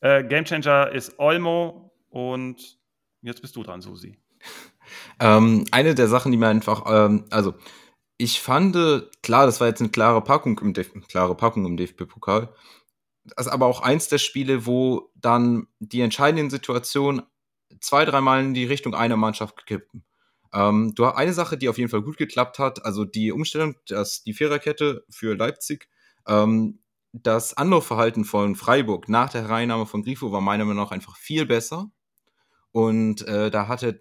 [0.00, 2.80] Äh, Gamechanger ist Olmo und
[3.22, 4.18] jetzt bist du dran, Susi.
[5.20, 7.54] Ähm, eine der Sachen, die mir einfach, ähm, also
[8.16, 8.74] ich fand,
[9.22, 12.48] klar, das war jetzt eine klare Packung im, klare Packung im DFB-Pokal.
[13.36, 17.22] Das ist aber auch eins der Spiele, wo dann die entscheidenden Situationen
[17.80, 20.04] zwei, dreimal in die Richtung einer Mannschaft kippen.
[20.52, 23.76] Ähm, du hast eine Sache, die auf jeden Fall gut geklappt hat, also die Umstellung,
[23.86, 25.88] dass die Viererkette für Leipzig,
[26.26, 26.80] ähm,
[27.12, 31.46] das Anlaufverhalten von Freiburg nach der Hereinnahme von Grifo war meiner Meinung nach einfach viel
[31.46, 31.90] besser.
[32.72, 34.00] Und äh, da hatte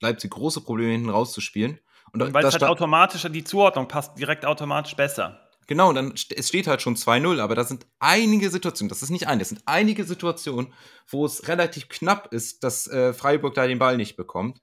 [0.00, 1.80] Leipzig große Probleme hinten rauszuspielen.
[2.12, 5.48] Und Weil es halt automatischer, die Zuordnung passt direkt automatisch besser.
[5.66, 9.28] Genau, dann es steht halt schon 2-0, aber da sind einige Situationen, das ist nicht
[9.28, 10.72] ein, das sind einige Situationen,
[11.08, 14.60] wo es relativ knapp ist, dass äh, Freiburg da den Ball nicht bekommt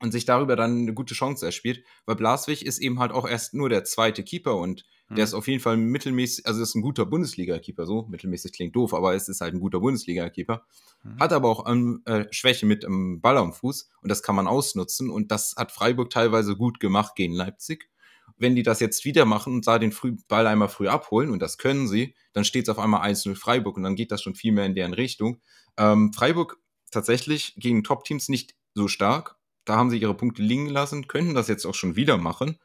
[0.00, 3.54] und sich darüber dann eine gute Chance erspielt, weil Blaswig ist eben halt auch erst
[3.54, 7.06] nur der zweite Keeper und der ist auf jeden Fall mittelmäßig, also ist ein guter
[7.06, 10.66] Bundesliga-Keeper, so mittelmäßig klingt doof, aber es ist halt ein guter Bundesliga-Keeper,
[11.04, 11.20] mhm.
[11.20, 14.48] hat aber auch ähm, äh, Schwäche mit dem Ball am Fuß und das kann man
[14.48, 17.88] ausnutzen und das hat Freiburg teilweise gut gemacht gegen Leipzig.
[18.36, 21.40] Wenn die das jetzt wieder machen und da den früh, Ball einmal früh abholen, und
[21.40, 24.34] das können sie, dann steht es auf einmal 1-0 Freiburg und dann geht das schon
[24.34, 25.40] viel mehr in deren Richtung.
[25.78, 26.58] Ähm, Freiburg
[26.90, 31.48] tatsächlich gegen Top-Teams nicht so stark, da haben sie ihre Punkte liegen lassen, könnten das
[31.48, 32.58] jetzt auch schon wieder machen.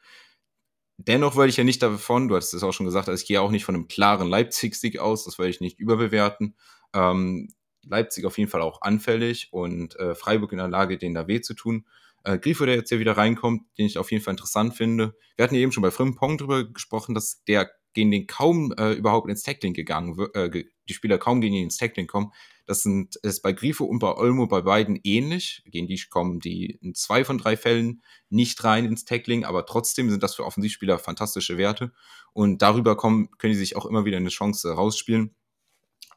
[0.97, 3.41] Dennoch würde ich ja nicht davon, du hast es auch schon gesagt, also ich gehe
[3.41, 6.55] auch nicht von einem klaren Leipzig-Sieg aus, das würde ich nicht überbewerten.
[6.93, 7.49] Ähm,
[7.83, 11.41] Leipzig auf jeden Fall auch anfällig und äh, Freiburg in der Lage, denen da weh
[11.41, 11.87] zu tun.
[12.23, 15.15] Äh, Grifo, der jetzt hier wieder reinkommt, den ich auf jeden Fall interessant finde.
[15.35, 18.93] Wir hatten ja eben schon bei Frimpong drüber gesprochen, dass der gegen den kaum äh,
[18.93, 22.31] überhaupt ins Tackling gegangen wird, äh, die Spieler kaum gegen ihn ins Tackling kommen.
[22.65, 25.63] Das sind, ist bei Grifo und bei Olmo bei beiden ähnlich.
[25.65, 30.09] Gegen die kommen die in zwei von drei Fällen nicht rein ins Tackling, aber trotzdem
[30.09, 31.91] sind das für Offensivspieler fantastische Werte.
[32.33, 35.35] Und darüber kommen, können die sich auch immer wieder eine Chance rausspielen.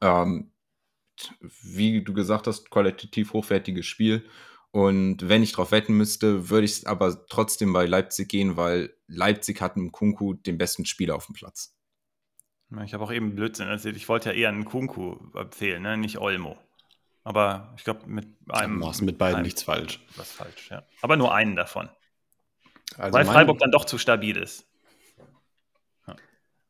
[0.01, 0.53] Ähm,
[1.63, 4.25] wie du gesagt hast, qualitativ hochwertiges Spiel.
[4.75, 9.61] Und wenn ich drauf wetten müsste, würde ich aber trotzdem bei Leipzig gehen, weil Leipzig
[9.61, 11.77] hat mit Kunku den besten Spieler auf dem Platz.
[12.85, 13.95] Ich habe auch eben Blödsinn erzählt.
[13.95, 15.97] Ich wollte ja eher einen Kunku empfehlen, ne?
[15.97, 16.59] nicht Olmo.
[17.23, 18.81] Aber ich glaube, mit einem.
[18.81, 20.01] Du machst mit beiden nichts falsch.
[20.17, 20.83] Was falsch, ja.
[21.03, 21.89] Aber nur einen davon.
[22.99, 24.67] Also weil Freiburg dann doch zu stabil ist.
[26.09, 26.17] Ja.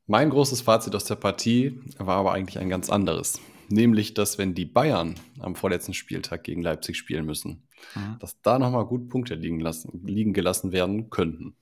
[0.06, 3.40] Mein großes Fazit aus der Partie war aber eigentlich ein ganz anderes.
[3.68, 8.16] Nämlich, dass wenn die Bayern am vorletzten Spieltag gegen Leipzig spielen müssen, mhm.
[8.20, 11.56] dass da nochmal gut Punkte liegen, lassen, liegen gelassen werden könnten.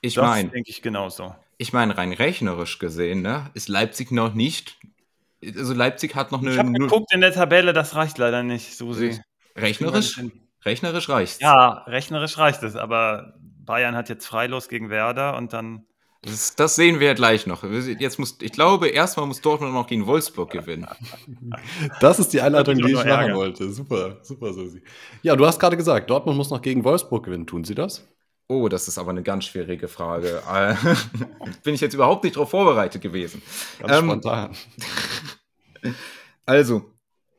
[0.00, 1.34] Ich meine, denke ich genauso.
[1.56, 4.78] Ich meine, rein rechnerisch gesehen, ne, ist Leipzig noch nicht.
[5.44, 6.52] Also Leipzig hat noch eine.
[6.52, 9.18] Ich habe geguckt in der Tabelle, das reicht leider nicht, Susi.
[9.56, 10.20] Rechnerisch?
[10.64, 15.84] Rechnerisch reicht Ja, rechnerisch reicht es, aber Bayern hat jetzt freilos gegen Werder und dann.
[16.22, 17.62] Das, das, sehen wir gleich noch.
[17.62, 20.86] Jetzt muss, ich glaube, erstmal muss Dortmund noch gegen Wolfsburg gewinnen.
[22.00, 23.34] Das ist die Einleitung, die ich machen Ärger.
[23.36, 23.70] wollte.
[23.70, 24.82] Super, super, Susi.
[25.22, 27.46] Ja, du hast gerade gesagt, Dortmund muss noch gegen Wolfsburg gewinnen.
[27.46, 28.06] Tun sie das?
[28.48, 30.42] Oh, das ist aber eine ganz schwierige Frage.
[31.62, 33.42] Bin ich jetzt überhaupt nicht darauf vorbereitet gewesen.
[33.78, 34.56] Ganz ähm, spontan.
[36.44, 36.94] Also,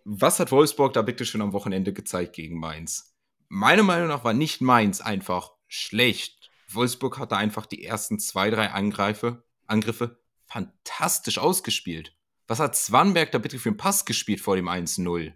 [0.05, 3.15] was hat Wolfsburg da bitte schon am Wochenende gezeigt gegen Mainz?
[3.47, 6.38] Meiner Meinung nach war nicht Mainz einfach schlecht.
[6.72, 12.15] Wolfsburg hatte einfach die ersten zwei, drei Angreife, Angriffe fantastisch ausgespielt.
[12.47, 15.34] Was hat Swanberg da bitte für einen Pass gespielt vor dem 1-0?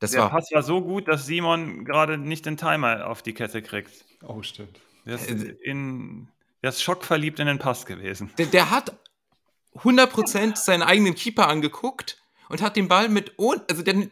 [0.00, 3.62] Der war, Pass war so gut, dass Simon gerade nicht den Timer auf die Kette
[3.62, 4.04] kriegt.
[4.22, 4.80] Oh, stimmt.
[5.06, 6.28] Der ist, äh, in,
[6.62, 8.30] der ist schockverliebt in den Pass gewesen.
[8.38, 8.96] Der, der hat
[9.74, 13.34] 100% seinen eigenen Keeper angeguckt und hat den Ball mit.
[13.38, 14.08] Also, der,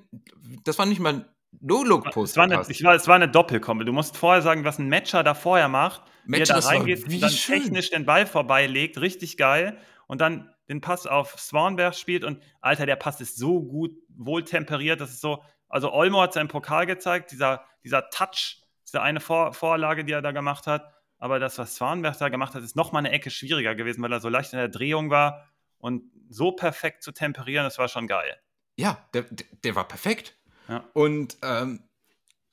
[0.64, 1.28] das war nicht mal
[1.60, 2.32] No-Look-Post.
[2.32, 3.84] Es, war eine, war, es war eine Doppelkombi.
[3.84, 6.02] Du musst vorher sagen, was ein Matcher da vorher macht.
[6.24, 7.62] Matcher, wie er da reingeht, dann schön.
[7.62, 9.00] technisch den Ball vorbeilegt.
[9.00, 9.78] Richtig geil.
[10.06, 12.24] Und dann den Pass auf Swanberg spielt.
[12.24, 15.00] Und Alter, der Pass ist so gut, wohltemperiert.
[15.00, 15.42] Das ist so.
[15.68, 17.32] Also, Olmo hat seinen Pokal gezeigt.
[17.32, 20.92] Dieser, dieser Touch diese eine Vor Vorlage, die er da gemacht hat.
[21.18, 24.20] Aber das, was Swanberg da gemacht hat, ist nochmal eine Ecke schwieriger gewesen, weil er
[24.20, 25.48] so leicht in der Drehung war.
[25.78, 28.36] Und so perfekt zu temperieren, das war schon geil.
[28.76, 29.26] Ja, der,
[29.64, 30.36] der war perfekt.
[30.68, 30.84] Ja.
[30.92, 31.80] Und ähm,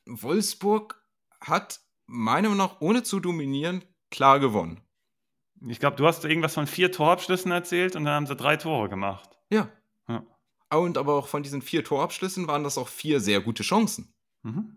[0.05, 1.01] Wolfsburg
[1.41, 4.81] hat meiner Meinung nach, ohne zu dominieren, klar gewonnen.
[5.67, 8.89] Ich glaube, du hast irgendwas von vier Torabschlüssen erzählt und dann haben sie drei Tore
[8.89, 9.29] gemacht.
[9.49, 9.69] Ja.
[10.09, 10.23] ja.
[10.69, 14.13] Und aber auch von diesen vier Torabschlüssen waren das auch vier sehr gute Chancen.
[14.43, 14.75] Mhm.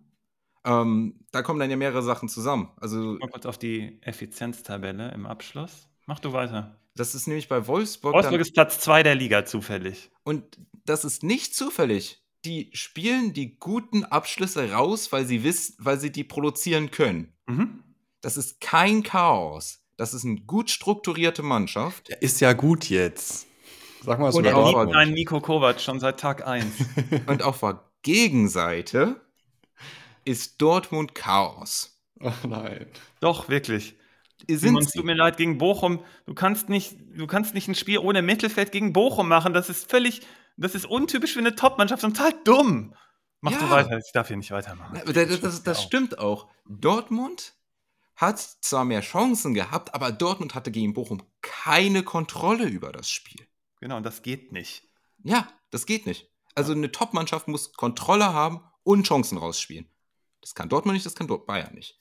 [0.65, 2.73] Ähm, da kommen dann ja mehrere Sachen zusammen.
[2.77, 5.89] Also, Mal kurz auf die Effizienztabelle im Abschluss.
[6.07, 6.81] Mach du weiter.
[6.95, 8.15] Das ist nämlich bei Wolfsburg.
[8.15, 10.11] Wolfsburg ist Platz 2 der Liga zufällig.
[10.25, 12.26] Und das ist nicht zufällig.
[12.47, 17.33] Die spielen die guten Abschlüsse raus, weil sie wissen, weil sie die produzieren können.
[17.47, 17.83] Mhm.
[18.21, 19.81] Das ist kein Chaos.
[19.97, 22.09] Das ist eine gut strukturierte Mannschaft.
[22.21, 23.47] ist ja gut jetzt.
[24.03, 26.67] Sag mal, was Und auch- Liebt einen Nico Kovac schon seit Tag 1.
[27.27, 29.21] Und auf der Gegenseite
[30.25, 32.01] ist Dortmund Chaos.
[32.21, 32.87] Oh nein.
[33.21, 33.97] Doch, wirklich.
[34.49, 37.75] Sind Simon, es tut mir leid, gegen Bochum, du kannst nicht, du kannst nicht ein
[37.75, 39.53] Spiel ohne Mittelfeld gegen Bochum machen.
[39.55, 40.21] Das ist völlig,
[40.57, 42.95] das ist untypisch für eine Top-Mannschaft und total dumm.
[43.41, 43.59] Mach Ja.
[43.59, 44.93] du weiter, ich darf hier nicht weitermachen.
[45.05, 46.49] Na, Das, das, das, stimmt auch.
[46.67, 47.55] Dortmund
[48.17, 53.47] hat zwar mehr Chancen gehabt, aber Dortmund hatte gegen Bochum keine Kontrolle über das Spiel.
[53.81, 54.85] Genau, und das geht nicht.
[55.23, 56.31] Ja, das geht nicht.
[56.55, 59.91] Also eine Top-Mannschaft muss Kontrolle haben und Chancen rausspielen.
[60.41, 62.01] Das kann Dortmund nicht, das kann Dort Bayern nicht.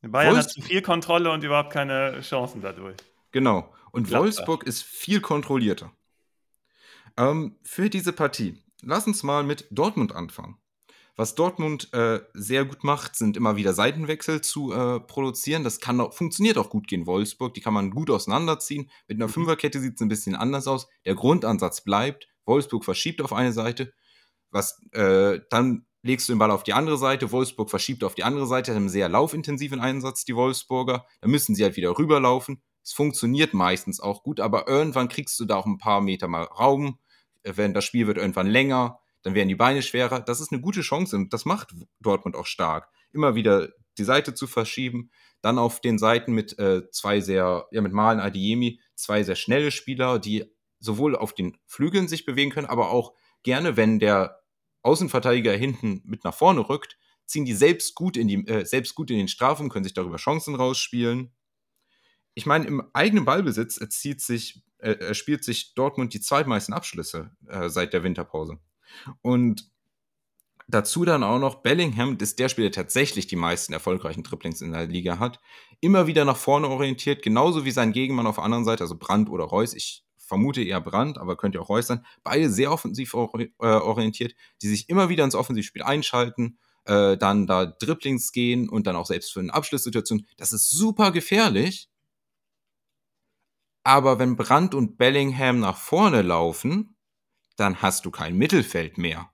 [0.00, 2.96] Bayern hat Wolfs- zu viel Kontrolle und überhaupt keine Chancen dadurch.
[3.30, 3.72] Genau.
[3.92, 4.24] Und Gladbach.
[4.24, 5.92] Wolfsburg ist viel kontrollierter.
[7.16, 10.58] Ähm, für diese Partie, lass uns mal mit Dortmund anfangen.
[11.14, 15.62] Was Dortmund äh, sehr gut macht, sind immer wieder Seitenwechsel zu äh, produzieren.
[15.62, 17.52] Das kann auch, funktioniert auch gut gegen Wolfsburg.
[17.52, 18.90] Die kann man gut auseinanderziehen.
[19.08, 20.88] Mit einer Fünferkette sieht es ein bisschen anders aus.
[21.04, 22.28] Der Grundansatz bleibt.
[22.46, 23.92] Wolfsburg verschiebt auf eine Seite.
[24.50, 27.30] Was, äh, dann legst du den Ball auf die andere Seite.
[27.30, 28.70] Wolfsburg verschiebt auf die andere Seite.
[28.70, 31.06] Hat einen sehr laufintensiven Einsatz, die Wolfsburger.
[31.20, 32.62] Dann müssen sie halt wieder rüberlaufen.
[32.82, 36.44] Es funktioniert meistens auch gut, aber irgendwann kriegst du da auch ein paar Meter mal
[36.44, 36.98] Raum.
[37.44, 40.20] Wenn das Spiel wird irgendwann länger, dann werden die Beine schwerer.
[40.20, 42.88] Das ist eine gute Chance und das macht Dortmund auch stark.
[43.12, 45.10] Immer wieder die Seite zu verschieben.
[45.40, 49.70] Dann auf den Seiten mit äh, zwei sehr, ja, mit Malen Adiemi, zwei sehr schnelle
[49.70, 50.44] Spieler, die
[50.78, 54.40] sowohl auf den Flügeln sich bewegen können, aber auch gerne, wenn der
[54.82, 59.10] Außenverteidiger hinten mit nach vorne rückt, ziehen die selbst gut in die, äh, selbst gut
[59.10, 61.32] in den Strafraum, können sich darüber Chancen rausspielen.
[62.34, 67.68] Ich meine, im eigenen Ballbesitz erzielt sich, äh, spielt sich Dortmund die zweitmeisten Abschlüsse äh,
[67.68, 68.58] seit der Winterpause.
[69.22, 69.70] Und
[70.68, 74.72] dazu dann auch noch Bellingham, ist der Spieler, der tatsächlich die meisten erfolgreichen Triplings in
[74.72, 75.40] der Liga hat,
[75.80, 79.28] immer wieder nach vorne orientiert, genauso wie sein Gegenmann auf der anderen Seite, also Brandt
[79.28, 79.74] oder Reus.
[79.74, 82.06] Ich vermute eher Brandt, aber könnte auch Reus sein.
[82.22, 87.46] Beide sehr offensiv ori- äh, orientiert, die sich immer wieder ins Offensivspiel einschalten, äh, dann
[87.46, 90.26] da Dribblings gehen und dann auch selbst für eine Abschlusssituation.
[90.36, 91.90] Das ist super gefährlich.
[93.84, 96.96] Aber wenn Brandt und Bellingham nach vorne laufen,
[97.56, 99.30] dann hast du kein Mittelfeld mehr.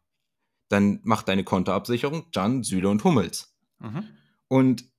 [0.68, 3.54] Dann macht deine Konterabsicherung Jan, Süle und Hummels.
[3.78, 4.04] Mhm.
[4.48, 4.90] Und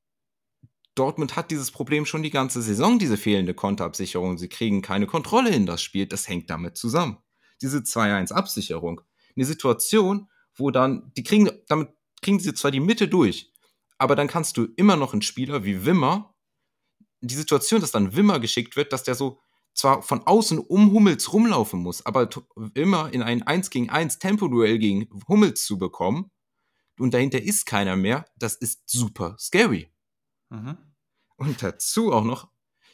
[0.95, 4.37] Dortmund hat dieses Problem schon die ganze Saison, diese fehlende Konterabsicherung.
[4.37, 6.05] Sie kriegen keine Kontrolle in das Spiel.
[6.05, 7.17] Das hängt damit zusammen.
[7.61, 9.01] Diese 2-1-Absicherung.
[9.35, 11.89] Eine Situation, wo dann, die kriegen, damit
[12.21, 13.53] kriegen sie zwar die Mitte durch,
[13.97, 16.28] aber dann kannst du immer noch einen Spieler wie Wimmer,
[17.21, 19.39] die Situation, dass dann Wimmer geschickt wird, dass der so
[19.73, 22.29] zwar von außen um Hummels rumlaufen muss, aber
[22.73, 26.31] immer in ein 1 gegen 1 Tempoduell gegen Hummels zu bekommen
[26.99, 29.89] und dahinter ist keiner mehr, das ist super scary.
[30.49, 30.77] Mhm.
[31.37, 32.49] Und dazu auch noch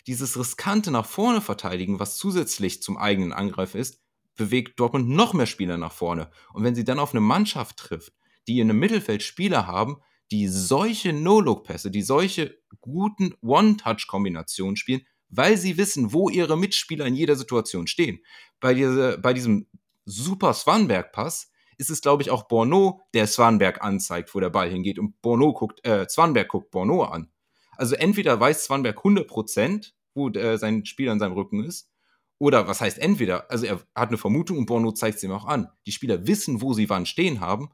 [0.06, 4.00] dieses riskante nach vorne verteidigen, was zusätzlich zum eigenen Angriff ist,
[4.36, 6.30] bewegt Dortmund noch mehr Spieler nach vorne.
[6.54, 8.14] Und wenn sie dann auf eine Mannschaft trifft,
[8.48, 9.98] die in einem Mittelfeld Spieler haben,
[10.32, 17.16] die solche No-Look-Pässe, die solche guten One-Touch-Kombinationen spielen, weil sie wissen, wo ihre Mitspieler in
[17.16, 18.20] jeder Situation stehen.
[18.60, 19.68] Bei, diese, bei diesem
[20.06, 25.00] super Swanberg-Pass ist es, glaube ich, auch Borneau, der Swanberg anzeigt, wo der Ball hingeht.
[25.00, 27.30] Und Borneau guckt, äh, Swanberg guckt Borneau an.
[27.76, 31.90] Also entweder weiß Swanberg 100%, wo äh, sein Spieler an seinem Rücken ist,
[32.38, 35.46] oder was heißt entweder, also er hat eine Vermutung und Borneau zeigt es ihm auch
[35.46, 35.70] an.
[35.86, 37.70] Die Spieler wissen, wo sie wann stehen haben.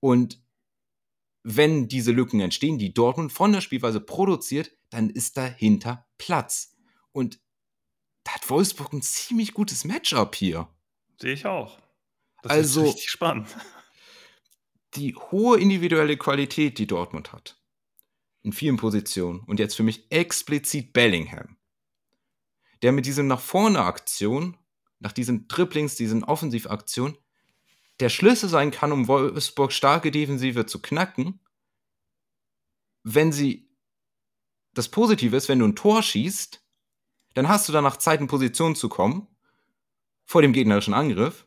[0.00, 0.40] Und
[1.48, 6.74] wenn diese Lücken entstehen, die Dortmund von der Spielweise produziert, dann ist dahinter Platz.
[7.12, 7.40] Und
[8.24, 10.68] da hat Wolfsburg ein ziemlich gutes Matchup hier.
[11.20, 11.78] Sehe ich auch.
[12.42, 13.48] Das Also- ist richtig spannend.
[14.96, 17.62] die hohe individuelle Qualität, die Dortmund hat,
[18.42, 21.58] in vielen Positionen, und jetzt für mich explizit Bellingham,
[22.82, 24.56] der mit diesem nach vorne Aktion,
[24.98, 27.16] nach diesen Dribblings, diesen Offensivaktionen,
[28.00, 31.40] der Schlüssel sein kann, um Wolfsburg starke Defensive zu knacken,
[33.02, 33.70] wenn sie
[34.74, 36.62] das Positive ist, wenn du ein Tor schießt,
[37.34, 39.26] dann hast du danach Zeit, in Position zu kommen
[40.24, 41.46] vor dem gegnerischen Angriff.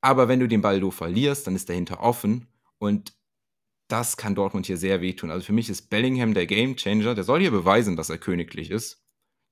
[0.00, 2.46] Aber wenn du den Ball doof verlierst, dann ist dahinter offen
[2.78, 3.18] und
[3.88, 5.30] das kann Dortmund hier sehr wehtun.
[5.30, 7.14] Also für mich ist Bellingham der Gamechanger.
[7.14, 9.02] Der soll hier beweisen, dass er königlich ist,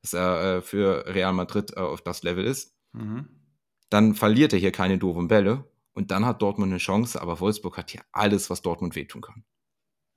[0.03, 2.77] dass er äh, für Real Madrid äh, auf das Level ist.
[2.93, 3.29] Mhm.
[3.91, 7.77] Dann verliert er hier keine doofen Bälle und dann hat Dortmund eine Chance, aber Wolfsburg
[7.79, 9.45] hat hier alles, was Dortmund wehtun kann.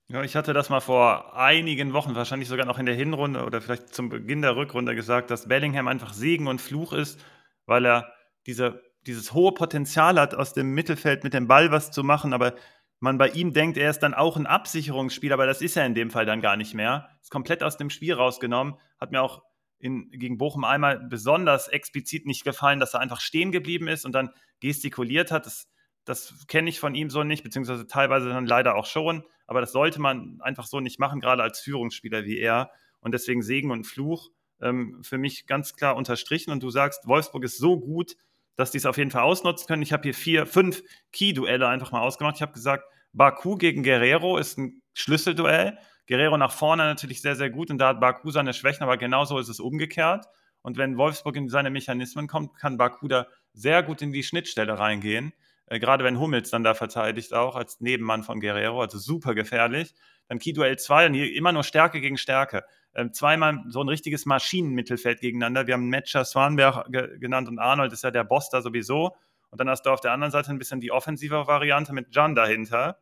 [0.08, 3.62] Ja, ich hatte das mal vor einigen Wochen, wahrscheinlich sogar noch in der Hinrunde oder
[3.62, 7.24] vielleicht zum Beginn der Rückrunde gesagt, dass Bellingham einfach Segen und Fluch ist,
[7.68, 8.12] weil er
[8.48, 12.56] diese, dieses hohe Potenzial hat, aus dem Mittelfeld mit dem Ball was zu machen, aber
[13.00, 15.96] man bei ihm denkt, er ist dann auch ein Absicherungsspieler, aber das ist er in
[15.96, 17.10] dem Fall dann gar nicht mehr.
[17.22, 18.76] Ist komplett aus dem Spiel rausgenommen.
[19.00, 19.44] Hat mir auch
[19.80, 24.14] in, gegen Bochum einmal besonders explizit nicht gefallen, dass er einfach stehen geblieben ist und
[24.14, 25.46] dann gestikuliert hat.
[25.46, 25.68] Das,
[26.06, 29.24] das kenne ich von ihm so nicht, beziehungsweise teilweise dann leider auch schon.
[29.48, 32.72] Aber das sollte man einfach so nicht machen, gerade als Führungsspieler wie er.
[33.00, 34.30] Und deswegen Segen und Fluch
[34.62, 36.52] ähm, für mich ganz klar unterstrichen.
[36.52, 38.16] Und du sagst, Wolfsburg ist so gut,
[38.56, 39.82] dass die es auf jeden Fall ausnutzen können.
[39.82, 40.84] Ich habe hier vier, fünf
[41.14, 42.36] Key-Duelle einfach mal ausgemacht.
[42.36, 42.84] Ich habe gesagt,
[43.14, 45.78] Baku gegen Guerrero ist ein Schlüsselduell.
[46.10, 49.38] Guerrero nach vorne natürlich sehr, sehr gut und da hat Baku seine Schwächen, aber genauso
[49.38, 50.26] ist es umgekehrt.
[50.64, 54.78] Und wenn Wolfsburg in seine Mechanismen kommt, kann Baku da sehr gut in die Schnittstelle
[54.80, 55.34] reingehen.
[55.68, 59.94] Äh, gerade wenn Hummels dann da verteidigt, auch als Nebenmann von Guerrero, also super gefährlich.
[60.28, 62.66] Dann Key-Duell 2 und hier immer nur Stärke gegen Stärke.
[62.96, 65.68] Ähm, zweimal so ein richtiges Maschinenmittelfeld gegeneinander.
[65.68, 69.16] Wir haben Matcher Swanberg ge genannt und Arnold ist ja der Boss da sowieso.
[69.52, 72.34] Und dann hast du auf der anderen Seite ein bisschen die offensive Variante mit John
[72.34, 72.98] dahinter.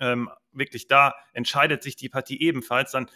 [0.00, 2.92] Ähm, wirklich da entscheidet sich die Partie ebenfalls.
[2.92, 3.08] Dann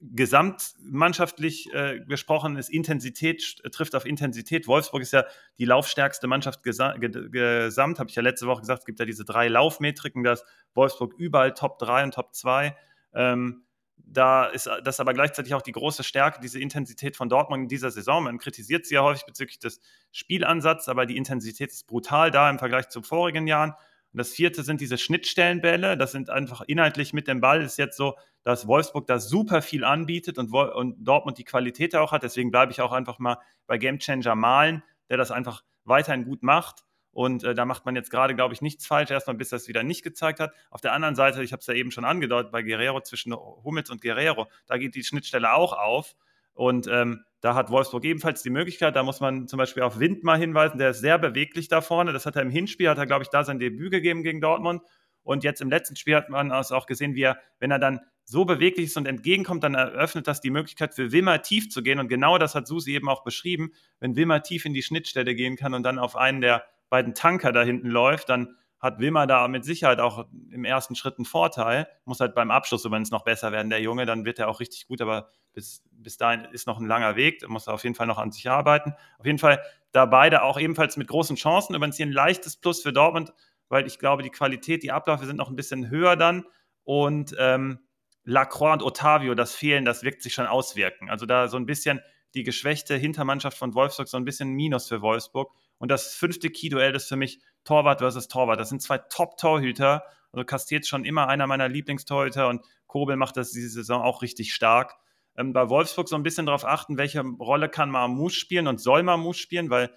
[0.00, 4.68] gesamtmannschaftlich äh, gesprochen ist Intensität, trifft auf Intensität.
[4.68, 5.24] Wolfsburg ist ja
[5.58, 9.24] die laufstärkste Mannschaft gesa gesamt, habe ich ja letzte Woche gesagt, es gibt ja diese
[9.24, 10.44] drei Laufmetriken, dass
[10.74, 12.76] Wolfsburg überall Top 3 und Top 2.
[13.14, 13.64] Ähm,
[13.96, 17.90] da ist das aber gleichzeitig auch die große Stärke, diese Intensität von Dortmund in dieser
[17.90, 18.24] Saison.
[18.24, 19.80] Man kritisiert sie ja häufig bezüglich des
[20.12, 23.74] Spielansatzes, aber die Intensität ist brutal da im Vergleich zu vorigen Jahren.
[24.18, 25.96] Das vierte sind diese Schnittstellenbälle.
[25.96, 27.62] Das sind einfach inhaltlich mit dem Ball.
[27.62, 32.12] Ist jetzt so, dass Wolfsburg da super viel anbietet und, und Dortmund die Qualität auch
[32.12, 32.22] hat.
[32.22, 36.84] Deswegen bleibe ich auch einfach mal bei Gamechanger Malen, der das einfach weiterhin gut macht.
[37.12, 39.82] Und äh, da macht man jetzt gerade, glaube ich, nichts falsch, erstmal bis das wieder
[39.82, 40.52] nicht gezeigt hat.
[40.70, 43.90] Auf der anderen Seite, ich habe es ja eben schon angedeutet, bei Guerrero zwischen Hummels
[43.90, 46.14] und Guerrero, da geht die Schnittstelle auch auf.
[46.58, 48.96] Und ähm, da hat Wolfsburg ebenfalls die Möglichkeit.
[48.96, 52.12] Da muss man zum Beispiel auf Wind mal hinweisen, der ist sehr beweglich da vorne.
[52.12, 54.82] Das hat er im Hinspiel, hat er, glaube ich, da sein Debüt gegeben gegen Dortmund.
[55.22, 58.44] Und jetzt im letzten Spiel hat man auch gesehen, wie er, wenn er dann so
[58.44, 62.00] beweglich ist und entgegenkommt, dann eröffnet das die Möglichkeit für Wimmer tief zu gehen.
[62.00, 63.70] Und genau das hat Susi eben auch beschrieben.
[64.00, 67.52] Wenn Wimmer tief in die Schnittstelle gehen kann und dann auf einen der beiden Tanker
[67.52, 71.88] da hinten läuft, dann hat Wimmer da mit Sicherheit auch im ersten Schritt einen Vorteil.
[72.04, 74.86] Muss halt beim Abschluss übrigens noch besser werden, der Junge, dann wird er auch richtig
[74.86, 78.06] gut, aber bis, bis dahin ist noch ein langer Weg, muss er auf jeden Fall
[78.06, 78.94] noch an sich arbeiten.
[79.18, 79.60] Auf jeden Fall
[79.92, 83.32] da beide auch ebenfalls mit großen Chancen, übrigens hier ein leichtes Plus für Dortmund,
[83.68, 86.44] weil ich glaube, die Qualität, die Abläufe sind noch ein bisschen höher dann
[86.84, 87.80] und ähm,
[88.24, 91.08] Lacroix und Otavio, das Fehlen, das wirkt sich schon auswirken.
[91.08, 92.00] Also da so ein bisschen
[92.34, 95.50] die geschwächte Hintermannschaft von Wolfsburg, so ein bisschen Minus für Wolfsburg.
[95.78, 98.58] Und das fünfte Key-Duell ist für mich Torwart versus Torwart.
[98.58, 100.04] Das sind zwei Top-Torhüter.
[100.32, 104.54] Also Castells schon immer einer meiner Lieblingstorhüter und Kobel macht das diese Saison auch richtig
[104.54, 104.96] stark.
[105.36, 109.02] Ähm, bei Wolfsburg so ein bisschen darauf achten, welche Rolle kann Marmouche spielen und soll
[109.02, 109.90] Marmouche spielen, weil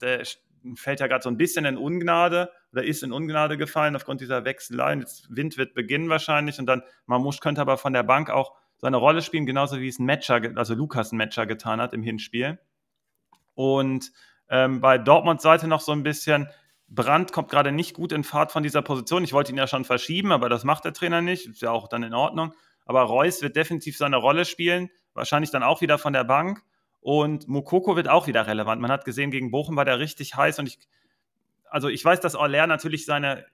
[0.00, 0.22] der
[0.76, 4.44] fällt ja gerade so ein bisschen in Ungnade oder ist in Ungnade gefallen aufgrund dieser
[4.44, 4.94] Wechselei.
[4.94, 8.96] Jetzt Wind wird beginnen wahrscheinlich und dann Marmouche könnte aber von der Bank auch seine
[8.96, 12.60] Rolle spielen, genauso wie es ein Matcher, also Lukas ein Matcher getan hat im Hinspiel.
[13.54, 14.12] Und
[14.48, 16.48] ähm, bei Dortmunds Seite noch so ein bisschen,
[16.88, 19.24] Brandt kommt gerade nicht gut in Fahrt von dieser Position.
[19.24, 21.46] Ich wollte ihn ja schon verschieben, aber das macht der Trainer nicht.
[21.46, 22.54] Ist ja auch dann in Ordnung.
[22.84, 24.90] Aber Reus wird definitiv seine Rolle spielen.
[25.12, 26.62] Wahrscheinlich dann auch wieder von der Bank.
[27.00, 28.80] Und Mukoko wird auch wieder relevant.
[28.80, 30.58] Man hat gesehen, gegen Bochum war der richtig heiß.
[30.60, 30.78] Und ich,
[31.68, 33.46] also ich weiß, dass Orler natürlich seine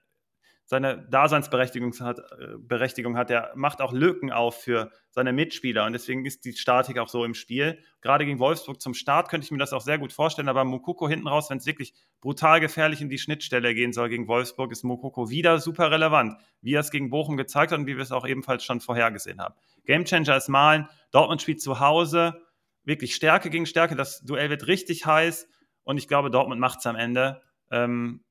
[0.65, 3.29] seine Daseinsberechtigung hat, äh, Berechtigung hat.
[3.29, 7.25] Er macht auch Lücken auf für seine Mitspieler und deswegen ist die Statik auch so
[7.25, 7.79] im Spiel.
[8.01, 11.09] Gerade gegen Wolfsburg zum Start könnte ich mir das auch sehr gut vorstellen, aber Mukoko
[11.09, 14.83] hinten raus, wenn es wirklich brutal gefährlich in die Schnittstelle gehen soll gegen Wolfsburg, ist
[14.83, 18.11] Mukoko wieder super relevant, wie er es gegen Bochum gezeigt hat und wie wir es
[18.11, 19.55] auch ebenfalls schon vorhergesehen haben.
[19.85, 22.41] Gamechanger ist Malen, Dortmund spielt zu Hause,
[22.85, 25.47] wirklich Stärke gegen Stärke, das Duell wird richtig heiß
[25.83, 27.41] und ich glaube, Dortmund macht es am Ende.
[27.69, 28.23] Ähm,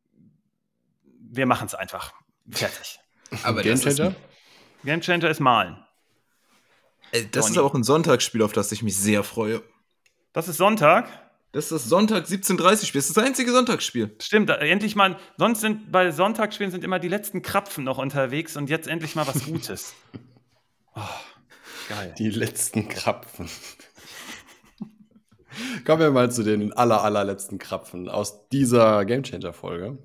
[1.05, 2.13] wir machen es einfach.
[2.51, 2.99] Fertig.
[3.43, 4.15] Aber Game Changer?
[4.85, 5.77] Game Changer ist Malen.
[7.13, 7.57] Äh, das Donny.
[7.57, 9.63] ist auch ein Sonntagsspiel, auf das ich mich sehr freue.
[10.33, 11.09] Das ist Sonntag?
[11.53, 12.99] Das ist das Sonntag 17.30 Spiel.
[13.01, 14.17] Das ist das einzige Sonntagsspiel.
[14.21, 15.19] Stimmt, endlich mal.
[15.37, 19.27] Sonst sind bei Sonntagsspielen sind immer die letzten Krapfen noch unterwegs und jetzt endlich mal
[19.27, 19.95] was Gutes.
[20.95, 21.01] oh,
[21.91, 22.15] geil.
[22.19, 23.51] Die letzten Krapfen.
[25.85, 29.99] Kommen wir mal zu den aller, allerletzten Krapfen aus dieser Gamechanger-Folge.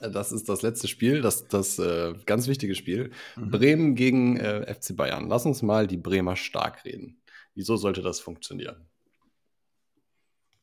[0.00, 3.10] Das ist das letzte Spiel, das, das äh, ganz wichtige Spiel.
[3.36, 3.50] Mhm.
[3.50, 5.28] Bremen gegen äh, FC Bayern.
[5.28, 7.20] Lass uns mal die Bremer stark reden.
[7.54, 8.86] Wieso sollte das funktionieren?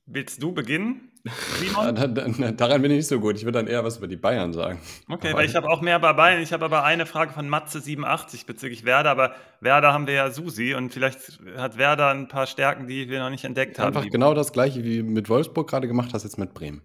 [0.06, 1.12] Willst du beginnen?
[2.58, 3.36] Daran bin ich nicht so gut.
[3.36, 4.80] Ich würde dann eher was über die Bayern sagen.
[5.10, 6.42] Okay, aber weil ich habe auch mehr bei Bayern.
[6.42, 9.10] Ich habe aber eine Frage von Matze87 bezüglich Werder.
[9.10, 13.20] Aber Werder haben wir ja Susi und vielleicht hat Werder ein paar Stärken, die wir
[13.20, 13.88] noch nicht entdeckt haben.
[13.88, 16.84] Einfach genau das gleiche wie mit Wolfsburg gerade gemacht hast, jetzt mit Bremen.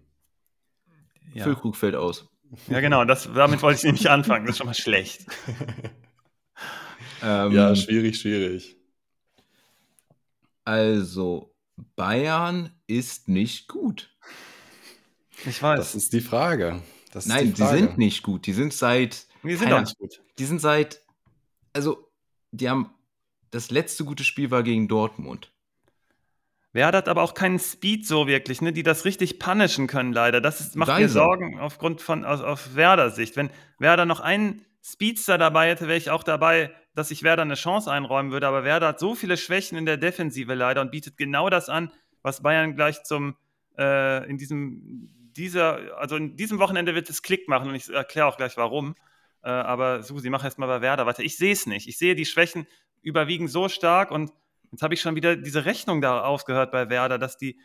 [1.33, 1.43] Ja.
[1.43, 2.30] Füllkrug fällt aus.
[2.67, 4.45] Ja, genau, das, damit wollte ich nämlich anfangen.
[4.45, 5.25] Das ist schon mal schlecht.
[7.23, 8.77] ähm, ja, schwierig, schwierig.
[10.65, 11.55] Also,
[11.95, 14.15] Bayern ist nicht gut.
[15.45, 15.79] Ich weiß.
[15.79, 16.81] Das ist die Frage.
[17.11, 18.45] Das Nein, die, die, sind nicht gut.
[18.45, 19.27] Die sind seit.
[19.43, 20.21] Die sind auch nicht gut.
[20.37, 21.01] Die sind seit.
[21.73, 22.11] Also,
[22.51, 22.91] die haben.
[23.49, 25.50] Das letzte gute Spiel war gegen Dortmund.
[26.73, 30.39] Werder hat aber auch keinen Speed so wirklich, ne, die das richtig punishen können, leider.
[30.39, 31.01] Das ist, macht Weiser.
[31.01, 33.35] mir Sorgen aufgrund von aus, auf Werder-Sicht.
[33.35, 37.55] Wenn Werder noch einen Speedster dabei hätte, wäre ich auch dabei, dass ich Werder eine
[37.55, 38.47] Chance einräumen würde.
[38.47, 41.91] Aber Werder hat so viele Schwächen in der Defensive leider und bietet genau das an,
[42.21, 43.35] was Bayern gleich zum
[43.77, 48.27] äh, in diesem dieser, also in diesem Wochenende wird es Klick machen und ich erkläre
[48.27, 48.95] auch gleich warum.
[49.43, 51.23] Äh, aber Susi, mach erst mal bei Werder weiter.
[51.23, 51.87] Ich sehe es nicht.
[51.87, 52.67] Ich sehe die Schwächen
[53.01, 54.31] überwiegen so stark und
[54.71, 57.59] jetzt habe ich schon wieder diese Rechnung da aufgehört bei Werder, dass die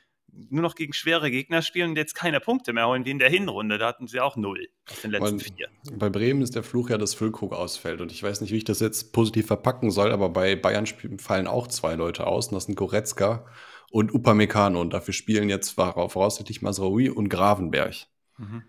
[0.51, 3.31] nur noch gegen schwere Gegner spielen und jetzt keine Punkte mehr holen wie in der
[3.31, 3.79] Hinrunde.
[3.79, 5.69] Da hatten sie auch null aus den letzten vier.
[5.95, 8.01] Bei Bremen ist der Fluch ja, dass Füllkrug ausfällt.
[8.01, 10.87] Und ich weiß nicht, wie ich das jetzt positiv verpacken soll, aber bei Bayern
[11.19, 12.49] fallen auch zwei Leute aus.
[12.49, 13.47] Und das sind Goretzka
[13.91, 14.81] und Upamecano.
[14.81, 18.07] Und dafür spielen jetzt voraussichtlich Masraoui und Gravenberg.
[18.37, 18.65] Mhm.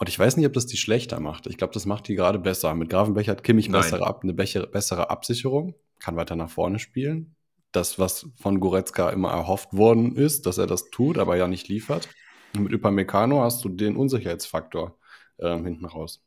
[0.00, 1.48] Und ich weiß nicht, ob das die schlechter macht.
[1.48, 2.74] Ich glaube, das macht die gerade besser.
[2.74, 7.34] Mit Gravenberg hat Kimmich bessere, eine bessere Absicherung, kann weiter nach vorne spielen.
[7.72, 11.68] Das, was von Goretzka immer erhofft worden ist, dass er das tut, aber ja nicht
[11.68, 12.08] liefert.
[12.54, 14.98] Und mit Upamecano hast du den Unsicherheitsfaktor
[15.36, 16.22] äh, hinten raus.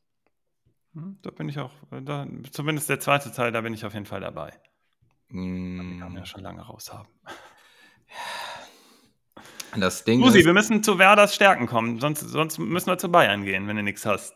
[0.94, 3.94] Hm, da bin ich auch, äh, da, zumindest der zweite Teil, da bin ich auf
[3.94, 4.54] jeden Fall dabei.
[5.30, 6.00] Mm.
[6.00, 7.08] kann man ja schon lange raus haben.
[9.78, 13.10] Das Ding Usi, ist, wir müssen zu Werders Stärken kommen, sonst, sonst müssen wir zu
[13.10, 14.36] Bayern gehen, wenn du nichts hast.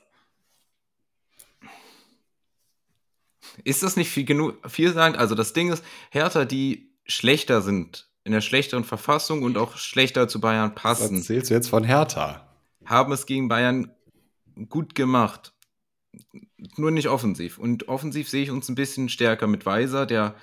[3.63, 5.17] Ist das nicht viel genug vielsagend?
[5.17, 10.27] Also das Ding ist, Hertha, die schlechter sind, in der schlechteren Verfassung und auch schlechter
[10.27, 11.17] zu Bayern passen.
[11.17, 12.47] Was erzählst du jetzt von Hertha?
[12.85, 13.91] Haben es gegen Bayern
[14.69, 15.53] gut gemacht.
[16.77, 17.57] Nur nicht offensiv.
[17.57, 20.35] Und offensiv sehe ich uns ein bisschen stärker mit Weiser, der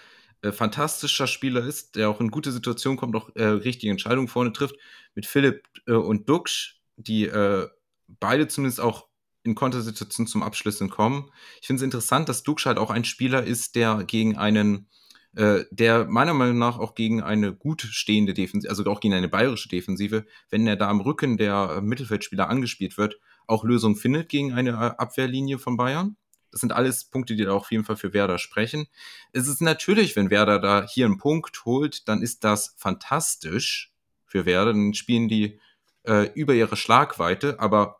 [0.42, 4.52] äh, fantastischer Spieler ist, der auch in gute Situationen kommt, auch äh, richtige Entscheidungen vorne
[4.52, 4.76] trifft,
[5.14, 7.68] mit Philipp äh, und Duxch, die äh,
[8.08, 9.08] beide zumindest auch
[9.44, 11.30] in Kontersituationen zum Abschlüssen kommen.
[11.60, 14.88] Ich finde es interessant, dass Duxch halt auch ein Spieler ist, der gegen einen,
[15.34, 19.28] äh, der meiner Meinung nach auch gegen eine gut stehende Defensive, also auch gegen eine
[19.28, 24.52] bayerische Defensive, wenn er da am Rücken der Mittelfeldspieler angespielt wird, auch Lösungen findet gegen
[24.52, 26.16] eine äh, Abwehrlinie von Bayern.
[26.50, 28.86] Das sind alles Punkte, die da auf jeden Fall für Werder sprechen.
[29.32, 33.90] Es ist natürlich, wenn Werder da hier einen Punkt holt, dann ist das fantastisch
[34.26, 34.72] für Werder.
[34.72, 35.58] Dann spielen die
[36.02, 37.58] äh, über ihre Schlagweite.
[37.58, 37.96] Aber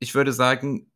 [0.00, 0.90] ich würde sagen,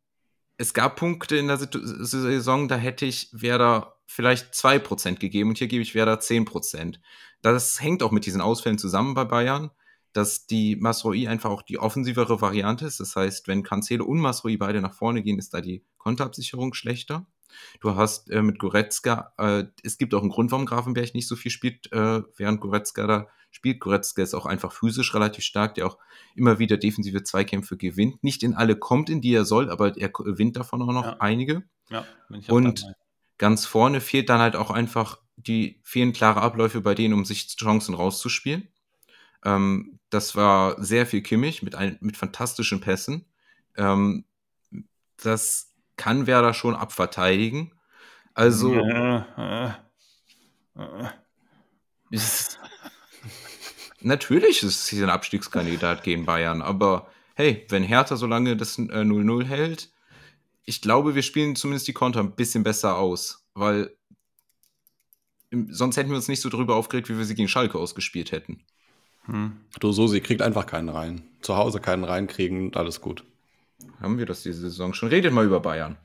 [0.57, 5.67] es gab Punkte in der Saison, da hätte ich Werder vielleicht 2% gegeben und hier
[5.67, 6.99] gebe ich Werder 10%.
[7.41, 9.71] Das hängt auch mit diesen Ausfällen zusammen bei Bayern
[10.15, 13.01] dass die Masroi einfach auch die offensivere Variante ist.
[13.01, 17.27] Das heißt, wenn Cancelo und Masroi beide nach vorne gehen, ist da die Konterabsicherung schlechter.
[17.81, 21.35] Du hast äh, mit Goretzka, äh, es gibt auch einen Grund, warum Grafenberg nicht so
[21.35, 23.81] viel spielt, äh, während Goretzka da spielt.
[23.81, 25.97] Goretzka ist auch einfach physisch relativ stark, der auch
[26.33, 28.23] immer wieder defensive Zweikämpfe gewinnt.
[28.23, 31.17] Nicht in alle kommt, in die er soll, aber er gewinnt davon auch noch ja.
[31.19, 31.63] einige.
[31.89, 32.05] Ja,
[32.47, 32.85] und.
[33.37, 37.47] Ganz vorne fehlt dann halt auch einfach die fehlen klare Abläufe bei denen, um sich
[37.55, 38.67] Chancen rauszuspielen.
[39.43, 43.25] Ähm, das war sehr viel Kimmich mit, ein, mit fantastischen Pässen.
[43.75, 44.25] Ähm,
[45.21, 47.73] das kann Werder schon abverteidigen.
[48.33, 48.73] Also.
[48.73, 49.77] Ja,
[50.75, 51.09] äh, äh.
[52.11, 52.59] Ist,
[54.01, 58.77] natürlich ist es hier ein Abstiegskandidat gegen Bayern, aber hey, wenn Hertha so lange das
[58.77, 59.89] 0-0 äh, hält,
[60.65, 63.95] ich glaube, wir spielen zumindest die Konter ein bisschen besser aus, weil
[65.69, 68.63] sonst hätten wir uns nicht so drüber aufgeregt, wie wir sie gegen Schalke ausgespielt hätten.
[69.25, 69.53] Hm.
[69.79, 71.21] Du, so, sie kriegt einfach keinen rein.
[71.41, 73.23] Zu Hause keinen reinkriegen, alles gut.
[74.01, 75.09] Haben wir das diese Saison schon?
[75.09, 75.97] Redet mal über Bayern.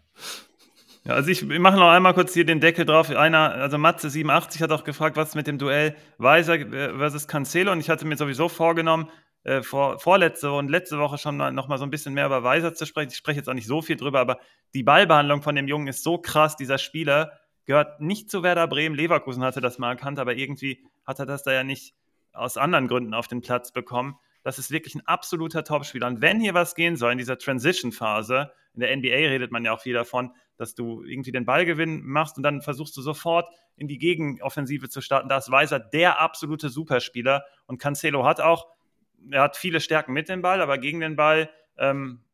[1.04, 3.10] Ja, also ich, ich mache noch einmal kurz hier den Deckel drauf.
[3.10, 7.72] Einer, also Matze 87 hat auch gefragt, was mit dem Duell Weiser versus Cancelo.
[7.72, 9.08] Und ich hatte mir sowieso vorgenommen,
[9.44, 12.42] äh, vor, vorletzte und letzte Woche schon mal, noch mal so ein bisschen mehr über
[12.42, 13.10] Weiser zu sprechen.
[13.10, 14.38] Ich spreche jetzt auch nicht so viel drüber, aber
[14.74, 16.56] die Ballbehandlung von dem Jungen ist so krass.
[16.56, 17.32] Dieser Spieler
[17.64, 18.94] gehört nicht zu Werder Bremen.
[18.94, 21.94] Leverkusen hatte das mal erkannt, aber irgendwie hat er das da ja nicht
[22.32, 24.18] aus anderen Gründen auf den Platz bekommen.
[24.42, 26.06] Das ist wirklich ein absoluter Topspieler.
[26.06, 29.72] Und wenn hier was gehen soll in dieser Transition-Phase, in der NBA redet man ja
[29.72, 33.88] auch viel davon, dass du irgendwie den Ballgewinn machst und dann versuchst du sofort in
[33.88, 35.28] die Gegenoffensive zu starten.
[35.28, 37.44] Da ist Weiser der absolute Superspieler.
[37.66, 38.66] Und Cancelo hat auch,
[39.30, 42.24] er hat viele Stärken mit dem Ball, aber gegen den Ball, ähm,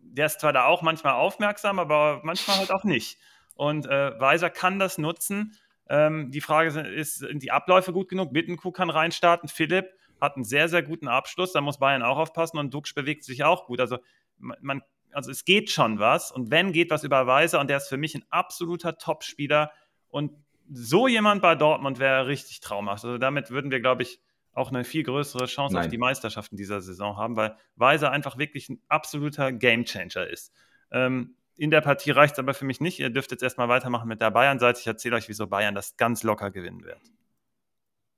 [0.00, 3.18] der ist zwar da auch manchmal aufmerksam, aber manchmal halt auch nicht.
[3.54, 5.56] Und äh, Weiser kann das nutzen.
[5.88, 8.32] Ähm, die Frage ist, sind die Abläufe gut genug?
[8.32, 9.48] Bittenkuh kann reinstarten.
[9.48, 9.86] Philipp
[10.20, 11.52] hat einen sehr, sehr guten Abschluss.
[11.52, 13.80] Da muss Bayern auch aufpassen und Dux bewegt sich auch gut.
[13.80, 13.98] Also,
[14.36, 14.82] man,
[15.12, 16.30] also es geht schon was.
[16.30, 17.60] Und wenn, geht was über Weiser.
[17.60, 19.72] Und der ist für mich ein absoluter Topspieler.
[20.08, 20.32] Und
[20.70, 23.04] so jemand bei Dortmund wäre richtig traumhaft.
[23.04, 24.20] Also damit würden wir, glaube ich,
[24.58, 25.84] auch eine viel größere Chance Nein.
[25.84, 30.52] auf die Meisterschaften dieser Saison haben, weil Weiser einfach wirklich ein absoluter Gamechanger ist.
[30.90, 33.00] Ähm, in der Partie reicht es aber für mich nicht.
[33.00, 34.80] Ihr dürft jetzt erstmal weitermachen mit der Bayern-Seite.
[34.80, 37.00] Ich erzähle euch, wieso Bayern das ganz locker gewinnen wird.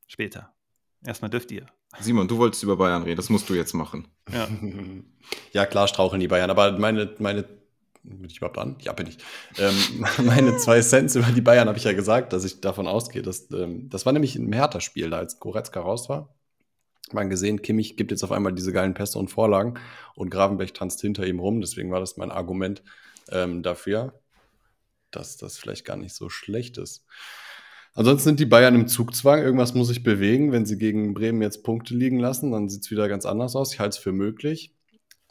[0.07, 0.53] Später.
[1.05, 1.67] Erstmal dürft ihr.
[1.99, 4.09] Simon, du wolltest über Bayern reden, das musst du jetzt machen.
[4.31, 4.49] Ja.
[5.53, 7.45] Ja, klar straucheln die Bayern, aber meine, meine,
[8.03, 8.77] bin ich überhaupt an?
[8.81, 9.19] Ja, bin ich.
[9.59, 9.75] Ähm,
[10.25, 13.51] meine zwei Cents über die Bayern habe ich ja gesagt, dass ich davon ausgehe, dass
[13.53, 16.35] ähm, das war nämlich ein Hertha-Spiel, da als Goretzka raus war.
[17.13, 19.75] Man gesehen, Kimmich gibt jetzt auf einmal diese geilen Pässe und Vorlagen
[20.15, 21.61] und Gravenberg tanzt hinter ihm rum.
[21.61, 22.83] Deswegen war das mein Argument
[23.31, 24.21] ähm, dafür,
[25.11, 27.05] dass das vielleicht gar nicht so schlecht ist.
[27.95, 29.43] Ansonsten sind die Bayern im Zugzwang.
[29.43, 30.53] Irgendwas muss sich bewegen.
[30.53, 33.73] Wenn sie gegen Bremen jetzt Punkte liegen lassen, dann sieht es wieder ganz anders aus.
[33.73, 34.73] Ich halte es für möglich.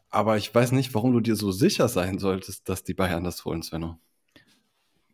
[0.09, 3.45] Aber ich weiß nicht, warum du dir so sicher sein solltest, dass die Bayern das
[3.45, 3.99] holen, Svenno.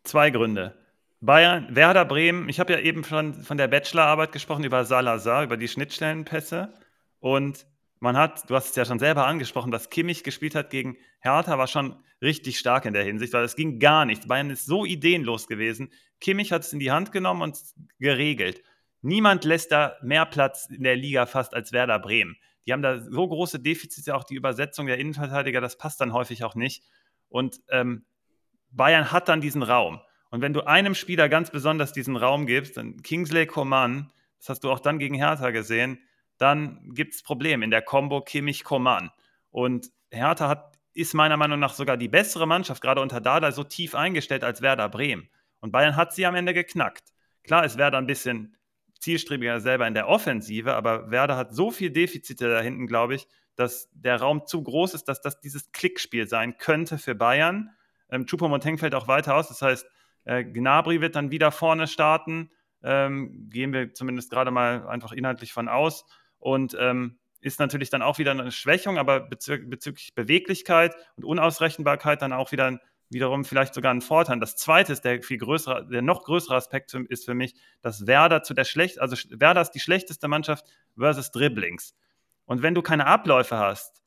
[0.04, 0.78] Zwei Gründe.
[1.20, 5.56] Bayern, Werder Bremen, ich habe ja eben schon von der Bachelorarbeit gesprochen über Salazar, über
[5.56, 6.72] die Schnittstellenpässe.
[7.20, 7.66] Und
[8.00, 11.58] man hat, du hast es ja schon selber angesprochen, was Kimmich gespielt hat gegen Hertha,
[11.58, 14.26] war schon richtig stark in der Hinsicht, weil es ging gar nichts.
[14.26, 15.90] Bayern ist so ideenlos gewesen.
[16.20, 17.58] Kimmich hat es in die Hand genommen und
[17.98, 18.62] geregelt.
[19.02, 22.36] Niemand lässt da mehr Platz in der Liga fast als Werder Bremen.
[22.66, 26.44] Die haben da so große Defizite, auch die Übersetzung der Innenverteidiger, das passt dann häufig
[26.44, 26.82] auch nicht.
[27.28, 28.04] Und ähm,
[28.70, 30.00] Bayern hat dann diesen Raum.
[30.30, 34.64] Und wenn du einem Spieler ganz besonders diesen Raum gibst, dann Kingsley Coman, das hast
[34.64, 36.00] du auch dann gegen Hertha gesehen,
[36.38, 39.10] dann gibt es Probleme in der Combo Kimmich-Coman.
[39.50, 43.64] Und Hertha hat, ist meiner Meinung nach sogar die bessere Mannschaft, gerade unter Dada, so
[43.64, 45.28] tief eingestellt als Werder Bremen.
[45.60, 47.12] Und Bayern hat sie am Ende geknackt.
[47.44, 48.56] Klar ist Werder ein bisschen
[49.06, 53.28] zielstrebiger selber in der Offensive, aber Werder hat so viel Defizite da hinten, glaube ich,
[53.54, 57.70] dass der Raum zu groß ist, dass das dieses Klickspiel sein könnte für Bayern.
[58.10, 59.86] Ähm, Choupo-Moting fällt auch weiter aus, das heißt,
[60.24, 62.50] äh, Gnabry wird dann wieder vorne starten.
[62.82, 66.04] Ähm, gehen wir zumindest gerade mal einfach inhaltlich von aus.
[66.38, 72.22] Und ähm, ist natürlich dann auch wieder eine Schwächung, aber bezü bezüglich Beweglichkeit und Unausrechenbarkeit
[72.22, 72.80] dann auch wieder
[73.10, 74.40] wiederum vielleicht sogar ein Vorteil.
[74.40, 78.42] Das zweite ist der viel größere, der noch größere Aspekt ist für mich, dass Werder
[78.42, 80.66] zu der schlecht, also Werder ist die schlechteste Mannschaft
[80.96, 81.94] versus Dribblings.
[82.44, 84.02] Und wenn du keine Abläufe hast,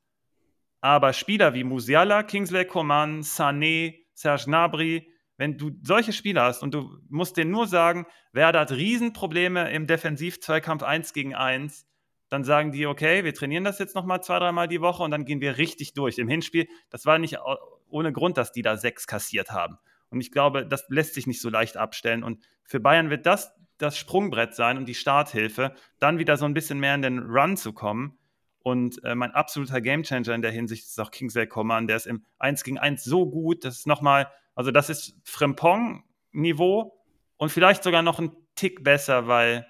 [0.81, 6.73] aber Spieler wie Musiala, Kingsley Coman, Sané, Serge Gnabry, wenn du solche Spieler hast und
[6.73, 11.85] du musst denen nur sagen, Werder hat Riesenprobleme im Defensiv-Zweikampf 1 gegen 1,
[12.29, 15.25] dann sagen die, okay, wir trainieren das jetzt nochmal zwei, dreimal die Woche und dann
[15.25, 16.17] gehen wir richtig durch.
[16.17, 17.37] Im Hinspiel, das war nicht
[17.89, 19.77] ohne Grund, dass die da sechs kassiert haben.
[20.09, 22.23] Und ich glaube, das lässt sich nicht so leicht abstellen.
[22.23, 26.53] Und für Bayern wird das das Sprungbrett sein und die Starthilfe, dann wieder so ein
[26.53, 28.17] bisschen mehr in den Run zu kommen.
[28.61, 32.25] Und äh, mein absoluter Gamechanger in der Hinsicht ist auch Kingsley Coman, der ist im
[32.39, 36.93] 1 gegen 1 so gut, das ist nochmal, also das ist Frimpong-Niveau
[37.37, 39.65] und vielleicht sogar noch ein Tick besser, weil,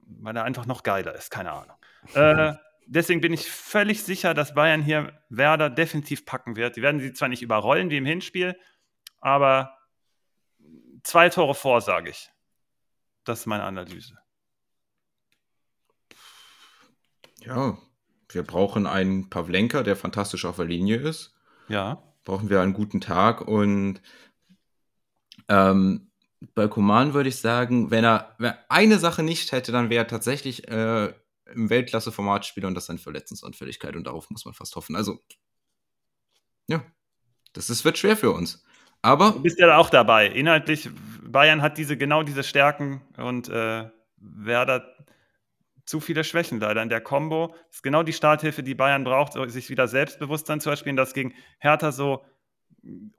[0.00, 1.76] weil er einfach noch geiler ist, keine Ahnung.
[2.14, 2.54] Äh,
[2.86, 6.76] deswegen bin ich völlig sicher, dass Bayern hier Werder definitiv packen wird.
[6.76, 8.58] Die werden sie zwar nicht überrollen wie im Hinspiel,
[9.20, 9.76] aber
[11.02, 12.30] zwei Tore vor, sage ich.
[13.24, 14.16] Das ist meine Analyse.
[17.40, 17.78] Ja,
[18.28, 21.34] wir brauchen einen Pavlenka, der fantastisch auf der Linie ist.
[21.68, 22.02] Ja.
[22.24, 24.00] Brauchen wir einen guten Tag und
[25.48, 26.10] ähm,
[26.54, 30.04] bei Koman würde ich sagen, wenn er, wenn er eine Sache nicht hätte, dann wäre
[30.04, 31.12] er tatsächlich äh,
[31.54, 34.96] im Weltklasse-Format spielt und das seine Verletzungsanfälligkeit und darauf muss man fast hoffen.
[34.96, 35.20] Also,
[36.66, 36.84] ja,
[37.52, 38.64] das ist, wird schwer für uns.
[39.02, 39.32] Aber.
[39.32, 40.26] Du bist ja auch dabei.
[40.26, 40.90] Inhaltlich,
[41.22, 44.92] Bayern hat diese, genau diese Stärken und äh, Werder
[45.84, 47.54] zu viele Schwächen leider in der Combo.
[47.68, 51.32] Das ist genau die Starthilfe, die Bayern braucht, sich wieder Selbstbewusstsein zu erspielen, das gegen
[51.58, 52.24] Hertha so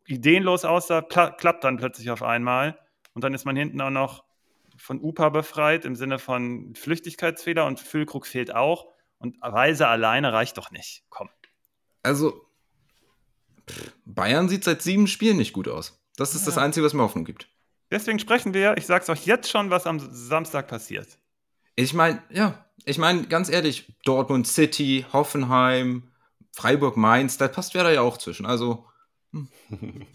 [0.06, 2.78] ideenlos aussah, klappt dann plötzlich auf einmal.
[3.14, 4.24] Und dann ist man hinten auch noch
[4.78, 8.88] von UPA befreit im Sinne von Flüchtigkeitsfehler und Füllkrug fehlt auch.
[9.20, 11.04] Und Reise alleine reicht doch nicht.
[11.10, 11.30] Komm.
[12.04, 12.46] Also,
[14.06, 16.00] Bayern sieht seit sieben Spielen nicht gut aus.
[16.16, 16.48] Das ist ja.
[16.48, 17.50] das Einzige, was mir Hoffnung gibt.
[17.90, 21.18] Deswegen sprechen wir, ich sag's euch jetzt schon, was am Samstag passiert.
[21.76, 26.12] Ich meine, ja, ich meine, ganz ehrlich, Dortmund City, Hoffenheim,
[26.52, 28.46] Freiburg, Mainz, da passt Werder ja auch zwischen.
[28.46, 28.86] Also.
[29.32, 29.48] Hm.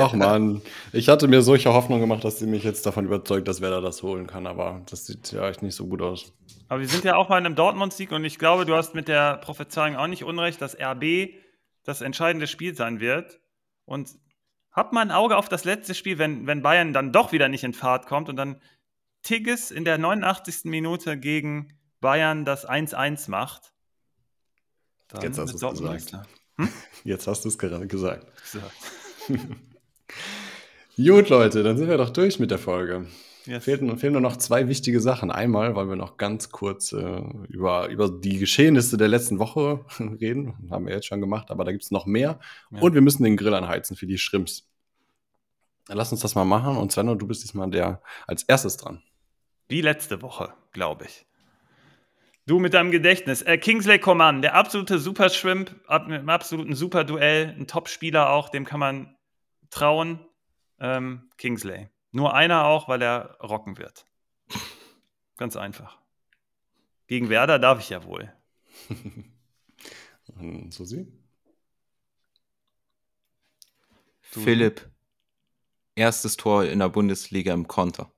[0.00, 3.60] Ach man, ich hatte mir solche Hoffnung gemacht, dass sie mich jetzt davon überzeugt, dass
[3.60, 6.32] Werder das holen kann, aber das sieht ja echt nicht so gut aus.
[6.68, 9.36] Aber wir sind ja auch bei einem Dortmund-Sieg und ich glaube, du hast mit der
[9.36, 11.30] Prophezeiung auch nicht unrecht, dass RB
[11.84, 13.40] das entscheidende Spiel sein wird.
[13.84, 14.10] Und
[14.72, 17.64] hab mal ein Auge auf das letzte Spiel, wenn, wenn Bayern dann doch wieder nicht
[17.64, 18.60] in Fahrt kommt und dann
[19.22, 20.64] Tigges in der 89.
[20.64, 23.72] Minute gegen Bayern das 1-1 macht.
[25.22, 26.26] Jetzt hast du es gesagt.
[26.58, 26.68] Hm?
[27.04, 28.26] Jetzt hast du es gerade gesagt.
[28.42, 28.72] gesagt.
[30.96, 33.06] Gut, Leute, dann sind wir doch durch mit der Folge.
[33.46, 33.64] Yes.
[33.64, 35.30] Fehlen, fehlen nur noch zwei wichtige Sachen.
[35.30, 39.86] Einmal wollen wir noch ganz kurz äh, über, über die Geschehnisse der letzten Woche
[40.20, 40.68] reden.
[40.70, 42.40] Haben wir jetzt schon gemacht, aber da gibt es noch mehr.
[42.70, 42.80] Ja.
[42.80, 44.68] Und wir müssen den Grill anheizen für die Shrimps.
[45.88, 46.76] Lass uns das mal machen.
[46.76, 49.02] Und Svenno, du bist diesmal der als erstes dran.
[49.68, 51.26] Wie letzte Woche, glaube ich.
[52.46, 53.42] Du mit deinem Gedächtnis.
[53.42, 58.30] Äh, Kingsley Coman, der absolute Super Shrimp, ab, mit einem absoluten Super Duell, ein Top-Spieler
[58.30, 59.14] auch, dem kann man
[59.70, 60.24] trauen.
[60.78, 61.88] Ähm, Kingsley.
[62.12, 64.06] Nur einer auch, weil er rocken wird.
[65.36, 66.00] Ganz einfach.
[67.06, 68.32] Gegen Werder darf ich ja wohl.
[70.28, 71.06] Und Susi?
[74.32, 74.90] Du- Philipp.
[75.94, 78.12] Erstes Tor in der Bundesliga im Konter.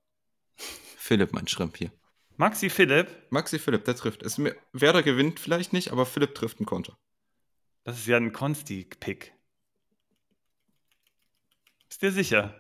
[0.56, 1.90] Philipp, mein Schrimp hier.
[2.36, 4.22] Maxi Philipp, Maxi Philipp, der trifft.
[4.22, 4.38] Es,
[4.72, 6.98] Werder gewinnt vielleicht nicht, aber Philipp trifft einen Konter.
[7.84, 9.34] das ist ja ein Konsti-Pick.
[11.90, 12.54] Ist dir sicher?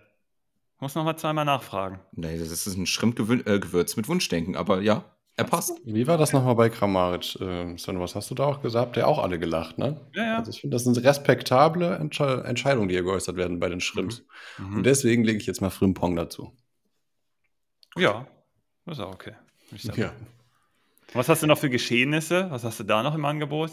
[0.80, 2.00] Muss noch mal zweimal nachfragen.
[2.12, 5.04] Nee, das ist ein Schrimpgewürz mit Wunschdenken, aber ja,
[5.36, 5.72] er passt.
[5.84, 7.36] Wie war das nochmal bei Kramaric?
[7.40, 8.86] Äh, Svenno, was hast du da auch gesagt?
[8.88, 10.00] Habt ihr auch alle gelacht, ne?
[10.14, 10.38] Ja, ja.
[10.38, 14.22] Also ich finde, das sind respektable Entsche Entscheidungen, die hier geäußert werden bei den Shrimps.
[14.58, 14.82] Und Mhm.
[14.82, 16.52] deswegen lege ich jetzt mal Frimpong dazu.
[17.96, 18.26] Ja,
[18.86, 19.34] das ist auch okay.
[19.96, 20.12] Ja.
[21.12, 22.50] Was hast du noch für Geschehnisse?
[22.50, 23.70] Was hast du da noch im Angebot?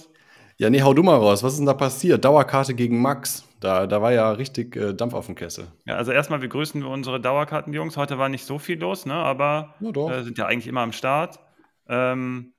[0.59, 1.43] Ja, nee, hau du mal raus.
[1.43, 2.25] Was ist denn da passiert?
[2.25, 3.47] Dauerkarte gegen Max.
[3.59, 5.67] Da, da war ja richtig äh, Dampf auf dem Kessel.
[5.85, 7.95] Ja, also erstmal begrüßen wir unsere Dauerkartenjungs.
[7.95, 9.13] Heute war nicht so viel los, ne?
[9.13, 11.39] aber äh, sind ja eigentlich immer am Start.
[11.87, 12.53] Ähm,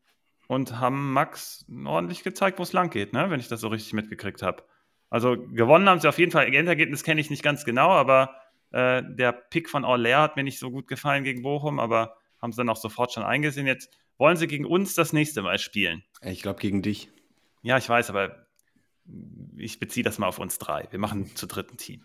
[0.47, 3.31] und haben Max ordentlich gezeigt, wo es lang geht, ne?
[3.31, 4.63] wenn ich das so richtig mitgekriegt habe.
[5.11, 6.53] Also gewonnen haben sie auf jeden Fall.
[6.55, 8.31] Endergebnis kenne ich nicht ganz genau, aber
[8.71, 12.53] äh, der Pick von Orler hat mir nicht so gut gefallen gegen Bochum, aber haben
[12.53, 13.67] sie dann auch sofort schon eingesehen.
[13.67, 16.05] Jetzt wollen sie gegen uns das nächste Mal spielen.
[16.23, 17.11] Ich glaube gegen dich.
[17.63, 18.47] Ja, ich weiß, aber
[19.57, 20.87] ich beziehe das mal auf uns drei.
[20.91, 22.05] Wir machen zu dritten Team.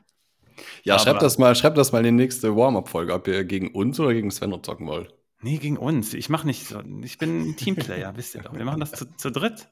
[0.83, 3.71] Ja, Aber- schreibt das mal, schreibt das mal in die nächste Warm-Up-Folge, ob ihr gegen
[3.71, 5.13] uns oder gegen Svenno zocken wollt.
[5.41, 6.13] Nee, gegen uns.
[6.13, 6.81] Ich mache nicht so.
[7.01, 8.53] Ich bin ein Teamplayer, wisst ihr doch.
[8.55, 9.67] Wir machen das zu, zu dritt.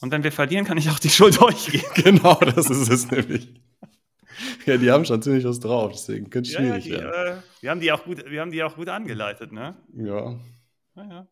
[0.00, 1.84] Und wenn wir verlieren, kann ich auch die Schuld euch geben.
[2.20, 3.48] genau, das ist es nämlich.
[4.64, 7.38] Ja, die haben schon ziemlich was drauf, deswegen könnte Ja, ja, schwierig die, werden.
[7.38, 9.76] äh, wir, haben die auch gut, wir haben die auch gut angeleitet, ne?
[9.94, 10.38] Ja.
[10.96, 11.26] Ja, ja.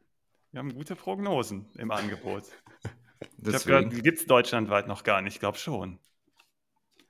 [0.53, 2.45] Wir haben gute Prognosen im Angebot.
[3.43, 5.35] Ich habe gehört, die gibt es deutschlandweit noch gar nicht.
[5.35, 5.99] Ich glaube schon.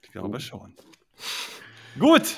[0.02, 0.40] Ich glaube Oh.
[0.40, 0.74] schon.
[1.98, 2.36] Gut.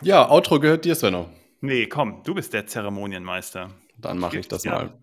[0.00, 1.28] Ja, Outro gehört dir, Svenno.
[1.60, 3.70] Nee, komm, du bist der Zeremonienmeister.
[4.00, 4.72] Dann mache ich das Ja.
[4.72, 4.98] mal.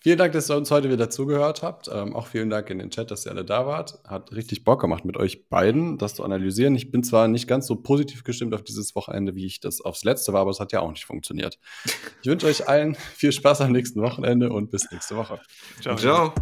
[0.00, 1.88] Vielen Dank, dass ihr uns heute wieder zugehört habt.
[1.92, 4.00] Ähm, auch vielen Dank in den Chat, dass ihr alle da wart.
[4.04, 6.74] Hat richtig Bock gemacht, mit euch beiden das zu analysieren.
[6.74, 10.02] Ich bin zwar nicht ganz so positiv gestimmt auf dieses Wochenende, wie ich das aufs
[10.02, 11.60] letzte war, aber es hat ja auch nicht funktioniert.
[12.22, 15.40] Ich wünsche euch allen viel Spaß am nächsten Wochenende und bis nächste Woche.
[15.80, 15.94] Ciao.
[15.94, 16.34] Ciao.